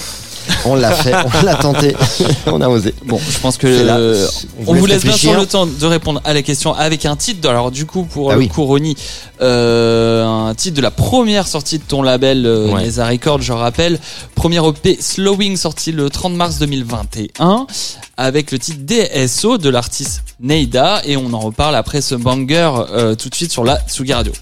On 0.65 0.75
l'a 0.75 0.91
fait, 0.91 1.13
on 1.41 1.45
l'a 1.45 1.55
tenté, 1.55 1.95
on 2.47 2.61
a 2.61 2.67
osé. 2.67 2.93
Bon, 3.05 3.19
je 3.19 3.39
pense 3.39 3.57
que 3.57 3.67
euh, 3.67 4.27
On 4.65 4.73
vous 4.73 4.85
laisse 4.85 5.03
bien 5.03 5.13
sûr 5.13 5.39
le 5.39 5.45
temps 5.45 5.65
de 5.65 5.85
répondre 5.85 6.21
à 6.25 6.33
la 6.33 6.41
question 6.41 6.73
avec 6.73 7.05
un 7.05 7.15
titre. 7.15 7.47
Alors 7.49 7.71
du 7.71 7.85
coup, 7.85 8.03
pour 8.03 8.31
Ah 8.31 8.33
le 8.35 8.39
oui. 8.39 8.47
coup, 8.47 8.65
Ronnie, 8.65 8.95
euh, 9.41 10.25
un 10.25 10.53
titre 10.55 10.75
de 10.77 10.81
la 10.81 10.91
première 10.91 11.47
sortie 11.47 11.77
de 11.79 11.83
ton 11.83 12.01
label 12.01 12.45
euh, 12.45 12.67
Ouais. 12.67 12.89
Records, 12.97 13.41
je 13.41 13.53
rappelle. 13.53 13.99
Premier 14.35 14.59
EP 14.67 14.97
Slowing 14.99 15.55
sorti 15.57 15.91
le 15.91 16.09
30 16.09 16.33
mars 16.33 16.57
2021 16.59 17.67
avec 18.17 18.51
le 18.51 18.59
titre 18.59 18.79
DSO 18.83 19.57
de 19.57 19.69
l'artiste 19.69 20.23
Neida 20.39 21.01
et 21.05 21.17
on 21.17 21.31
en 21.33 21.39
reparle 21.39 21.75
après 21.75 22.01
ce 22.01 22.15
banger 22.15 22.69
euh, 22.91 23.15
tout 23.15 23.29
de 23.29 23.35
suite 23.35 23.51
sur 23.51 23.63
la 23.63 23.79
Tsugi 23.87 24.13
Radio. 24.13 24.33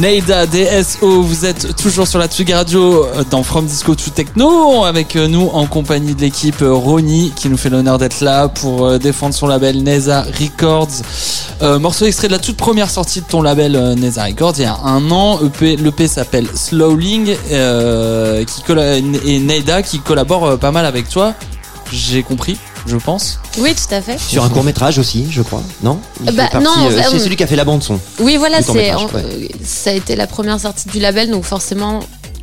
Neida 0.00 0.46
DSO, 0.46 1.20
vous 1.20 1.44
êtes 1.44 1.76
toujours 1.76 2.08
sur 2.08 2.18
la 2.18 2.26
Tsugi 2.26 2.54
Radio 2.54 3.04
euh, 3.04 3.22
dans 3.30 3.42
From 3.42 3.66
Disco 3.66 3.94
to 3.94 4.10
Techno 4.10 4.84
avec 4.84 5.14
euh, 5.14 5.28
nous 5.28 5.50
en 5.52 5.66
compagnie 5.66 6.14
de 6.14 6.22
l'équipe 6.22 6.62
euh, 6.62 6.72
Roni 6.72 7.34
qui 7.36 7.50
nous 7.50 7.58
fait 7.58 7.68
l'honneur 7.68 7.98
d'être 7.98 8.22
là 8.22 8.48
pour 8.48 8.98
défendre 8.98 9.34
son 9.34 9.46
label 9.46 9.82
Neza 9.82 10.22
Records. 10.22 11.02
Euh, 11.60 11.78
morceau 11.78 12.06
extrait 12.06 12.28
de 12.28 12.32
la 12.32 12.38
toute 12.38 12.56
première 12.56 12.88
sortie 12.88 13.20
de 13.20 13.26
ton 13.26 13.42
label 13.42 13.72
Neza 13.98 14.24
Records 14.24 14.54
il 14.56 14.62
y 14.62 14.64
a 14.64 14.78
un 14.84 15.10
an. 15.10 15.38
EP, 15.44 15.76
L'EP 15.76 16.08
s'appelle 16.08 16.46
Slowling 16.54 17.36
et 17.50 19.38
Neida 19.38 19.82
qui 19.82 19.98
collabore 19.98 20.58
pas 20.58 20.72
mal 20.72 20.86
avec 20.86 21.10
toi. 21.10 21.34
J'ai 21.92 22.22
compris, 22.22 22.56
je 22.86 22.96
pense. 22.96 23.38
Oui, 23.58 23.74
tout 23.74 23.94
à 23.94 24.00
fait. 24.00 24.18
Sur 24.18 24.44
un 24.44 24.48
court 24.48 24.64
métrage 24.64 24.98
aussi, 24.98 25.26
je 25.30 25.42
crois. 25.42 25.62
Non 25.82 25.98
Bah, 26.20 26.48
non, 26.60 26.70
euh, 26.86 26.96
bah, 26.96 27.02
c'est 27.10 27.18
celui 27.18 27.36
qui 27.36 27.42
a 27.42 27.46
fait 27.46 27.56
la 27.56 27.64
bande 27.64 27.82
son. 27.82 27.98
Oui, 28.20 28.36
voilà, 28.36 28.62
c'est 28.62 28.92
euh, 28.92 29.48
ça 29.64 29.90
a 29.90 29.92
été 29.92 30.16
la 30.16 30.26
première 30.26 30.58
sortie 30.60 30.88
du 30.88 30.98
label, 31.00 31.30
donc 31.30 31.44
forcément, 31.44 32.00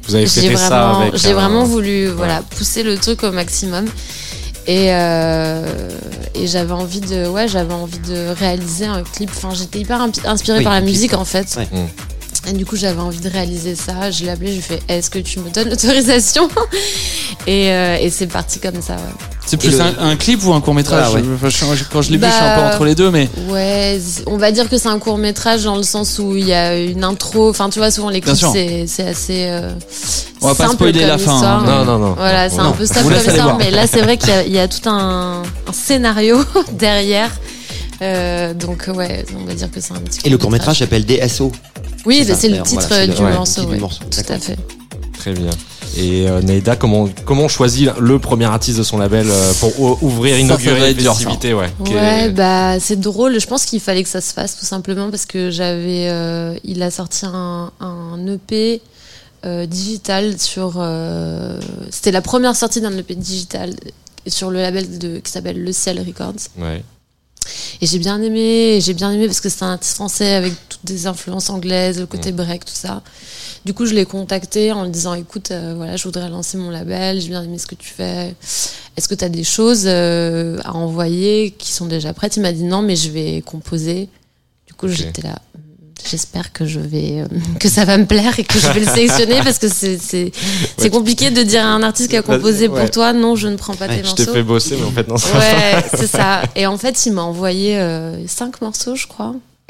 Vous 0.07 0.15
avez 0.15 0.27
j'ai 0.27 0.49
fait 0.49 0.55
ça 0.55 0.69
vraiment, 0.69 0.99
avec. 1.01 1.15
j'ai 1.17 1.31
un- 1.31 1.33
vraiment 1.33 1.63
voulu, 1.63 2.07
voilà, 2.07 2.41
pousser 2.57 2.83
le 2.83 2.97
truc 2.97 3.23
au 3.23 3.31
maximum. 3.31 3.85
Et, 4.69 4.87
euh, 4.93 5.65
et 6.35 6.45
j'avais 6.45 6.73
envie 6.73 6.99
de, 6.99 7.25
ouais, 7.27 7.47
j'avais 7.47 7.73
envie 7.73 7.99
de 7.99 8.33
réaliser 8.37 8.85
un 8.85 9.01
clip. 9.01 9.29
Enfin, 9.35 9.49
j'étais 9.55 9.79
hyper 9.79 10.01
inspirée 10.25 10.57
Oui, 10.57 10.63
par 10.65 10.73
la 10.73 10.81
musique 10.81 11.13
en 11.13 11.23
fait. 11.23 11.47
Ouais. 11.57 11.67
Mm. 11.71 11.85
Et 12.47 12.53
du 12.53 12.65
coup, 12.65 12.75
j'avais 12.75 13.01
envie 13.01 13.19
de 13.19 13.29
réaliser 13.29 13.75
ça. 13.75 14.11
Je 14.11 14.23
l'ai 14.23 14.29
appelé, 14.29 14.47
je 14.49 14.53
lui 14.53 14.59
ai 14.59 14.61
fait 14.61 14.81
Est-ce 14.87 15.09
que 15.09 15.19
tu 15.19 15.39
me 15.39 15.49
donnes 15.49 15.69
l'autorisation 15.69 16.47
Et, 17.47 17.71
euh, 17.71 17.97
et 17.99 18.09
c'est 18.09 18.27
parti 18.27 18.59
comme 18.59 18.81
ça. 18.81 18.93
Ouais. 18.95 19.01
C'est 19.45 19.57
plus 19.57 19.71
le- 19.71 19.81
un, 19.81 19.93
un 20.09 20.15
clip 20.17 20.43
ou 20.45 20.53
un 20.53 20.59
court 20.61 20.73
métrage 20.73 21.05
Ah 21.07 21.11
ouais. 21.13 21.21
Quand 21.91 22.01
je 22.01 22.11
l'ai 22.11 22.17
vu, 22.17 22.25
je 22.27 22.31
suis 22.31 22.43
un 22.43 22.55
peu 22.55 22.61
Bah, 22.61 22.71
entre 22.73 22.83
les 22.85 22.95
deux, 22.95 23.09
mais 23.11 23.29
Ouais, 23.49 23.99
on 24.25 24.35
va 24.37 24.51
dire 24.51 24.67
que 24.69 24.77
c'est 24.77 24.89
un 24.89 24.99
court 24.99 25.17
métrage 25.17 25.63
dans 25.63 25.77
le 25.77 25.83
sens 25.83 26.19
où 26.19 26.35
il 26.35 26.45
y 26.45 26.53
a 26.53 26.77
une 26.77 27.03
intro. 27.05 27.49
Enfin, 27.49 27.69
tu 27.69 27.79
vois, 27.79 27.89
souvent 27.91 28.09
les 28.09 28.19
clips, 28.21 28.35
c'est 28.87 29.07
assez. 29.07 29.45
euh, 29.47 29.73
On 30.41 30.47
va 30.49 30.55
pas 30.55 30.67
spoiler 30.69 31.05
la 31.05 31.17
fin, 31.17 31.41
hein. 31.41 31.63
Non, 31.65 31.85
non, 31.85 31.97
non. 31.99 32.13
Voilà, 32.17 32.49
c'est 32.49 32.59
un 32.59 32.71
peu 32.71 32.83
laisse 32.83 32.91
comme 32.91 33.11
histoire, 33.35 33.57
mais 33.57 33.71
là, 33.71 33.87
c'est 33.87 34.01
vrai 34.01 34.17
qu'il 34.17 34.29
y, 34.29 34.33
a- 34.33 34.43
il 34.43 34.51
y 34.53 34.59
a 34.59 34.67
tout 34.67 34.87
un, 34.89 35.41
un 35.67 35.73
scénario 35.73 36.43
derrière. 36.73 37.31
Euh, 38.01 38.53
donc, 38.53 38.89
ouais, 38.93 39.25
on 39.39 39.45
va 39.45 39.53
dire 39.55 39.71
que 39.71 39.79
c'est 39.81 39.93
un 39.93 39.99
petit 40.01 40.19
Et 40.25 40.29
le 40.29 40.37
court 40.37 40.51
métrage 40.51 40.79
s'appelle 40.79 41.05
DSO. 41.05 41.51
Oui, 42.05 42.23
c'est 42.25 42.49
bah, 42.49 42.57
le 42.57 42.63
titre 42.63 42.85
voilà, 42.87 43.07
du 43.07 43.13
le- 43.13 43.17
ouais, 43.19 43.29
le 43.31 43.35
morceau. 43.37 43.53
titre 43.53 43.65
du 43.67 43.73
ouais. 43.73 43.79
morceau, 43.79 44.03
Tout 44.09 44.31
à 44.33 44.39
fait. 44.39 44.57
Très 45.17 45.33
bien. 45.33 45.49
Et 45.97 46.29
euh, 46.29 46.41
Neida, 46.41 46.75
comment 46.75 47.09
comment 47.25 47.43
on 47.45 47.47
choisit 47.47 47.89
le 47.99 48.19
premier 48.19 48.45
artiste 48.45 48.77
de 48.77 48.83
son 48.83 48.99
label 48.99 49.25
euh, 49.31 49.53
pour 49.59 49.79
ou- 49.81 49.97
ouvrir, 50.01 50.35
Ça, 50.35 50.39
inaugurer 50.41 50.93
ça. 50.93 51.11
festivité, 51.13 51.53
ouais. 51.55 51.69
est- 51.87 51.89
Ouais, 51.93 52.29
bah 52.29 52.79
c'est 52.79 52.99
drôle. 52.99 53.39
Je 53.39 53.47
pense 53.47 53.65
qu'il 53.65 53.79
fallait 53.79 54.03
que 54.03 54.09
ça 54.09 54.21
se 54.21 54.31
fasse 54.31 54.57
tout 54.57 54.65
simplement 54.65 55.09
parce 55.09 55.25
que 55.25 55.49
j'avais, 55.49 56.07
euh, 56.09 56.55
il 56.63 56.83
a 56.83 56.91
sorti 56.91 57.25
un, 57.25 57.71
un 57.79 58.27
EP 58.27 58.79
euh, 59.45 59.65
digital 59.65 60.39
sur. 60.39 60.73
euh, 60.77 61.59
C'était 61.89 62.11
la 62.11 62.21
première 62.21 62.55
sortie 62.55 62.79
d'un 62.81 62.95
EP 62.95 63.15
digital 63.15 63.73
sur 64.27 64.51
le 64.51 64.61
label 64.61 64.99
de, 64.99 65.17
qui 65.17 65.31
s'appelle 65.31 65.63
Le 65.63 65.71
Ciel 65.71 65.99
Records. 65.99 66.33
Ouais. 66.59 66.83
Et 67.81 67.87
j'ai 67.87 67.99
bien 67.99 68.21
aimé. 68.21 68.79
J'ai 68.81 68.93
bien 68.93 69.11
aimé 69.11 69.25
parce 69.27 69.41
que 69.41 69.49
c'est 69.49 69.63
un 69.63 69.73
artiste 69.73 69.95
français 69.95 70.33
avec 70.33 70.53
toutes 70.69 70.85
des 70.85 71.07
influences 71.07 71.49
anglaises, 71.49 71.99
le 71.99 72.05
côté 72.05 72.31
break, 72.31 72.65
tout 72.65 72.73
ça. 72.73 73.01
Du 73.65 73.73
coup, 73.73 73.85
je 73.85 73.93
l'ai 73.93 74.05
contacté 74.05 74.71
en 74.71 74.83
lui 74.83 74.91
disant 74.91 75.13
écoute, 75.13 75.51
euh, 75.51 75.73
voilà, 75.75 75.97
je 75.97 76.03
voudrais 76.03 76.29
lancer 76.29 76.57
mon 76.57 76.69
label, 76.69 77.19
j'ai 77.19 77.29
bien 77.29 77.43
aimé 77.43 77.57
ce 77.57 77.67
que 77.67 77.75
tu 77.75 77.89
fais. 77.89 78.35
Est-ce 78.95 79.07
que 79.07 79.15
tu 79.15 79.25
as 79.25 79.29
des 79.29 79.43
choses 79.43 79.83
euh, 79.85 80.59
à 80.63 80.73
envoyer 80.73 81.51
qui 81.51 81.71
sont 81.71 81.85
déjà 81.85 82.13
prêtes? 82.13 82.37
Il 82.37 82.41
m'a 82.41 82.51
dit 82.51 82.63
non, 82.63 82.81
mais 82.81 82.95
je 82.95 83.09
vais 83.09 83.41
composer. 83.41 84.09
Du 84.65 84.73
coup, 84.73 84.87
j'étais 84.87 85.21
là. 85.21 85.41
J'espère 86.09 86.53
que 86.53 86.65
je 86.65 86.79
vais 86.79 87.21
euh, 87.21 87.27
que 87.59 87.69
ça 87.69 87.83
va 87.85 87.97
me 87.97 88.05
plaire 88.05 88.37
et 88.39 88.43
que 88.43 88.59
je 88.59 88.67
vais 88.69 88.79
le 88.81 88.85
sélectionner 88.85 89.39
parce 89.43 89.57
que 89.59 89.67
c'est 89.69 89.97
c'est 89.97 90.31
c'est 90.77 90.89
compliqué 90.89 91.31
de 91.31 91.43
dire 91.43 91.63
à 91.65 91.69
un 91.69 91.83
artiste 91.83 92.09
qui 92.09 92.15
a 92.17 92.21
composé 92.21 92.67
Ouais. 92.67 92.81
pour 92.81 92.91
toi 92.91 93.13
non 93.13 93.35
je 93.35 93.47
ne 93.47 93.55
prends 93.55 93.75
pas 93.75 93.87
Ouais, 93.87 93.97
tes 93.97 94.03
Je 94.03 94.07
morceaux. 94.09 94.25
t'ai 94.25 94.31
fait 94.31 94.43
bosser, 94.43 94.77
mais 94.77 94.85
en 94.85 94.91
fait, 94.91 95.07
non, 95.07 95.17
ça 95.17 95.37
Ouais, 95.37 95.83
c'est 95.95 96.07
ça. 96.07 96.41
Et 96.55 96.65
en 96.65 96.77
fait, 96.77 97.05
il 97.05 97.13
m'a 97.13 97.23
envoyé 97.23 97.77
euh, 97.77 98.25
cinq 98.27 98.61
morceaux, 98.61 98.95
je 98.95 99.07
crois. 99.07 99.35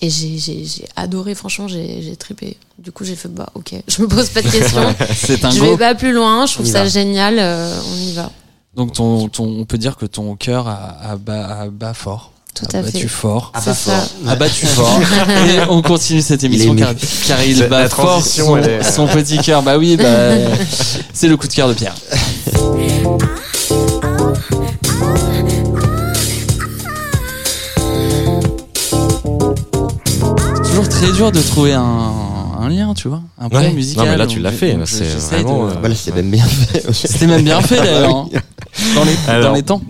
Et 0.00 0.10
j'ai, 0.10 0.38
j'ai, 0.38 0.64
j'ai 0.64 0.84
adoré, 0.94 1.34
franchement, 1.34 1.66
j'ai, 1.66 2.02
j'ai 2.02 2.14
trippé. 2.14 2.56
Du 2.78 2.92
coup, 2.92 3.04
j'ai 3.04 3.16
fait, 3.16 3.28
bah, 3.28 3.48
ok, 3.54 3.74
je 3.88 4.02
me 4.02 4.06
pose 4.06 4.28
pas 4.28 4.42
de 4.42 4.48
questions. 4.48 4.94
c'est 5.16 5.44
un 5.44 5.50
je 5.50 5.58
go. 5.58 5.70
vais 5.72 5.76
pas 5.76 5.94
plus 5.96 6.12
loin, 6.12 6.46
je 6.46 6.54
trouve 6.54 6.66
ça 6.66 6.84
va. 6.84 6.88
génial, 6.88 7.36
euh, 7.38 7.76
on 7.92 7.96
y 8.08 8.12
va. 8.12 8.30
Donc 8.76 8.92
ton, 8.92 9.28
ton, 9.28 9.44
on 9.44 9.64
peut 9.64 9.78
dire 9.78 9.96
que 9.96 10.06
ton 10.06 10.36
cœur 10.36 10.68
a, 10.68 10.96
a, 11.10 11.16
bat, 11.16 11.62
a 11.62 11.68
bat 11.68 11.94
fort. 11.94 12.32
Tout 12.60 12.76
a 12.76 12.80
à 12.80 12.82
fait. 12.82 13.06
fort. 13.08 13.52
Ah 13.54 13.60
bah 13.64 13.74
ça. 13.74 13.92
fort. 13.92 14.08
A 14.28 14.36
battu 14.36 14.66
fort. 14.66 15.00
Et 15.48 15.60
on 15.70 15.82
continue 15.82 16.20
cette 16.22 16.42
émission 16.44 16.74
car, 16.74 16.92
car 17.26 17.42
il 17.44 17.58
bat 17.68 17.82
la 17.82 17.88
fort 17.88 18.24
son, 18.24 18.56
est- 18.56 18.82
son 18.82 19.06
petit 19.06 19.38
cœur. 19.38 19.62
Bah 19.62 19.78
oui, 19.78 19.96
bah, 19.96 20.04
c'est 21.12 21.28
le 21.28 21.36
coup 21.36 21.46
de 21.48 21.52
cœur 21.52 21.68
de 21.68 21.74
Pierre. 21.74 21.94
C'est 30.54 30.62
toujours 30.70 30.88
très 30.88 31.12
dur 31.12 31.32
de 31.32 31.40
trouver 31.40 31.72
un, 31.74 31.82
un 32.60 32.68
lien, 32.68 32.94
tu 32.94 33.08
vois, 33.08 33.22
un 33.38 33.48
point 33.48 33.60
Ouais. 33.62 33.72
musical. 33.72 34.04
Non, 34.04 34.10
mais 34.12 34.16
là, 34.16 34.26
tu 34.26 34.40
l'as 34.40 34.52
fait, 34.52 34.76
c'est 34.84 35.04
j'essaye 35.04 35.42
vraiment, 35.42 35.66
de- 35.66 35.70
euh, 35.72 35.74
Voilà, 35.80 35.94
c'est 35.94 36.14
même 36.14 36.30
bien 36.30 36.44
fait. 36.44 36.92
C'était 36.92 37.26
même 37.26 37.42
bien 37.42 37.60
fait 37.60 37.76
d'ailleurs. 37.76 38.16
hein. 38.16 38.28
Dans 38.94 39.04
les, 39.04 39.42
dans 39.42 39.52
les 39.54 39.62
temps. 39.62 39.80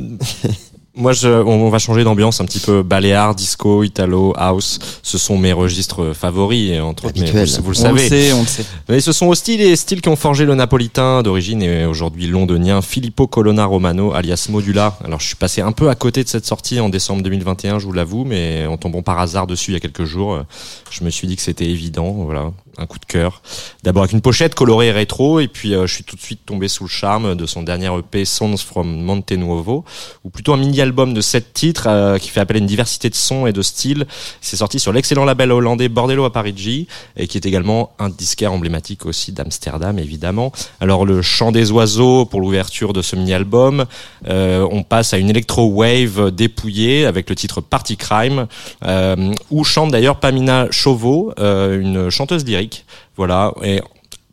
Moi, 0.98 1.12
je, 1.12 1.28
on, 1.28 1.62
on 1.62 1.70
va 1.70 1.78
changer 1.78 2.02
d'ambiance 2.02 2.40
un 2.40 2.44
petit 2.44 2.58
peu. 2.58 2.82
Baléar, 2.82 3.34
disco, 3.34 3.84
italo, 3.84 4.34
house, 4.36 4.78
ce 5.02 5.16
sont 5.16 5.38
mes 5.38 5.52
registres 5.52 6.12
favoris, 6.12 6.72
et 6.72 6.80
entre 6.80 7.06
autres, 7.06 7.14
mais 7.20 7.30
vous, 7.30 7.62
vous 7.62 7.70
le 7.70 7.78
On 7.86 7.92
le 7.92 7.98
savez. 7.98 8.08
sait, 8.08 8.32
on 8.32 8.40
le 8.40 8.46
sait. 8.46 8.64
Mais 8.88 9.00
ce 9.00 9.12
sont 9.12 9.26
aux 9.26 9.34
styles 9.36 9.60
et 9.60 9.76
styles 9.76 10.00
qui 10.00 10.08
ont 10.08 10.16
forgé 10.16 10.44
le 10.44 10.54
napolitain 10.56 11.22
d'origine 11.22 11.62
et 11.62 11.86
aujourd'hui 11.86 12.26
londonien 12.26 12.82
Filippo 12.82 13.26
Colonna 13.28 13.64
Romano, 13.64 14.12
alias 14.12 14.48
Modula. 14.50 14.98
Alors, 15.04 15.20
je 15.20 15.26
suis 15.26 15.36
passé 15.36 15.60
un 15.60 15.72
peu 15.72 15.88
à 15.88 15.94
côté 15.94 16.24
de 16.24 16.28
cette 16.28 16.46
sortie 16.46 16.80
en 16.80 16.88
décembre 16.88 17.22
2021, 17.22 17.78
je 17.78 17.86
vous 17.86 17.92
l'avoue, 17.92 18.24
mais 18.24 18.66
en 18.66 18.76
tombant 18.76 19.02
par 19.02 19.20
hasard 19.20 19.46
dessus 19.46 19.70
il 19.70 19.74
y 19.74 19.76
a 19.76 19.80
quelques 19.80 20.04
jours, 20.04 20.34
euh, 20.34 20.42
je 20.90 21.04
me 21.04 21.10
suis 21.10 21.28
dit 21.28 21.36
que 21.36 21.42
c'était 21.42 21.66
évident, 21.66 22.10
voilà, 22.10 22.50
un 22.78 22.86
coup 22.86 22.98
de 22.98 23.04
cœur. 23.04 23.42
D'abord 23.82 24.02
avec 24.04 24.12
une 24.12 24.20
pochette 24.20 24.54
colorée 24.54 24.90
rétro, 24.90 25.40
et 25.40 25.48
puis 25.48 25.74
euh, 25.74 25.86
je 25.86 25.94
suis 25.94 26.04
tout 26.04 26.16
de 26.16 26.20
suite 26.20 26.40
tombé 26.46 26.68
sous 26.68 26.84
le 26.84 26.88
charme 26.88 27.34
de 27.34 27.46
son 27.46 27.62
dernier 27.62 27.90
EP 27.98 28.24
Songs 28.24 28.58
from 28.58 29.02
Monte 29.02 29.32
Nuovo, 29.32 29.84
ou 30.24 30.30
plutôt 30.30 30.52
un 30.52 30.56
mini-album 30.56 31.14
de 31.14 31.20
sept 31.20 31.52
titres 31.52 31.88
euh, 31.88 32.18
qui 32.18 32.30
fait 32.30 32.40
appel 32.40 32.56
à 32.56 32.60
une 32.60 32.66
diversité 32.66 33.10
de 33.10 33.14
sons 33.14 33.46
et 33.46 33.52
de 33.52 33.62
styles. 33.62 34.06
C'est 34.40 34.56
sorti 34.56 34.78
sur 34.78 34.92
l'excellent 34.92 35.24
label 35.24 35.52
hollandais 35.52 35.88
Bordello 35.88 36.24
à 36.24 36.32
Parigi, 36.32 36.86
et 37.16 37.26
qui 37.26 37.36
est 37.36 37.46
également 37.46 37.92
un 37.98 38.08
disquaire 38.08 38.52
emblématique 38.52 39.06
aussi 39.06 39.32
d'Amsterdam, 39.32 39.98
évidemment. 39.98 40.52
Alors 40.80 41.04
le 41.04 41.22
chant 41.22 41.52
des 41.52 41.70
oiseaux 41.70 42.24
pour 42.24 42.40
l'ouverture 42.40 42.92
de 42.92 43.02
ce 43.02 43.16
mini-album, 43.16 43.86
euh, 44.28 44.66
on 44.70 44.82
passe 44.82 45.14
à 45.14 45.18
une 45.18 45.30
electro-wave 45.30 46.30
dépouillée 46.30 47.06
avec 47.06 47.28
le 47.28 47.36
titre 47.36 47.60
Party 47.60 47.96
Crime, 47.96 48.46
euh, 48.84 49.32
où 49.50 49.64
chante 49.64 49.90
d'ailleurs 49.90 50.20
Pamina 50.20 50.68
Chauveau, 50.70 51.32
euh, 51.38 51.80
une 51.80 52.10
chanteuse 52.10 52.44
lyrique. 52.44 52.67
Voilà, 53.16 53.52
et 53.62 53.80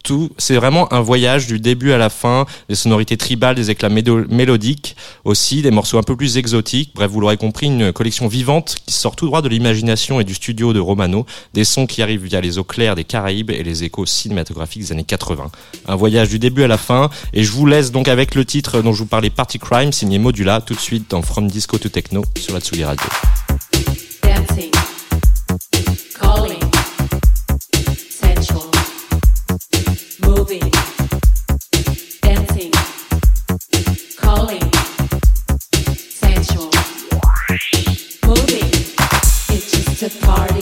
tout, 0.06 0.30
c'est 0.38 0.56
vraiment 0.56 0.94
un 0.94 1.02
voyage 1.02 1.48
du 1.48 1.60
début 1.60 1.92
à 1.92 1.98
la 1.98 2.10
fin, 2.10 2.46
des 2.70 2.76
sonorités 2.76 3.18
tribales, 3.18 3.56
des 3.56 3.72
éclats 3.72 3.90
mélodiques, 3.90 4.96
aussi 5.26 5.62
des 5.62 5.72
morceaux 5.72 5.98
un 5.98 6.04
peu 6.04 6.16
plus 6.16 6.38
exotiques. 6.38 6.92
Bref, 6.96 7.12
vous 7.12 7.20
l'aurez 7.20 7.38
compris, 7.38 7.66
une 7.66 7.92
collection 7.92 8.28
vivante 8.28 8.76
qui 8.86 8.94
sort 8.94 9.16
tout 9.16 9.26
droit 9.26 9.42
de 9.42 9.50
l'imagination 9.50 10.22
et 10.22 10.24
du 10.24 10.36
studio 10.36 10.72
de 10.74 10.80
Romano, 10.80 11.26
des 11.54 11.66
sons 11.66 11.88
qui 11.88 12.02
arrivent 12.02 12.24
via 12.24 12.40
les 12.40 12.58
eaux 12.60 12.64
claires 12.64 12.96
des 12.96 13.04
Caraïbes 13.04 13.50
et 13.50 13.64
les 13.64 13.84
échos 13.84 14.06
cinématographiques 14.06 14.84
des 14.84 14.92
années 14.92 15.04
80. 15.04 15.52
Un 15.88 15.96
voyage 15.96 16.30
du 16.30 16.40
début 16.40 16.64
à 16.64 16.68
la 16.68 16.78
fin, 16.78 17.10
et 17.34 17.44
je 17.44 17.52
vous 17.52 17.66
laisse 17.66 17.92
donc 17.92 18.08
avec 18.08 18.36
le 18.36 18.46
titre 18.46 18.82
dont 18.82 18.94
je 18.94 19.00
vous 19.00 19.08
parlais, 19.08 19.32
Party 19.32 19.58
Crime, 19.58 19.92
signé 19.92 20.20
Modula, 20.20 20.62
tout 20.62 20.76
de 20.76 20.80
suite 20.80 21.10
dans 21.10 21.24
From 21.24 21.48
Disco 21.48 21.80
to 21.80 21.90
Techno 21.90 22.24
sur 22.38 22.54
la 22.54 22.60
Tsugi 22.60 22.84
Radio. 22.84 23.10
It's 39.48 39.72
just 39.72 40.04
a 40.04 40.26
party. 40.26 40.55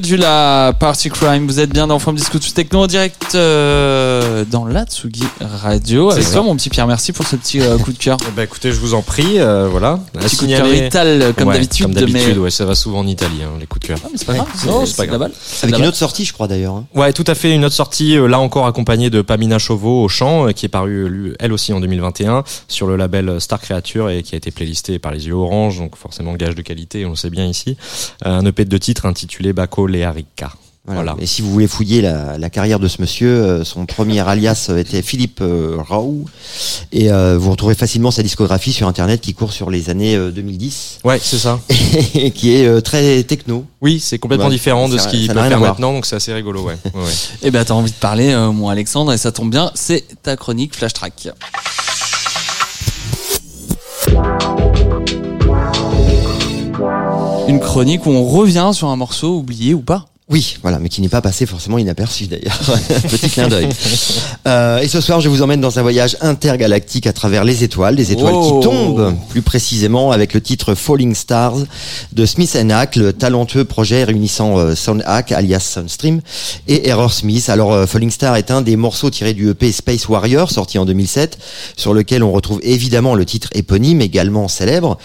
Modula 0.00 0.74
Party 0.78 1.08
Crime, 1.08 1.46
vous 1.46 1.58
êtes 1.58 1.70
bien 1.70 1.86
dans 1.86 1.98
From 1.98 2.16
Disco 2.16 2.38
to 2.38 2.50
Techno 2.54 2.80
en 2.82 2.86
direct 2.86 3.34
euh, 3.34 4.44
dans 4.50 4.66
la 4.66 4.84
Tsugi 4.84 5.24
Radio. 5.40 6.10
Avec 6.10 6.22
C'est 6.22 6.32
toi, 6.32 6.42
ça. 6.42 6.46
mon 6.46 6.54
petit 6.54 6.68
Pierre, 6.68 6.86
merci 6.86 7.14
pour 7.14 7.26
ce 7.26 7.34
petit 7.34 7.62
euh, 7.62 7.78
coup 7.78 7.92
de 7.94 7.96
cœur. 7.98 8.18
Ben, 8.36 8.42
écoutez, 8.42 8.72
je 8.72 8.78
vous 8.78 8.92
en 8.92 9.00
prie, 9.00 9.38
euh, 9.40 9.68
voilà. 9.70 9.98
À 10.14 10.18
Petit 10.18 10.36
coup 10.36 10.44
de 10.46 10.54
cœur 10.54 10.66
vital, 10.66 11.32
comme 11.34 11.48
Ouais, 11.48 11.54
d'habitude. 11.54 11.86
Comme 11.86 11.94
d'habitude, 11.94 12.34
mais... 12.34 12.36
ouais, 12.36 12.50
ça 12.50 12.66
va 12.66 12.74
souvent 12.74 12.98
en 12.98 13.06
Italie, 13.06 13.38
hein, 13.42 13.52
les 13.58 13.64
coups 13.66 13.80
de 13.84 13.86
cœur. 13.86 13.98
Ah, 14.04 14.08
mais 14.12 14.18
c'est 14.18 14.26
pas 14.26 14.34
grave, 14.34 14.48
Non, 14.66 14.80
c'est 14.84 14.90
c'est 14.90 14.96
pas 14.98 15.02
la 15.04 15.08
grave. 15.08 15.20
balle. 15.20 15.30
Avec 15.32 15.62
la 15.62 15.66
une 15.78 15.80
balle. 15.80 15.88
autre 15.88 15.96
sortie, 15.96 16.26
je 16.26 16.34
crois 16.34 16.46
d'ailleurs. 16.46 16.74
hein. 16.74 16.84
Ouais, 16.94 17.14
tout 17.14 17.24
à 17.26 17.34
fait. 17.34 17.54
Une 17.54 17.64
autre 17.64 17.74
sortie, 17.74 18.18
euh, 18.18 18.26
là 18.28 18.38
encore 18.38 18.66
accompagnée 18.66 19.08
de 19.08 19.22
Pamina 19.22 19.58
Chauveau 19.58 20.02
au 20.04 20.08
chant, 20.08 20.52
qui 20.52 20.66
est 20.66 20.68
parue 20.68 21.08
lui, 21.08 21.32
elle 21.40 21.54
aussi 21.54 21.72
en 21.72 21.80
2021 21.80 22.44
sur 22.68 22.86
le 22.86 22.96
label 22.96 23.40
Star 23.40 23.62
Creature 23.62 24.10
et 24.10 24.22
qui 24.22 24.34
a 24.34 24.36
été 24.36 24.50
playlisté 24.50 24.98
par 24.98 25.10
les 25.12 25.26
yeux 25.26 25.32
orange, 25.34 25.78
donc 25.78 25.96
forcément 25.96 26.34
gage 26.34 26.54
de 26.54 26.60
qualité, 26.60 27.06
on 27.06 27.10
le 27.10 27.16
sait 27.16 27.30
bien 27.30 27.46
ici. 27.46 27.78
Un 28.22 28.44
EP 28.44 28.66
de 28.66 28.68
deux 28.70 28.78
titres 28.78 29.06
intitulé 29.06 29.54
Baco 29.54 29.85
Learica. 29.86 30.52
Voilà. 30.88 31.02
Voilà. 31.02 31.16
Et 31.20 31.26
si 31.26 31.42
vous 31.42 31.50
voulez 31.50 31.66
fouiller 31.66 32.00
la, 32.00 32.38
la 32.38 32.48
carrière 32.48 32.78
de 32.78 32.86
ce 32.86 33.00
monsieur, 33.02 33.28
euh, 33.28 33.64
son 33.64 33.86
premier 33.86 34.20
alias 34.20 34.68
euh, 34.70 34.78
était 34.78 35.02
Philippe 35.02 35.40
euh, 35.42 35.78
Rau. 35.80 36.24
Et 36.92 37.10
euh, 37.10 37.36
vous 37.36 37.50
retrouvez 37.50 37.74
facilement 37.74 38.12
sa 38.12 38.22
discographie 38.22 38.72
sur 38.72 38.86
Internet 38.86 39.20
qui 39.20 39.34
court 39.34 39.52
sur 39.52 39.68
les 39.68 39.90
années 39.90 40.14
euh, 40.14 40.30
2010 40.30 41.00
Ouais, 41.02 41.18
c'est 41.20 41.38
ça. 41.38 41.58
et 42.14 42.30
qui 42.30 42.54
est 42.54 42.68
euh, 42.68 42.80
très 42.80 43.24
techno. 43.24 43.64
Oui, 43.80 43.98
c'est 43.98 44.20
complètement 44.20 44.46
Ouais, 44.46 44.52
différent 44.52 44.88
de 44.88 44.96
ce 44.96 45.08
qu'il 45.08 45.26
peut 45.26 45.34
faire 45.34 45.58
maintenant, 45.58 45.92
donc 45.92 46.06
c'est 46.06 46.16
assez 46.16 46.32
rigolo, 46.32 46.62
ouais. 46.62 46.76
ouais, 46.94 47.00
ouais. 47.00 47.10
Eh 47.42 47.50
ben, 47.50 47.64
t'as 47.64 47.74
envie 47.74 47.90
de 47.90 47.96
parler, 47.96 48.32
euh, 48.32 48.52
mon 48.52 48.68
Alexandre, 48.68 49.12
et 49.12 49.18
ça 49.18 49.32
tombe 49.32 49.50
bien, 49.50 49.72
c'est 49.74 50.04
ta 50.22 50.36
chronique 50.36 50.76
Flash 50.76 50.92
Track. 50.92 51.30
Une 57.48 57.60
chronique 57.60 58.06
où 58.06 58.10
on 58.10 58.24
revient 58.24 58.70
sur 58.72 58.88
un 58.88 58.96
morceau 58.96 59.38
oublié 59.38 59.72
ou 59.72 59.80
pas. 59.80 60.06
Oui, 60.28 60.58
voilà, 60.60 60.80
mais 60.80 60.88
qui 60.88 61.00
n'est 61.00 61.08
pas 61.08 61.20
passé 61.20 61.46
forcément 61.46 61.78
inaperçu 61.78 62.26
d'ailleurs. 62.26 62.58
Petit 63.10 63.30
clin 63.30 63.46
d'œil. 63.46 63.68
Euh, 64.48 64.78
et 64.78 64.88
ce 64.88 65.00
soir, 65.00 65.20
je 65.20 65.28
vous 65.28 65.40
emmène 65.40 65.60
dans 65.60 65.78
un 65.78 65.82
voyage 65.82 66.16
intergalactique 66.20 67.06
à 67.06 67.12
travers 67.12 67.44
les 67.44 67.62
étoiles, 67.62 67.94
des 67.94 68.10
étoiles 68.10 68.34
qui 68.42 68.60
tombent, 68.60 69.14
plus 69.28 69.42
précisément 69.42 70.10
avec 70.10 70.34
le 70.34 70.40
titre 70.40 70.74
Falling 70.74 71.14
Stars 71.14 71.58
de 72.12 72.26
Smith 72.26 72.58
Hack, 72.70 72.96
le 72.96 73.12
talentueux 73.12 73.64
projet 73.64 74.02
réunissant 74.02 74.58
euh, 74.58 74.74
Soundhack, 74.74 75.30
alias 75.30 75.60
Soundstream, 75.60 76.20
et 76.66 76.88
Error 76.88 77.12
Smith. 77.12 77.48
Alors, 77.48 77.72
euh, 77.72 77.86
Falling 77.86 78.10
Star 78.10 78.34
est 78.34 78.50
un 78.50 78.62
des 78.62 78.74
morceaux 78.74 79.10
tirés 79.10 79.32
du 79.32 79.50
EP 79.50 79.70
Space 79.70 80.08
Warrior, 80.08 80.50
sorti 80.50 80.76
en 80.80 80.86
2007, 80.86 81.38
sur 81.76 81.94
lequel 81.94 82.24
on 82.24 82.32
retrouve 82.32 82.58
évidemment 82.64 83.14
le 83.14 83.24
titre 83.24 83.50
éponyme, 83.54 84.00
également 84.00 84.48
célèbre. 84.48 84.98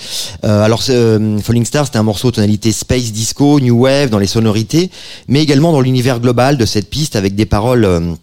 Euh, 0.45 0.63
alors, 0.63 0.81
euh, 0.89 1.37
Falling 1.37 1.65
Star, 1.65 1.85
c'est 1.85 1.97
un 1.97 2.03
morceau 2.03 2.31
tonalité 2.31 2.71
space 2.71 3.11
disco, 3.11 3.59
new 3.59 3.83
wave 3.83 4.09
dans 4.09 4.17
les 4.17 4.25
sonorités, 4.25 4.89
mais 5.27 5.41
également 5.41 5.71
dans 5.71 5.81
l'univers 5.81 6.19
global 6.19 6.57
de 6.57 6.65
cette 6.65 6.89
piste 6.89 7.15
avec 7.15 7.35
des 7.35 7.45
paroles 7.45 7.85
euh, 7.85 8.13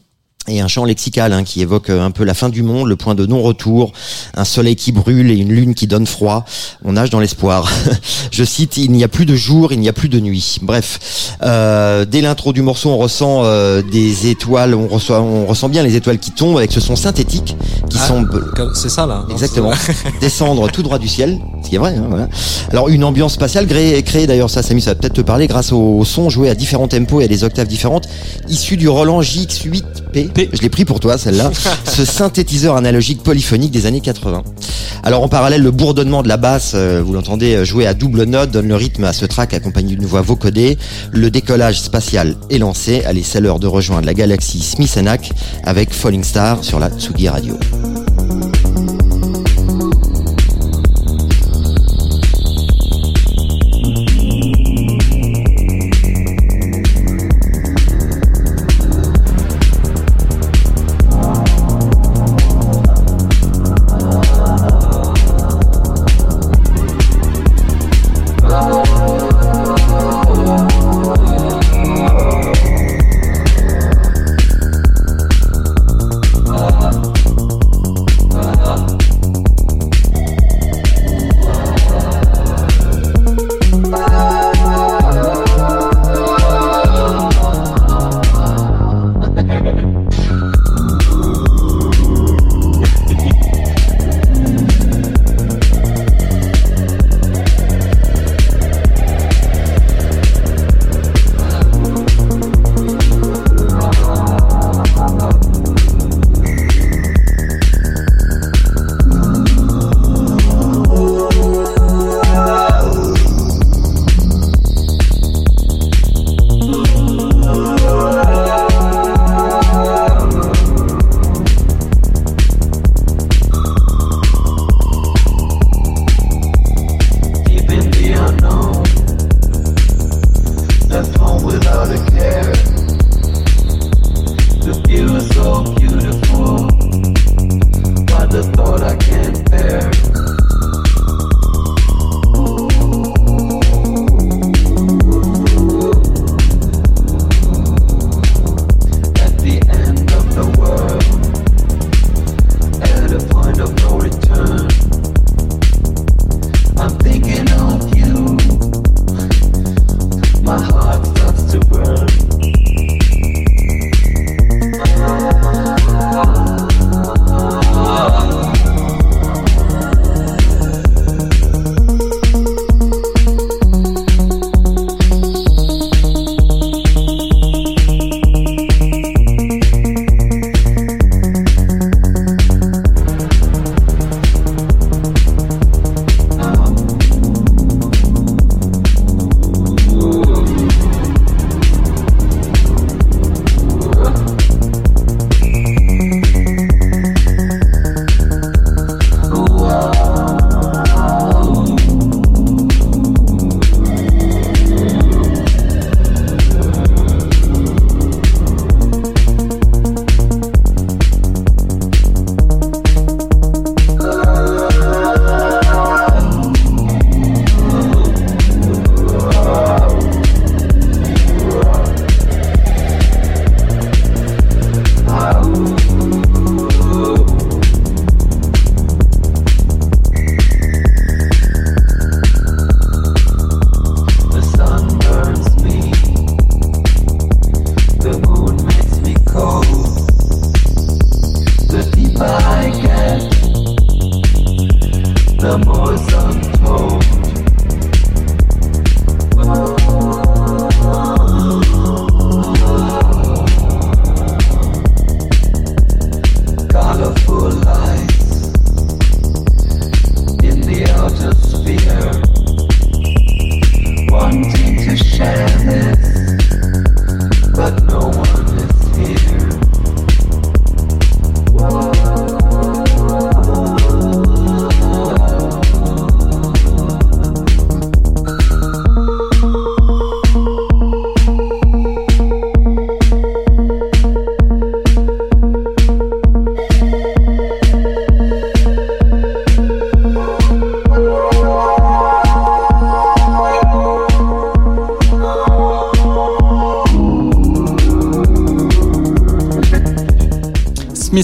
et 0.49 0.61
un 0.61 0.69
chant 0.69 0.85
lexical 0.85 1.33
hein, 1.33 1.45
qui 1.45 1.61
évoque 1.61 1.91
euh, 1.91 2.05
un 2.05 2.11
peu 2.11 2.25
la 2.25 2.35
fin 2.35 2.49
du 2.49 2.63
monde, 2.63 2.89
le 2.89 2.97
point 2.97 3.15
de 3.15 3.27
non-retour, 3.27 3.93
un 4.35 4.45
soleil 4.45 4.77
qui 4.77 4.93
brûle 4.93 5.31
et 5.31 5.37
une 5.37 5.53
lune 5.53 5.75
qui 5.75 5.87
donne 5.87 6.07
froid. 6.07 6.45
On 6.85 6.93
nage 6.93 7.11
dans 7.11 7.21
l'espoir. 7.21 7.71
Je 8.31 8.45
cite, 8.45 8.77
il 8.77 8.93
n'y 8.93 9.05
a 9.05 9.09
plus 9.09 9.27
de 9.27 9.37
jour, 9.37 9.73
il 9.73 9.81
n'y 9.81 9.89
a 9.89 9.93
plus 9.93 10.09
de 10.09 10.21
nuit. 10.21 10.59
Bref, 10.63 11.37
euh, 11.43 12.05
dès 12.05 12.21
l'intro 12.21 12.53
du 12.53 12.63
morceau, 12.63 12.91
on 12.91 12.97
ressent 12.99 13.43
euh, 13.45 13.83
des 13.83 14.29
étoiles, 14.29 14.75
on, 14.75 14.89
reçoit, 14.89 15.21
on 15.21 15.47
ressent 15.47 15.69
bien 15.69 15.83
les 15.83 15.97
étoiles 15.97 16.19
qui 16.19 16.31
tombent 16.31 16.59
avec 16.59 16.73
ce 16.73 16.81
son 16.81 16.97
synthétique 16.97 17.57
qui 17.91 17.99
Ah, 18.01 18.07
semble 18.09 18.53
C'est 18.75 18.89
ça, 18.89 19.07
là. 19.07 19.25
Exactement. 19.31 19.73
Descendre 20.21 20.71
tout 20.71 20.83
droit 20.83 20.99
du 20.99 21.09
ciel, 21.09 21.39
ce 21.63 21.69
qui 21.69 21.77
est 21.77 21.79
vrai. 21.79 21.95
Hein, 21.97 22.07
voilà. 22.09 22.29
Alors 22.71 22.89
une 22.89 23.05
ambiance 23.05 23.35
spatiale 23.35 23.67
créée, 23.67 24.03
créée 24.03 24.27
d'ailleurs, 24.27 24.51
ça 24.51 24.63
Samy, 24.63 24.81
ça 24.81 24.91
va 24.91 24.95
peut-être 24.97 25.15
te 25.15 25.21
parler, 25.21 25.47
grâce 25.47 25.73
au, 25.73 25.99
au 25.99 26.05
son 26.05 26.31
joué 26.31 26.49
à 26.51 26.55
différents 26.55 26.89
tempos 26.89 27.21
et 27.21 27.25
à 27.25 27.29
des 27.29 27.45
octaves 27.45 27.69
différentes, 27.69 28.09
issu 28.49 28.77
du 28.77 28.89
Roland 28.89 29.21
JX8P. 29.21 30.38
Je 30.53 30.63
l'ai 30.63 30.69
pris 30.69 30.85
pour 30.85 31.01
toi, 31.01 31.19
celle-là. 31.19 31.51
ce 31.85 32.05
synthétiseur 32.05 32.77
analogique 32.77 33.23
polyphonique 33.23 33.71
des 33.71 33.87
années 33.87 34.01
80. 34.01 34.43
Alors 35.03 35.23
en 35.23 35.29
parallèle, 35.29 35.63
le 35.63 35.71
bourdonnement 35.71 36.23
de 36.23 36.29
la 36.29 36.37
basse, 36.37 36.73
euh, 36.75 37.03
vous 37.05 37.13
l'entendez 37.13 37.55
euh, 37.55 37.65
jouer 37.65 37.87
à 37.87 37.95
double 37.95 38.25
note, 38.25 38.51
donne 38.51 38.69
le 38.69 38.77
rythme 38.77 39.05
à 39.05 39.13
ce 39.13 39.27
track 39.27 39.55
accompagné 39.55 39.97
d'une 39.97 40.07
voix 40.07 40.23
vocodée. 40.23 40.79
Le 41.13 41.31
décollage 41.31 41.81
spatial 41.81 42.37
est 42.51 42.59
lancé. 42.59 43.03
Allez, 43.05 43.23
c'est 43.23 43.41
l'heure 43.41 43.59
de 43.59 43.67
rejoindre 43.67 44.07
la 44.07 44.15
galaxie 44.15 44.61
Smith 44.61 44.99
Hack 45.07 45.31
avec 45.65 45.93
Falling 45.93 46.25
Star 46.25 46.65
sur 46.65 46.79
la 46.79 46.91
Tsugi 46.91 47.29
Radio. 47.29 47.59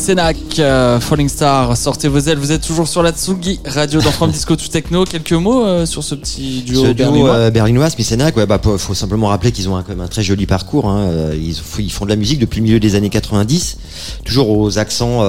Mesenak, 0.04 0.36
euh, 0.58 1.00
Falling 1.00 1.30
Star, 1.30 1.74
sortez 1.78 2.08
vos 2.08 2.18
ailes, 2.18 2.36
vous 2.36 2.52
êtes 2.52 2.60
toujours 2.60 2.86
sur 2.86 3.02
la 3.02 3.10
Tsugi, 3.10 3.58
radio 3.64 4.02
dans 4.02 4.10
From 4.10 4.30
Disco 4.30 4.54
to 4.54 4.68
Techno. 4.68 5.06
Quelques 5.06 5.32
mots 5.32 5.64
euh, 5.64 5.86
sur 5.86 6.04
ce 6.04 6.14
petit 6.14 6.60
duo 6.60 6.82
Ce 6.82 6.86
duo 6.88 6.94
berlinois 6.94 7.30
euh, 7.30 7.50
berlinois, 7.50 7.88
Smissenac, 7.88 8.36
ouais, 8.36 8.44
bah, 8.44 8.60
faut 8.62 8.92
simplement 8.92 9.28
rappeler 9.28 9.50
qu'ils 9.50 9.66
ont 9.70 9.76
un, 9.76 9.82
quand 9.82 9.96
même 9.96 10.02
un 10.02 10.06
très 10.06 10.22
joli 10.22 10.44
parcours. 10.44 10.90
Hein. 10.90 11.08
Euh, 11.08 11.34
Ils, 11.34 11.56
ils 11.78 11.90
font 11.90 12.04
de 12.04 12.10
la 12.10 12.16
musique 12.16 12.38
depuis 12.38 12.58
le 12.60 12.64
milieu 12.64 12.80
des 12.80 12.96
années 12.96 13.08
90, 13.08 13.78
toujours 14.26 14.50
aux 14.50 14.78
accents, 14.78 15.20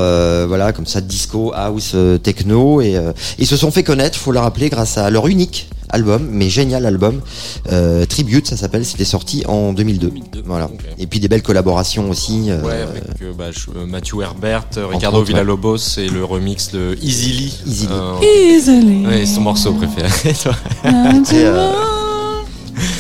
voilà, 0.46 0.74
comme 0.74 0.88
ça, 0.88 1.00
disco, 1.00 1.54
house, 1.56 1.96
techno, 2.22 2.82
et 2.82 3.00
ils 3.40 3.48
se 3.48 3.56
sont 3.56 3.72
fait 3.72 3.84
connaître, 3.84 4.20
faut 4.20 4.34
le 4.34 4.40
rappeler, 4.40 4.68
grâce 4.68 4.98
à 4.98 5.10
leur 5.10 5.28
unique 5.28 5.70
album, 5.96 6.28
mais 6.32 6.50
génial 6.50 6.86
album, 6.86 7.22
euh, 7.72 8.06
Tribute, 8.06 8.48
ça 8.48 8.56
s'appelle. 8.58 8.86
C'était 8.86 9.06
sorti 9.06 9.44
en 9.48 9.74
2002. 9.74 10.10
2002. 10.10 10.44
Voilà. 10.46 10.70
Et 11.00 11.08
puis 11.08 11.20
des 11.20 11.28
belles 11.28 11.42
collaborations 11.42 12.10
aussi. 12.10 12.52
euh, 12.52 12.62
Ouais, 12.62 12.82
avec 12.82 13.04
euh, 13.22 13.32
bah, 13.38 13.46
euh, 13.76 13.86
Matthew 13.86 14.22
Herbert, 14.22 14.66
Ricardo 14.76 15.18
autres, 15.20 15.28
ouais. 15.28 15.34
Villalobos 15.34 15.98
et 15.98 16.08
le 16.10 16.24
remix 16.24 16.72
de 16.72 16.96
Easily. 17.02 17.54
Easily. 17.66 17.90
Easily. 18.56 19.08
ouais, 19.08 19.26
son 19.26 19.42
morceau 19.42 19.74
préféré. 19.74 20.10
ça, 20.34 20.52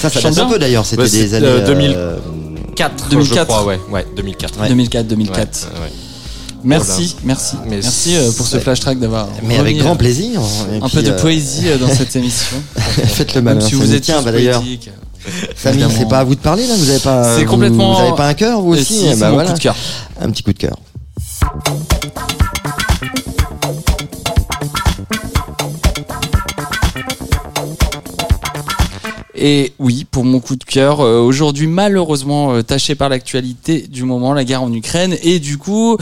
ça 0.09 0.21
date 0.21 0.37
un 0.37 0.45
peu 0.49 0.59
d'ailleurs. 0.59 0.85
C'était 0.85 1.03
des 1.09 1.33
années 1.33 1.45
euh, 1.47 1.65
2000. 1.65 1.93
euh, 1.95 2.17
4, 2.75 3.09
2004. 3.09 3.39
je 3.39 3.43
crois, 3.45 3.65
ouais. 3.65 3.79
Ouais, 3.89 4.05
2004. 4.15 4.59
Ouais. 4.61 4.67
2004, 4.69 5.07
2004. 5.07 5.69
Merci, 6.65 7.15
merci, 7.23 7.55
Mais 7.67 7.79
merci 7.81 8.15
euh, 8.15 8.31
pour 8.31 8.47
ce 8.47 8.57
flash 8.57 8.79
track 8.79 8.99
d'avoir. 8.99 9.27
mais 9.43 9.57
avec 9.57 9.77
grand 9.77 9.93
euh, 9.93 9.95
plaisir. 9.95 10.41
Et 10.73 10.77
Un 10.77 10.87
puis, 10.87 10.97
peu 10.97 11.03
de 11.03 11.11
euh, 11.11 11.19
poésie 11.21 11.65
dans 11.79 11.87
cette 11.93 12.15
émission. 12.15 12.57
Faites 12.75 13.35
le 13.35 13.41
Même 13.41 13.55
malin. 13.57 13.67
si 13.67 13.75
vous 13.75 13.83
tous 13.85 14.11
bah 14.23 14.31
d'ailleurs, 14.31 14.63
évidemment. 14.63 15.93
c'est 15.97 16.09
pas 16.09 16.19
à 16.19 16.23
vous 16.23 16.33
de 16.35 16.39
parler 16.39 16.65
là. 16.65 16.73
Vous 16.75 16.89
avez 16.89 16.99
pas. 16.99 17.37
C'est 17.37 17.45
complètement- 17.45 17.93
Vous 17.93 18.01
avez 18.07 18.15
pas 18.15 18.27
un 18.29 18.33
cœur 18.33 18.61
vous 18.61 18.73
aussi 18.73 19.11
si, 19.11 19.15
bah 19.19 19.31
voilà. 19.31 19.51
coup 19.51 19.57
de 19.57 19.63
cœur. 19.63 19.75
Un 20.19 20.31
petit 20.31 20.41
coup 20.43 20.53
de 20.53 20.57
cœur. 20.57 20.75
Et 29.37 29.73
oui, 29.79 30.05
pour 30.09 30.23
mon 30.23 30.39
coup 30.39 30.55
de 30.55 30.63
cœur, 30.63 31.01
euh, 31.01 31.19
aujourd'hui 31.19 31.67
malheureusement 31.67 32.53
euh, 32.53 32.61
taché 32.63 32.95
par 32.95 33.09
l'actualité 33.09 33.81
du 33.81 34.03
moment, 34.03 34.33
la 34.33 34.45
guerre 34.45 34.63
en 34.63 34.71
Ukraine, 34.71 35.15
et 35.23 35.39
du 35.39 35.57
coup 35.57 35.97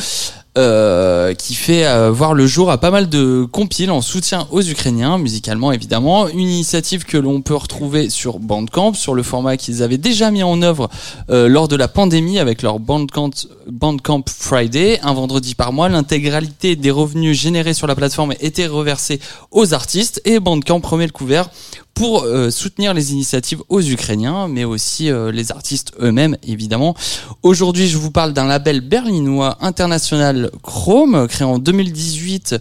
euh, 0.55 1.33
qui 1.33 1.55
fait 1.55 1.87
euh, 1.87 2.11
voir 2.11 2.35
le 2.35 2.45
jour 2.45 2.69
à 2.69 2.77
pas 2.77 2.91
mal 2.91 3.09
de 3.09 3.43
compiles 3.51 3.89
en 3.89 4.01
soutien 4.01 4.47
aux 4.51 4.61
Ukrainiens, 4.61 5.17
musicalement 5.17 5.71
évidemment. 5.71 6.27
Une 6.27 6.41
initiative 6.41 7.05
que 7.05 7.17
l'on 7.17 7.41
peut 7.41 7.55
retrouver 7.55 8.11
sur 8.11 8.37
Bandcamp, 8.37 8.93
sur 8.93 9.15
le 9.15 9.23
format 9.23 9.57
qu'ils 9.57 9.81
avaient 9.81 9.97
déjà 9.97 10.29
mis 10.29 10.43
en 10.43 10.61
œuvre 10.61 10.89
euh, 11.31 11.47
lors 11.47 11.67
de 11.67 11.75
la 11.75 11.87
pandémie 11.87 12.37
avec 12.37 12.61
leur 12.61 12.79
Bandcamp, 12.79 13.31
Bandcamp 13.67 14.25
Friday, 14.27 14.99
un 15.01 15.13
vendredi 15.13 15.55
par 15.55 15.73
mois. 15.73 15.89
L'intégralité 15.89 16.75
des 16.75 16.91
revenus 16.91 17.35
générés 17.35 17.73
sur 17.73 17.87
la 17.87 17.95
plateforme 17.95 18.35
était 18.39 18.67
reversée 18.67 19.19
aux 19.49 19.73
artistes 19.73 20.21
et 20.23 20.39
Bandcamp 20.39 20.81
remet 20.83 21.07
le 21.07 21.11
couvert 21.11 21.49
pour 21.93 22.23
euh, 22.23 22.49
soutenir 22.49 22.93
les 22.93 23.11
initiatives 23.11 23.61
aux 23.69 23.81
Ukrainiens, 23.81 24.47
mais 24.47 24.63
aussi 24.63 25.11
euh, 25.11 25.31
les 25.31 25.51
artistes 25.51 25.91
eux-mêmes, 26.01 26.37
évidemment. 26.47 26.95
Aujourd'hui, 27.43 27.87
je 27.87 27.97
vous 27.97 28.11
parle 28.11 28.33
d'un 28.33 28.45
label 28.45 28.81
berlinois 28.81 29.57
international 29.61 30.49
Chrome, 30.63 31.27
créé 31.27 31.45
en 31.45 31.59
2018 31.59 32.55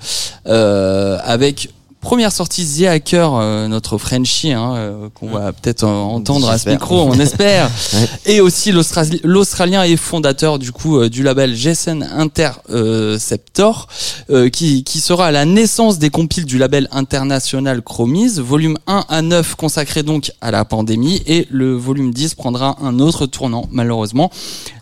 euh, 0.47 1.19
avec 1.25 1.71
première 2.03 2.33
sortie 2.33 2.67
The 2.67 2.83
Hacker, 2.89 3.33
euh, 3.35 3.69
notre 3.69 3.97
Frenchie, 3.97 4.53
hein, 4.53 4.75
euh, 4.77 5.09
qu'on 5.15 5.31
va 5.31 5.53
peut-être 5.53 5.85
euh, 5.85 5.89
entendre 5.89 6.51
à 6.51 6.59
ce 6.59 6.69
micro, 6.75 7.03
on 7.09 7.19
espère. 7.19 7.71
Ouais. 7.95 8.09
Et 8.35 8.41
aussi 8.41 8.73
l'Australi- 8.73 9.21
l'Australien 9.23 9.83
et 9.85 9.97
fondateur 9.97 10.59
du 10.59 10.73
coup 10.73 10.99
euh, 10.99 11.09
du 11.09 11.23
label 11.23 11.55
Jason 11.55 12.01
Interceptor, 12.03 13.87
euh, 14.31 14.49
qui, 14.49 14.83
qui 14.85 15.01
sera 15.01 15.27
à 15.27 15.31
la 15.31 15.45
naissance 15.45 15.99
des 15.99 16.11
compiles 16.11 16.45
du 16.47 16.59
label 16.59 16.89
international 16.91 17.83
Chromise, 17.83 18.41
volume 18.41 18.79
1 18.87 19.05
à 19.09 19.23
9 19.23 19.55
consacré 19.57 20.03
donc 20.03 20.33
à 20.41 20.51
la 20.51 20.65
pandémie, 20.65 21.23
et 21.27 21.47
le 21.51 21.75
volume 21.75 22.13
10 22.13 22.35
prendra 22.35 22.77
un 22.83 22.99
autre 22.99 23.27
tournant 23.27 23.69
malheureusement. 23.71 24.31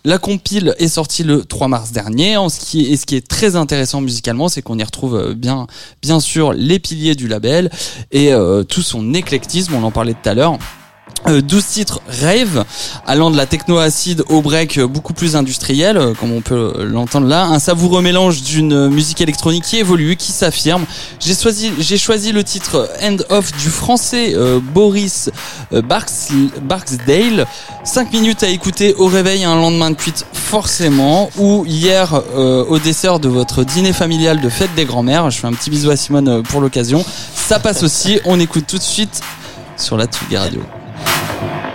La 0.05 0.17
compile 0.17 0.75
est 0.79 0.89
sortie 0.89 1.25
le 1.25 1.45
3 1.45 1.69
mars 1.69 1.93
dernier, 1.93 2.39
en 2.39 2.49
ce 2.49 2.59
qui 2.59 2.87
est, 2.87 2.91
et 2.93 2.97
ce 2.97 3.05
qui 3.05 3.17
est 3.17 3.27
très 3.27 3.55
intéressant 3.55 4.01
musicalement, 4.01 4.49
c'est 4.49 4.63
qu'on 4.63 4.79
y 4.79 4.83
retrouve 4.83 5.15
euh, 5.15 5.35
bien, 5.35 5.67
bien 6.01 6.21
sûr 6.21 6.55
les 6.55 6.79
piliers 6.79 7.15
du 7.15 7.29
label 7.29 7.71
et 8.11 8.33
euh, 8.33 8.63
tout 8.63 8.81
son 8.81 9.13
éclectisme, 9.13 9.75
on 9.75 9.83
en 9.83 9.91
parlait 9.91 10.15
tout 10.15 10.29
à 10.29 10.35
l'heure. 10.35 10.59
Euh, 11.29 11.43
12 11.43 11.67
titres 11.67 12.01
rave, 12.09 12.65
allant 13.07 13.31
de 13.31 13.37
la 13.37 13.45
techno 13.45 13.77
acide 13.77 14.25
au 14.31 14.41
break 14.41 14.79
euh, 14.79 14.87
beaucoup 14.87 15.13
plus 15.13 15.37
industriel, 15.37 15.99
euh, 15.99 16.15
comme 16.15 16.33
on 16.33 16.41
peut 16.41 16.73
euh, 16.77 16.85
l'entendre 16.85 17.27
là. 17.27 17.45
Un 17.45 17.59
savoureux 17.59 18.01
mélange 18.01 18.43
d'une 18.43 18.73
euh, 18.73 18.89
musique 18.89 19.21
électronique 19.21 19.65
qui 19.65 19.77
évolue, 19.77 20.17
qui 20.17 20.33
s'affirme. 20.33 20.87
J'ai 21.21 21.35
choisi, 21.35 21.73
j'ai 21.79 21.99
choisi 21.99 22.33
le 22.33 22.43
titre 22.43 22.89
End 23.03 23.19
of 23.29 23.53
du 23.59 23.69
français 23.69 24.33
euh, 24.35 24.61
Boris 24.61 25.31
euh, 25.75 25.83
Barks, 25.83 26.33
Barksdale. 26.63 27.47
5 27.85 28.13
minutes 28.13 28.43
à 28.43 28.49
écouter 28.49 28.95
au 28.95 29.07
réveil 29.07 29.45
un 29.45 29.57
lendemain 29.57 29.91
de 29.91 29.97
cuite 29.97 30.25
forcément, 30.33 31.31
ou 31.37 31.65
hier 31.67 32.23
euh, 32.35 32.65
au 32.65 32.79
dessert 32.79 33.21
de 33.21 33.29
votre 33.29 33.63
dîner 33.63 33.93
familial 33.93 34.41
de 34.41 34.49
fête 34.49 34.75
des 34.75 34.87
grands-mères. 34.87 35.31
Je 35.31 35.39
fais 35.39 35.47
un 35.47 35.53
petit 35.53 35.71
bisou 35.71 35.91
à 35.91 35.97
Simone 35.97 36.29
euh, 36.29 36.43
pour 36.43 36.61
l'occasion. 36.63 37.05
Ça 37.35 37.59
passe 37.59 37.83
aussi, 37.83 38.19
on 38.25 38.41
écoute 38.41 38.65
tout 38.67 38.79
de 38.79 38.83
suite 38.83 39.21
sur 39.77 39.97
la 39.99 40.07
Tsugi 40.07 40.37
Radio. 40.37 40.63
Thank 41.03 41.65
you. 41.65 41.70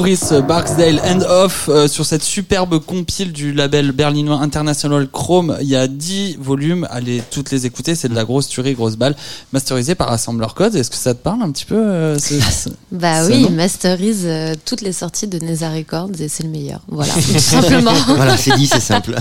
Boris 0.00 0.32
Barksdale 0.48 0.98
End 1.04 1.20
Off 1.28 1.68
euh, 1.68 1.86
sur 1.86 2.06
cette 2.06 2.22
superbe 2.22 2.78
compile 2.78 3.32
du 3.34 3.52
label 3.52 3.92
berlinois 3.92 4.36
International 4.40 5.06
Chrome. 5.06 5.58
Il 5.60 5.68
y 5.68 5.76
a 5.76 5.88
10 5.88 6.38
volumes, 6.40 6.88
allez 6.90 7.22
toutes 7.30 7.50
les 7.50 7.66
écouter, 7.66 7.94
c'est 7.94 8.08
de 8.08 8.14
la 8.14 8.24
grosse 8.24 8.48
tuerie, 8.48 8.72
grosse 8.72 8.96
balle, 8.96 9.14
masterisée 9.52 9.94
par 9.94 10.10
Assembler 10.10 10.46
Code. 10.56 10.74
Est-ce 10.74 10.88
que 10.88 10.96
ça 10.96 11.12
te 11.12 11.22
parle 11.22 11.42
un 11.42 11.50
petit 11.50 11.66
peu 11.66 11.74
euh, 11.76 12.18
ce- 12.18 12.40
ce- 12.40 12.70
Bah 12.92 13.26
oui, 13.26 13.44
il 13.50 13.54
masterise 13.54 14.22
euh, 14.24 14.54
toutes 14.64 14.80
les 14.80 14.94
sorties 14.94 15.26
de 15.26 15.38
Neza 15.44 15.68
Records 15.68 16.18
et 16.18 16.28
c'est 16.30 16.44
le 16.44 16.48
meilleur. 16.48 16.80
Voilà, 16.88 17.12
tout 17.12 17.20
simplement. 17.38 17.92
Voilà, 18.16 18.38
c'est 18.38 18.56
dit, 18.56 18.68
c'est 18.68 18.80
simple. 18.80 19.14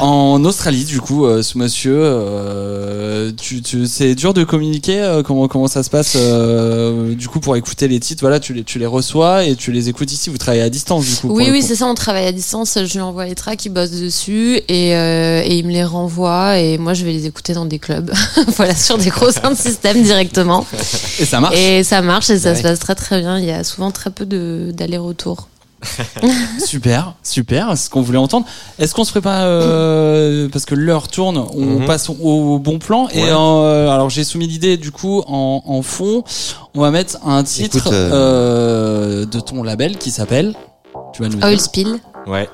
En 0.00 0.44
Australie, 0.44 0.84
du 0.84 1.00
coup, 1.00 1.24
euh, 1.24 1.40
ce 1.42 1.56
monsieur, 1.56 1.96
euh, 3.16 3.32
tu, 3.36 3.62
tu, 3.62 3.86
c'est 3.86 4.14
dur 4.14 4.34
de 4.34 4.44
communiquer. 4.44 5.00
euh, 5.00 5.22
comment 5.22 5.48
comment 5.48 5.68
ça 5.68 5.82
se 5.82 5.90
passe 5.90 6.14
euh, 6.16 7.14
du 7.14 7.28
coup 7.28 7.40
pour 7.40 7.56
écouter 7.56 7.88
les 7.88 7.98
titres 8.00 8.20
Voilà, 8.20 8.40
tu 8.40 8.52
les 8.54 8.64
tu 8.64 8.78
les 8.78 8.86
reçois 8.86 9.44
et 9.44 9.56
tu 9.56 9.72
les 9.72 9.88
écoutes 9.88 10.12
ici. 10.12 10.30
Vous 10.30 10.38
travaillez 10.38 10.62
à 10.62 10.70
distance, 10.70 11.04
du 11.06 11.14
coup. 11.16 11.28
Oui, 11.30 11.48
oui, 11.50 11.62
c'est 11.62 11.76
ça, 11.76 11.86
on 11.86 11.94
travaille 11.94 12.26
à 12.26 12.32
distance. 12.32 12.78
Je 12.84 12.92
lui 12.92 13.00
envoie 13.00 13.26
les 13.26 13.34
tracks, 13.34 13.64
il 13.64 13.70
bosse 13.70 13.90
dessus 13.90 14.60
et, 14.68 14.90
et 14.90 15.54
il 15.58 15.66
me 15.66 15.72
les 15.72 15.84
renvoie 15.84 16.58
et 16.58 16.78
moi 16.78 16.94
je 16.94 17.04
vais 17.04 17.12
les 17.12 17.26
écouter 17.26 17.52
dans 17.54 17.64
des 17.66 17.78
clubs. 17.78 18.12
voilà, 18.56 18.74
sur 18.74 18.98
des 18.98 19.10
gros 19.10 19.30
sound 19.32 19.56
systems 19.56 20.02
directement. 20.02 20.66
Et 21.18 21.24
ça 21.24 21.40
marche. 21.40 21.56
Et 21.58 21.82
ça 21.84 22.02
marche 22.02 22.30
et 22.30 22.38
ça 22.38 22.50
Ouais. 22.50 22.56
se 22.56 22.62
passe 22.62 22.78
très 22.78 22.94
très 22.94 23.20
bien. 23.20 23.38
Il 23.38 23.44
y 23.44 23.50
a 23.50 23.64
souvent 23.64 23.90
très 23.90 24.10
peu 24.10 24.26
de- 24.26 24.70
d'aller-retour. 24.72 25.48
Super, 26.64 27.14
super, 27.22 27.68
c'est 27.76 27.84
ce 27.86 27.90
qu'on 27.90 28.02
voulait 28.02 28.18
entendre. 28.18 28.46
Est-ce 28.78 28.94
qu'on 28.94 29.04
se 29.04 29.10
ferait 29.10 29.20
pas 29.20 29.42
euh, 29.44 30.48
parce 30.50 30.64
que 30.64 30.74
l'heure 30.74 31.08
tourne, 31.08 31.38
on 31.54 31.80
Mhm. 31.80 31.86
passe 31.86 32.08
au, 32.10 32.58
bon 32.58 32.78
plan 32.78 33.08
et 33.12 33.22
Ouais. 33.22 33.28
euh, 33.30 33.88
alors 33.90 34.10
j'ai 34.10 34.24
soumis 34.24 34.46
l'idée 34.46 34.76
du 34.76 34.90
coup 34.92 35.22
en, 35.26 35.62
en 35.66 35.82
fond, 35.82 36.24
on 36.74 36.80
va 36.80 36.90
mettre 36.90 37.18
un 37.26 37.42
titre 37.44 37.76
Écoute, 37.78 37.92
euh, 37.92 38.10
euh, 39.22 39.26
de 39.26 39.40
ton 39.40 39.62
label 39.62 39.96
qui 39.98 40.10
s'appelle. 40.10 40.54
Tu 41.12 41.22
vas 41.22 41.28
nous 41.28 41.36
dire. 41.36 41.46
Oil 41.46 41.60
Spill, 41.60 41.98
Ouais. 42.26 42.48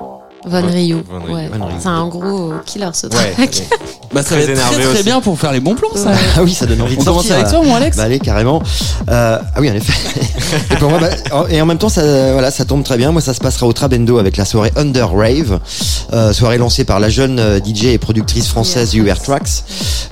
Von 0.45 0.67
Ryu. 0.67 0.97
Ouais. 1.31 1.49
C'est 1.79 1.87
un 1.89 2.09
gros 2.09 2.53
killer 2.67 2.91
ce 2.93 3.07
Ouais. 3.07 3.33
track. 3.33 3.63
Bah, 4.13 4.23
ça 4.23 4.31
Très 4.31 4.37
va 4.37 4.43
être 4.43 4.51
énervé 4.51 4.83
très 4.83 4.93
très 4.95 5.03
bien 5.05 5.21
pour 5.21 5.39
faire 5.39 5.53
les 5.53 5.61
bons 5.61 5.75
plans 5.75 5.89
ça. 5.95 6.13
Ah 6.37 6.43
oui, 6.43 6.53
ça 6.53 6.67
donne 6.67 6.83
envie 6.83 6.97
de 6.97 7.01
On 7.01 7.05
commence 7.05 7.31
avec 7.31 7.49
toi 7.49 7.63
mon 7.63 7.75
Alex 7.75 7.97
Bah 7.97 8.03
allez 8.05 8.19
carrément. 8.19 8.63
Euh, 9.11 9.39
ah 9.55 9.61
oui 9.61 9.71
en 9.71 9.75
effet. 9.75 9.93
et 10.71 10.77
pour 10.77 10.91
moi, 10.91 10.99
bah, 11.01 11.09
en- 11.33 11.47
et 11.47 11.61
en 11.61 11.67
même 11.67 11.79
temps 11.79 11.89
ça, 11.89 12.33
voilà, 12.33 12.51
ça 12.51 12.65
tombe 12.65 12.85
très 12.85 12.97
bien. 12.97 13.11
Moi 13.13 13.21
ça 13.23 13.33
se 13.35 13.41
passera 13.41 13.67
au 13.67 13.73
Trabendo 13.73 14.19
avec 14.19 14.37
la 14.37 14.45
soirée 14.45 14.71
Under 14.77 15.11
Rave, 15.11 15.61
euh, 16.13 16.33
soirée 16.33 16.59
lancée 16.59 16.85
par 16.85 17.01
la 17.01 17.09
jeune 17.09 17.39
euh, 17.39 17.59
DJ 17.59 17.87
et 17.87 17.99
productrice 17.99 18.49
française. 18.49 18.95
UR 18.95 19.19
Tracks, 19.19 19.65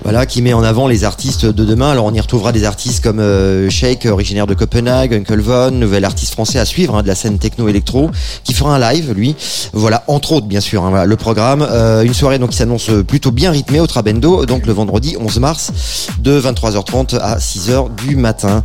voilà 0.02 0.24
qui 0.26 0.40
met 0.42 0.52
en 0.54 0.62
avant 0.62 0.86
les 0.88 1.04
artistes 1.04 1.44
de 1.46 1.64
demain. 1.64 1.90
Alors 1.90 2.06
on 2.06 2.14
y 2.14 2.20
retrouvera 2.20 2.52
des 2.52 2.64
artistes 2.64 3.02
comme 3.02 3.20
euh, 3.20 3.68
Shake, 3.70 4.06
originaire 4.06 4.46
de 4.46 4.54
Copenhague, 4.54 5.12
Uncle 5.14 5.40
Von, 5.40 5.72
nouvel 5.72 6.04
artiste 6.04 6.32
français 6.32 6.58
à 6.58 6.64
suivre 6.64 6.94
hein, 6.96 7.02
de 7.02 7.08
la 7.08 7.14
scène 7.14 7.38
techno 7.38 7.68
électro, 7.68 8.10
qui 8.44 8.54
fera 8.54 8.74
un 8.74 8.92
live 8.92 9.12
lui. 9.12 9.34
Voilà 9.72 10.04
entre 10.06 10.32
autres 10.32 10.46
bien 10.46 10.60
sûr. 10.60 10.84
hein, 10.84 10.90
voilà, 10.90 11.04
le 11.06 11.16
programme, 11.16 11.66
Euh, 11.70 12.02
une 12.02 12.14
soirée 12.14 12.38
donc 12.38 12.50
qui 12.50 12.56
s'annonce 12.56 12.90
plutôt 13.06 13.30
bien 13.30 13.50
rythmée 13.50 13.80
au 13.80 13.86
Trabendo, 13.90 14.46
donc 14.46 14.66
le 14.66 14.72
vendredi 14.72 15.16
11 15.18 15.40
mars 15.40 15.72
de 16.20 16.40
23h30 16.40 17.18
à 17.18 17.38
6h 17.38 17.92
du 17.96 18.14
matin. 18.14 18.62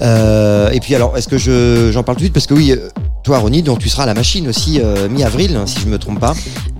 Euh, 0.00 0.70
et 0.70 0.78
puis 0.78 0.94
alors, 0.94 1.16
est-ce 1.18 1.26
que 1.26 1.36
je 1.36 1.90
j'en 1.92 2.04
parle 2.04 2.16
tout 2.16 2.20
de 2.20 2.26
suite? 2.26 2.32
Parce 2.32 2.46
que 2.46 2.54
oui, 2.54 2.70
euh, 2.70 2.88
toi 3.28 3.38
Ronnie, 3.40 3.62
donc 3.62 3.78
tu 3.80 3.90
seras 3.90 4.04
à 4.04 4.06
la 4.06 4.14
machine 4.14 4.48
aussi 4.48 4.80
euh, 4.82 5.06
mi-avril, 5.10 5.60
si 5.66 5.80
je 5.80 5.86
me 5.86 5.98
trompe 5.98 6.18
pas. 6.18 6.32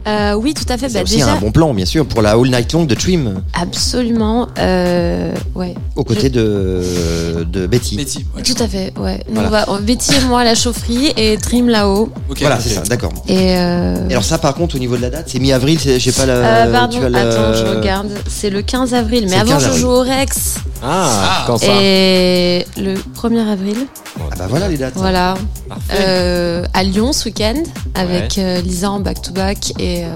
Euh, 0.07 0.33
oui, 0.33 0.55
tout 0.55 0.65
à 0.73 0.79
fait. 0.79 0.89
C'est 0.89 0.95
Bah, 0.95 1.03
aussi 1.03 1.17
déjà, 1.17 1.33
un 1.35 1.37
bon 1.37 1.53
plan, 1.53 1.75
bien 1.75 1.85
sûr, 1.85 2.07
pour 2.07 2.23
la 2.23 2.31
All 2.31 2.49
Night 2.51 2.73
Long 2.73 2.85
de 2.85 2.95
Trim, 2.95 3.43
absolument. 3.53 4.49
Euh, 4.59 5.31
ouais. 5.55 5.75
aux 5.95 6.05
côtés 6.05 6.31
de 6.31 7.45
de 7.47 7.67
Betty. 7.67 7.97
Betty, 7.97 8.25
ouais. 8.35 8.43
Tout 8.43 8.63
à 8.63 8.67
fait, 8.67 8.95
ouais. 8.99 9.23
Nous, 9.29 9.35
Voilà. 9.43 9.67
on 9.69 9.75
va, 9.75 9.81
Betty 9.81 10.15
et 10.15 10.25
moi 10.27 10.41
à 10.41 10.45
la 10.45 10.55
chaufferie 10.55 11.13
et 11.19 11.37
Trim 11.37 11.69
là-haut. 11.69 12.09
Ok. 12.31 12.39
Voilà, 12.41 12.59
c'est 12.59 12.71
ça, 12.71 12.81
d'accord. 12.81 13.13
Et 13.29 13.59
euh... 13.59 14.09
Et 14.09 14.13
alors 14.13 14.25
ça, 14.25 14.39
par 14.39 14.55
contre, 14.55 14.77
au 14.77 14.79
niveau 14.79 14.97
de 14.97 15.03
la 15.03 15.11
date, 15.11 15.29
c'est 15.31 15.41
mi-avril, 15.41 15.79
sais 16.11 16.13
pas 16.13 16.25
la. 16.25 16.33
euh, 16.33 16.73
pardon, 16.73 16.99
tu 16.99 17.05
as 17.05 17.09
le- 17.11 17.17
attends, 17.17 17.53
je 17.53 17.77
regarde. 17.77 18.09
C'est 18.27 18.49
le 18.49 18.63
15 18.63 18.95
avril, 18.95 19.27
mais 19.29 19.37
avant 19.37 19.51
15 19.53 19.63
je 19.63 19.67
avril. 19.67 19.81
joue 19.83 19.89
au 19.91 20.01
Rex. 20.01 20.55
Ah, 20.83 21.11
Ah. 21.41 21.45
quand 21.47 21.59
ça 21.59 21.67
Et 21.83 22.65
le 22.79 22.95
1er 23.21 23.47
avril, 23.53 23.77
Ah 24.19 24.35
bah 24.39 24.47
voilà 24.49 24.69
les 24.69 24.79
dates. 24.79 24.95
voilà. 24.97 25.35
Parfait. 25.69 25.95
Euh, 26.39 26.65
à 26.73 26.85
Lyon 26.85 27.13
ce 27.13 27.25
week-end, 27.25 27.63
avec 27.95 28.39
euh, 28.39 28.61
Lisa 28.61 28.91
en 28.93 29.01
back-to-back 29.01 29.73
et 29.81 30.05
euh, 30.05 30.09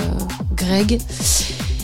Greg, 0.55 1.01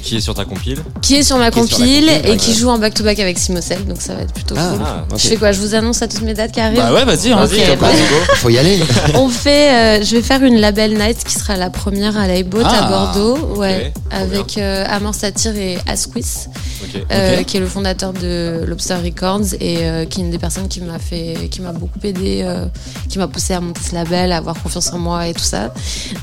Qui 0.02 0.16
est 0.16 0.20
sur 0.20 0.34
ta 0.34 0.44
compile 0.44 0.78
qui 1.02 1.16
est 1.16 1.22
sur 1.22 1.36
ma 1.38 1.50
Qui 1.50 1.60
est 1.60 1.66
sur 1.66 1.78
la 1.78 1.84
compile 1.84 2.06
compile, 2.06 2.26
et 2.26 2.30
ouais. 2.32 2.36
qui 2.36 2.54
joue 2.54 2.68
en 2.68 2.78
back-to-back 2.78 3.18
avec 3.18 3.38
Simocel, 3.38 3.84
donc 3.86 4.00
ça 4.00 4.14
va 4.14 4.22
être 4.22 4.32
plutôt 4.32 4.54
Ah, 4.58 4.70
cool. 4.72 4.82
Ah, 4.86 5.04
ok. 5.10 5.18
Je 5.18 5.28
fais 5.28 5.36
quoi 5.36 5.52
Je 5.52 5.60
vous 5.60 5.74
annonce 5.74 6.02
à 6.02 6.08
toutes 6.08 6.22
mes 6.22 6.34
dates 6.34 6.52
qui 6.52 6.60
arrivent 6.60 6.78
Bah 6.78 6.92
ouais, 6.92 7.04
vas-y, 7.04 7.30
hein, 7.32 7.42
Ok, 7.44 7.50
vas-y, 7.50 7.76
bah, 7.76 7.88
Faut 8.36 8.48
y 8.50 8.58
aller. 8.58 8.78
On 9.14 9.28
fait, 9.28 9.70
euh, 10.00 10.04
je 10.04 10.16
vais 10.16 10.22
faire 10.22 10.42
une 10.42 10.56
label 10.60 10.94
night 10.98 11.22
qui 11.24 11.34
sera 11.34 11.56
la 11.56 11.70
première 11.70 12.16
à 12.16 12.26
l'Aibot 12.26 12.60
Ah, 12.64 12.84
à 12.86 12.88
Bordeaux, 12.88 13.56
ouais, 13.56 13.92
trop 14.10 14.16
avec 14.22 14.58
euh, 14.58 14.84
Amor 14.88 15.14
Satir 15.14 15.56
et 15.56 15.78
Asquith, 15.86 16.48
Ok. 16.82 17.02
euh, 17.10 17.42
qui 17.42 17.56
est 17.56 17.60
le 17.60 17.66
fondateur 17.66 18.12
de 18.12 18.64
Lobster 18.66 18.96
Records 19.02 19.54
et 19.60 19.78
euh, 19.88 20.04
qui 20.04 20.20
est 20.20 20.24
une 20.24 20.30
des 20.30 20.38
personnes 20.38 20.68
qui 20.68 20.80
m'a 20.80 20.98
fait, 20.98 21.48
qui 21.50 21.60
m'a 21.60 21.72
beaucoup 21.72 21.98
aidé, 22.04 22.42
euh, 22.44 22.66
qui 23.08 23.18
m'a 23.18 23.28
poussé 23.28 23.54
à 23.54 23.60
monter 23.60 23.80
ce 23.88 23.94
label, 23.94 24.32
à 24.32 24.36
avoir 24.38 24.60
confiance 24.62 24.92
en 24.92 24.98
moi 24.98 25.26
et 25.28 25.34
tout 25.34 25.40
ça. 25.42 25.72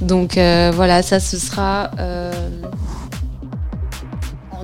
Donc 0.02 0.38
euh, 0.38 0.72
voilà, 0.76 1.02
ça 1.04 1.20
ce 1.20 1.38
sera. 1.38 1.92
euh, 2.00 2.32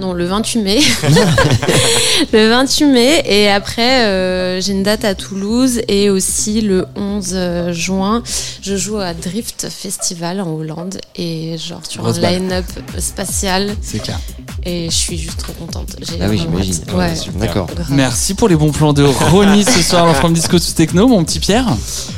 non, 0.02 0.14
le 0.14 0.26
28 0.26 0.60
mai. 0.61 0.80
le 2.34 2.49
28 2.49 2.86
mai. 2.86 3.22
Et 3.26 3.49
après, 3.49 4.06
euh, 4.06 4.61
j'ai 4.61 4.72
une 4.73 4.84
date 4.84 5.06
à 5.06 5.15
Toulouse. 5.15 5.82
Et 5.88 6.10
aussi 6.10 6.61
le 6.61 6.86
11 6.95 7.72
juin, 7.72 8.23
je 8.61 8.76
joue 8.76 8.98
à 8.98 9.14
Drift 9.14 9.68
Festival 9.69 10.41
en 10.41 10.49
Hollande. 10.53 10.99
Et 11.15 11.56
genre 11.57 11.82
sur 11.88 12.06
un 12.06 12.11
line-up 12.14 12.65
spatial. 12.98 13.76
C'est 13.82 14.02
clair. 14.02 14.19
Et 14.64 14.88
je 14.90 14.95
suis 14.95 15.18
juste 15.18 15.40
trop 15.40 15.53
contente. 15.53 15.95
J'ai 16.02 16.19
Ah 16.22 16.28
oui, 16.30 16.38
j'imagine. 16.38 16.76
Ouais. 16.95 17.14
D'accord. 17.40 17.68
Merci 17.90 18.34
pour 18.36 18.48
les 18.49 18.56
bons 18.56 18.72
plans 18.72 18.94
de 18.94 19.03
Ronnie 19.03 19.64
ce 19.64 19.82
soir 19.82 20.06
dans 20.06 20.14
From 20.14 20.34
Disco 20.34 20.60
to 20.60 20.65
Techno, 20.76 21.07
mon 21.07 21.23
petit 21.23 21.40
Pierre. 21.40 21.65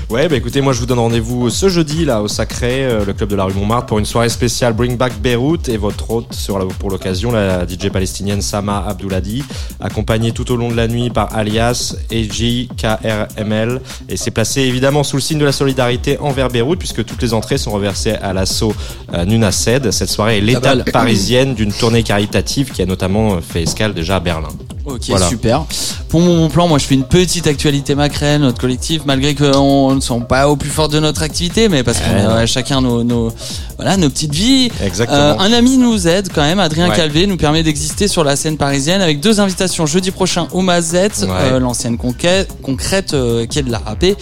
Ouais, 0.10 0.28
bah 0.28 0.36
écoutez, 0.36 0.62
moi 0.62 0.74
je 0.74 0.80
vous 0.80 0.86
donne 0.86 1.00
rendez-vous 1.00 1.50
ce 1.50 1.70
jeudi 1.70 2.06
là 2.06 2.22
au 2.22 2.28
Sacré, 2.28 2.84
euh, 2.86 3.04
le 3.06 3.14
club 3.14 3.30
de 3.30 3.36
la 3.36 3.46
rue 3.46 3.54
Montmartre, 3.54 3.88
pour 3.88 3.98
une 4.00 4.06
soirée 4.06 4.30
spéciale 4.30 4.74
Bring 4.74 4.96
Back 4.98 5.14
Beyrouth 5.20 5.70
et 5.70 5.78
votre 5.78 6.12
hôte 6.12 6.34
sur 6.34 6.60
la- 6.60 6.66
pour 6.66 6.90
l'occasion, 6.92 7.32
la 7.32 7.66
DJ 7.74 7.90
palestinienne 7.90 8.42
Sama 8.42 8.86
Abdouladi, 8.88 9.44
accompagnée 9.80 10.32
tout 10.32 10.52
au 10.52 10.56
long 10.56 10.70
de 10.70 10.76
la 10.76 10.88
nuit 10.88 11.10
par 11.10 11.36
Alias, 11.36 11.96
EJ, 12.12 12.68
KRML. 12.78 13.82
Et 14.10 14.18
c'est 14.18 14.32
placé 14.32 14.62
évidemment 14.62 15.04
sous 15.04 15.18
le 15.18 15.22
signe 15.22 15.40
de 15.40 15.46
la 15.46 15.52
solidarité 15.52 16.18
envers 16.20 16.50
Beyrouth, 16.50 16.80
puisque 16.80 17.06
toutes 17.06 17.22
les 17.22 17.34
entrées 17.34 17.58
sont 17.58 17.72
reversées 17.72 18.14
à 18.14 18.34
l'assaut 18.34 18.76
euh, 19.14 19.26
Nunased. 19.26 19.92
Cette 19.92 20.10
soirée 20.10 20.38
est 20.38 20.42
l'étape 20.42 20.92
parisienne 20.92 21.56
d'une 21.56 21.74
tournée 21.74 22.04
caritative 22.04 22.72
qui 22.72 22.82
a 22.82 22.86
notamment 22.86 23.42
fait 23.42 23.64
escale 23.64 23.94
déjà 23.94 24.18
à 24.18 24.20
Berlin. 24.20 24.50
Ok, 24.86 25.02
Voilà. 25.08 25.30
super. 25.30 25.66
Pour 26.10 26.20
mon 26.20 26.50
plan, 26.50 26.68
moi 26.68 26.78
je 26.78 26.84
fais 26.86 26.96
une 26.96 27.06
petite 27.06 27.48
actualité 27.48 27.96
Macrel, 27.96 28.42
notre 28.42 28.60
collectif, 28.60 29.04
malgré 29.06 29.34
qu'on 29.34 29.96
ne 29.96 30.02
sont 30.02 30.20
pas 30.20 30.50
au 30.50 30.56
plus 30.58 30.70
fort 30.70 30.90
de 30.90 31.00
notre 31.00 31.24
activité, 31.24 31.70
mais 31.70 31.84
parce 31.84 32.00
qu'on 32.00 32.12
Ouais, 32.14 32.42
a 32.42 32.46
chacun 32.46 32.82
nos, 32.82 33.04
nos, 33.04 33.32
voilà, 33.78 33.96
nos 33.98 34.10
petites 34.10 34.34
vies. 34.34 34.70
Exactement. 34.84 35.18
Euh, 35.20 35.36
un 35.40 35.54
ami 35.54 35.78
nous 35.78 36.08
aide 36.08 36.28
quand 36.36 36.42
même, 36.44 36.60
Adrien 36.60 36.90
Ouais. 36.90 36.96
Calvé 36.96 37.26
nous 37.28 37.38
permet 37.38 37.64
d'exister 37.64 38.08
sur 38.10 38.24
la 38.26 38.36
scène 38.36 38.58
parisienne 38.58 39.02
avec 39.02 39.22
deux 39.22 39.40
invitations 39.40 39.86
jeudi 39.86 40.12
prochain 40.12 40.48
au 40.52 40.62
Mazette, 40.62 41.20
Ouais. 41.22 41.28
euh, 41.54 41.60
l'ancienne 41.60 41.98
conquête, 41.98 42.50
concrète 42.62 43.14
euh, 43.14 43.46
qui 43.46 43.60
est 43.60 43.64
de 43.64 43.72
la 43.72 43.80
râpée, 43.80 44.18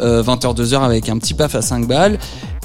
euh, 0.00 0.22
20h-2h 0.22 0.82
avec 0.82 1.08
un 1.10 1.18
petit 1.18 1.34
paf 1.34 1.54
à 1.54 1.62
5 1.62 1.86
balles. 1.86 2.18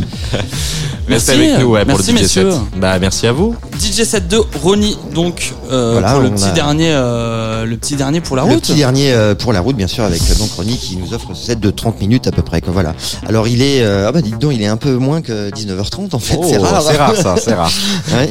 Restez 1.07 1.37
Merci. 1.37 1.51
avec 1.51 1.63
nous 1.63 1.71
ouais, 1.71 1.85
pour 1.85 1.95
Merci, 1.95 2.11
le 2.11 2.17
DJ 2.17 2.21
messieurs. 2.21 2.51
set. 2.51 2.59
Bah, 2.79 2.99
merci 2.99 3.27
à 3.27 3.31
vous. 3.31 3.55
DJ 3.79 4.03
7 4.03 4.27
de 4.27 4.41
Ronnie 4.61 4.97
donc 5.15 5.53
euh, 5.71 5.93
Voilà, 5.93 6.11
pour 6.11 6.19
le 6.21 6.31
petit 6.31 6.45
a- 6.45 6.51
dernier 6.51 6.89
euh, 6.91 7.65
le 7.65 7.77
petit 7.77 7.95
dernier 7.95 8.19
pour 8.19 8.35
la 8.35 8.43
Le 8.43 8.49
route. 8.53 8.61
petit 8.61 8.75
dernier 8.75 9.13
euh, 9.13 9.33
pour 9.33 9.53
la 9.53 9.61
route, 9.61 9.75
bien 9.77 9.87
sûr, 9.87 10.03
avec 10.03 10.21
euh, 10.21 10.35
donc 10.35 10.51
Ronnie 10.51 10.77
qui 10.77 10.97
nous 10.97 11.13
offre 11.13 11.33
ce 11.33 11.45
set 11.45 11.59
de 11.61 11.69
30 11.71 12.01
minutes 12.01 12.27
à 12.27 12.31
peu 12.31 12.41
près. 12.41 12.59
Quoi, 12.61 12.73
voilà. 12.73 12.93
Alors 13.27 13.47
il 13.47 13.61
est, 13.61 13.81
euh, 13.83 14.07
ah 14.07 14.11
bah 14.11 14.21
dites 14.21 14.37
donc, 14.37 14.51
il 14.53 14.61
est 14.61 14.67
un 14.67 14.75
peu 14.77 14.95
moins 14.97 15.21
que 15.21 15.49
19h30 15.51 16.13
en 16.13 16.19
fait. 16.19 16.35
Oh, 16.37 16.45
c'est 16.49 16.57
rare. 16.57 16.81
C'est 16.81 16.97
rare, 16.97 17.15
ça, 17.15 17.35
c'est 17.37 17.53
rare. 17.53 17.71
Ouais. 18.13 18.29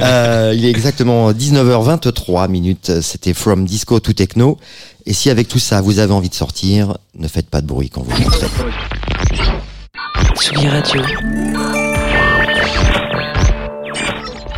Euh, 0.00 0.52
il 0.56 0.64
est 0.64 0.70
exactement 0.70 1.32
19h23 1.32 2.48
minutes. 2.48 3.00
C'était 3.02 3.34
From 3.34 3.64
Disco 3.66 4.00
to 4.00 4.12
Techno. 4.14 4.58
Et 5.04 5.12
si 5.12 5.28
avec 5.30 5.48
tout 5.48 5.58
ça 5.58 5.80
vous 5.82 5.98
avez 5.98 6.12
envie 6.12 6.28
de 6.30 6.34
sortir, 6.34 6.96
ne 7.18 7.28
faites 7.28 7.48
pas 7.50 7.60
de 7.60 7.66
bruit 7.66 7.90
quand 7.90 8.02
vous 8.02 8.10
rentrez. 8.24 8.46
Radio. 10.68 11.02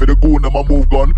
for 0.00 0.08
the 0.08 0.16
goon 0.16 0.40
them 0.40 0.56
a 0.56 0.64
move 0.64 0.88
gun. 0.88 1.12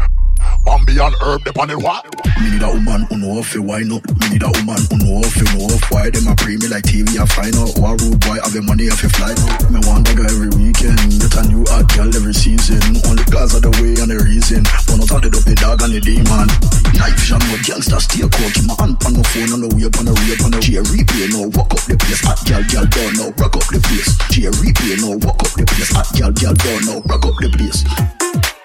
Bambi 0.67 0.99
and 0.99 1.15
herb 1.23 1.47
they 1.47 1.55
on 1.55 1.71
it 1.71 1.79
what? 1.79 2.03
Me 2.43 2.51
need 2.51 2.67
a 2.67 2.71
woman 2.75 3.07
who 3.07 3.15
know 3.15 3.39
you 3.39 3.63
wine 3.63 3.95
up. 3.95 4.03
Me 4.19 4.35
need 4.35 4.43
a 4.43 4.51
woman 4.59 4.83
who 4.91 4.99
know 4.99 5.23
you 5.23 5.47
know 5.55 5.71
if 5.71 5.87
why 5.95 6.11
them 6.11 6.27
a 6.27 6.35
pre 6.35 6.59
me 6.59 6.67
like 6.67 6.83
TV 6.83 7.15
I 7.15 7.23
find 7.31 7.55
out. 7.55 7.79
A 7.79 7.91
rude 7.95 8.19
boy 8.19 8.43
have 8.43 8.51
your 8.51 8.67
money 8.67 8.91
if 8.91 8.99
you 9.07 9.11
fly 9.15 9.31
out. 9.31 9.71
Me 9.71 9.79
want 9.87 10.11
a 10.11 10.19
girl 10.19 10.27
every 10.27 10.51
weekend. 10.59 10.99
Get 11.15 11.31
a 11.39 11.43
new 11.47 11.63
hot 11.71 11.87
girl 11.95 12.11
every 12.11 12.35
season. 12.35 12.83
Only 13.07 13.23
cause 13.31 13.55
of 13.55 13.63
the 13.63 13.71
way 13.79 13.95
and 14.03 14.11
the 14.11 14.19
reason. 14.19 14.67
Wanna 14.91 15.07
talk 15.07 15.23
it 15.23 15.31
up 15.31 15.47
the 15.47 15.55
dog 15.63 15.79
and 15.87 15.95
the 15.95 16.03
demon. 16.03 16.51
Night 16.99 17.15
vision 17.23 17.39
mode 17.47 17.63
gangster 17.63 18.03
stay. 18.03 18.27
Keep 18.27 18.67
my 18.67 18.75
hand 18.83 18.99
on 19.07 19.15
the 19.15 19.23
phone 19.31 19.55
on 19.55 19.63
the 19.63 19.71
way 19.79 19.87
up 19.87 19.95
on 19.95 20.11
the 20.11 20.15
up 20.19 20.43
on 20.43 20.51
the 20.51 20.59
share 20.59 20.83
replay. 20.91 21.31
No 21.31 21.47
walk 21.55 21.71
up 21.71 21.87
the 21.87 21.95
place. 21.95 22.23
Hot 22.27 22.43
girl 22.43 22.67
girl 22.67 22.87
down 22.91 23.15
now 23.15 23.31
rock 23.39 23.55
up 23.55 23.67
the 23.71 23.79
place. 23.79 24.11
Share 24.35 24.51
replay. 24.59 24.99
No 24.99 25.15
walk 25.23 25.39
up 25.39 25.55
the 25.55 25.63
place. 25.71 25.95
Hot 25.95 26.11
girl 26.19 26.35
girl 26.35 26.55
down 26.59 26.83
now 26.83 26.99
rock 27.07 27.23
up 27.31 27.39
the 27.39 27.47
place. 27.55 27.87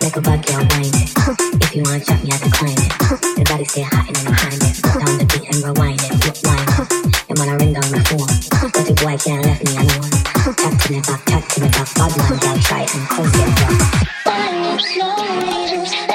Make 0.02 0.16
a 0.16 0.22
bad 0.22 0.46
girl 0.46 0.60
wind 0.60 0.94
it. 0.94 1.10
If 1.64 1.76
you 1.76 1.84
want 1.84 2.06
shot 2.06 2.24
me, 2.24 2.30
I 2.30 2.36
have 2.36 2.44
to 2.44 2.52
climb 2.52 2.78
it. 2.78 2.92
The 3.36 3.44
body 3.50 3.66
stay 3.66 3.82
hot 3.82 4.08
and 4.08 4.16
then 4.16 4.36
climb 4.36 4.62
it. 4.62 4.76
Put 4.84 5.06
down 5.06 5.18
the 5.18 5.26
beat 5.26 5.46
and 5.50 5.60
rewind 5.66 6.02
it. 6.02 6.14
Look 6.22 6.38
wine 6.46 6.70
it. 6.70 7.28
Them 7.28 7.42
on 7.42 7.50
a 7.50 7.58
ring 7.58 7.74
down 7.74 7.92
my 7.92 8.02
phone. 8.06 8.30
But 8.72 8.86
the 8.86 8.94
boy 8.94 9.18
can't 9.18 9.44
left 9.46 9.66
me 9.66 9.74
alone. 9.74 10.12
Chat 10.56 10.74
to 10.80 10.88
me 10.94 11.02
back, 11.02 11.22
chat 11.28 11.44
to 11.50 11.62
me 11.62 11.68
back. 11.70 11.90
Bad 11.98 12.12
man 12.18 12.40
girl 12.40 12.58
try 12.62 12.82
and 12.86 13.10
come 13.10 13.30
get 13.34 13.50
back. 13.58 14.08
If 15.70 16.07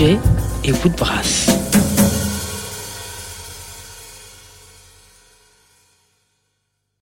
écoutez 0.00 0.08
la 0.08 0.16
Tsugi 0.16 0.16
Radio 0.16 0.16
avec 0.16 0.16
Pionnier 0.16 0.18
DJ 0.64 0.64
et 0.64 0.72
Woodbrass. 0.72 1.09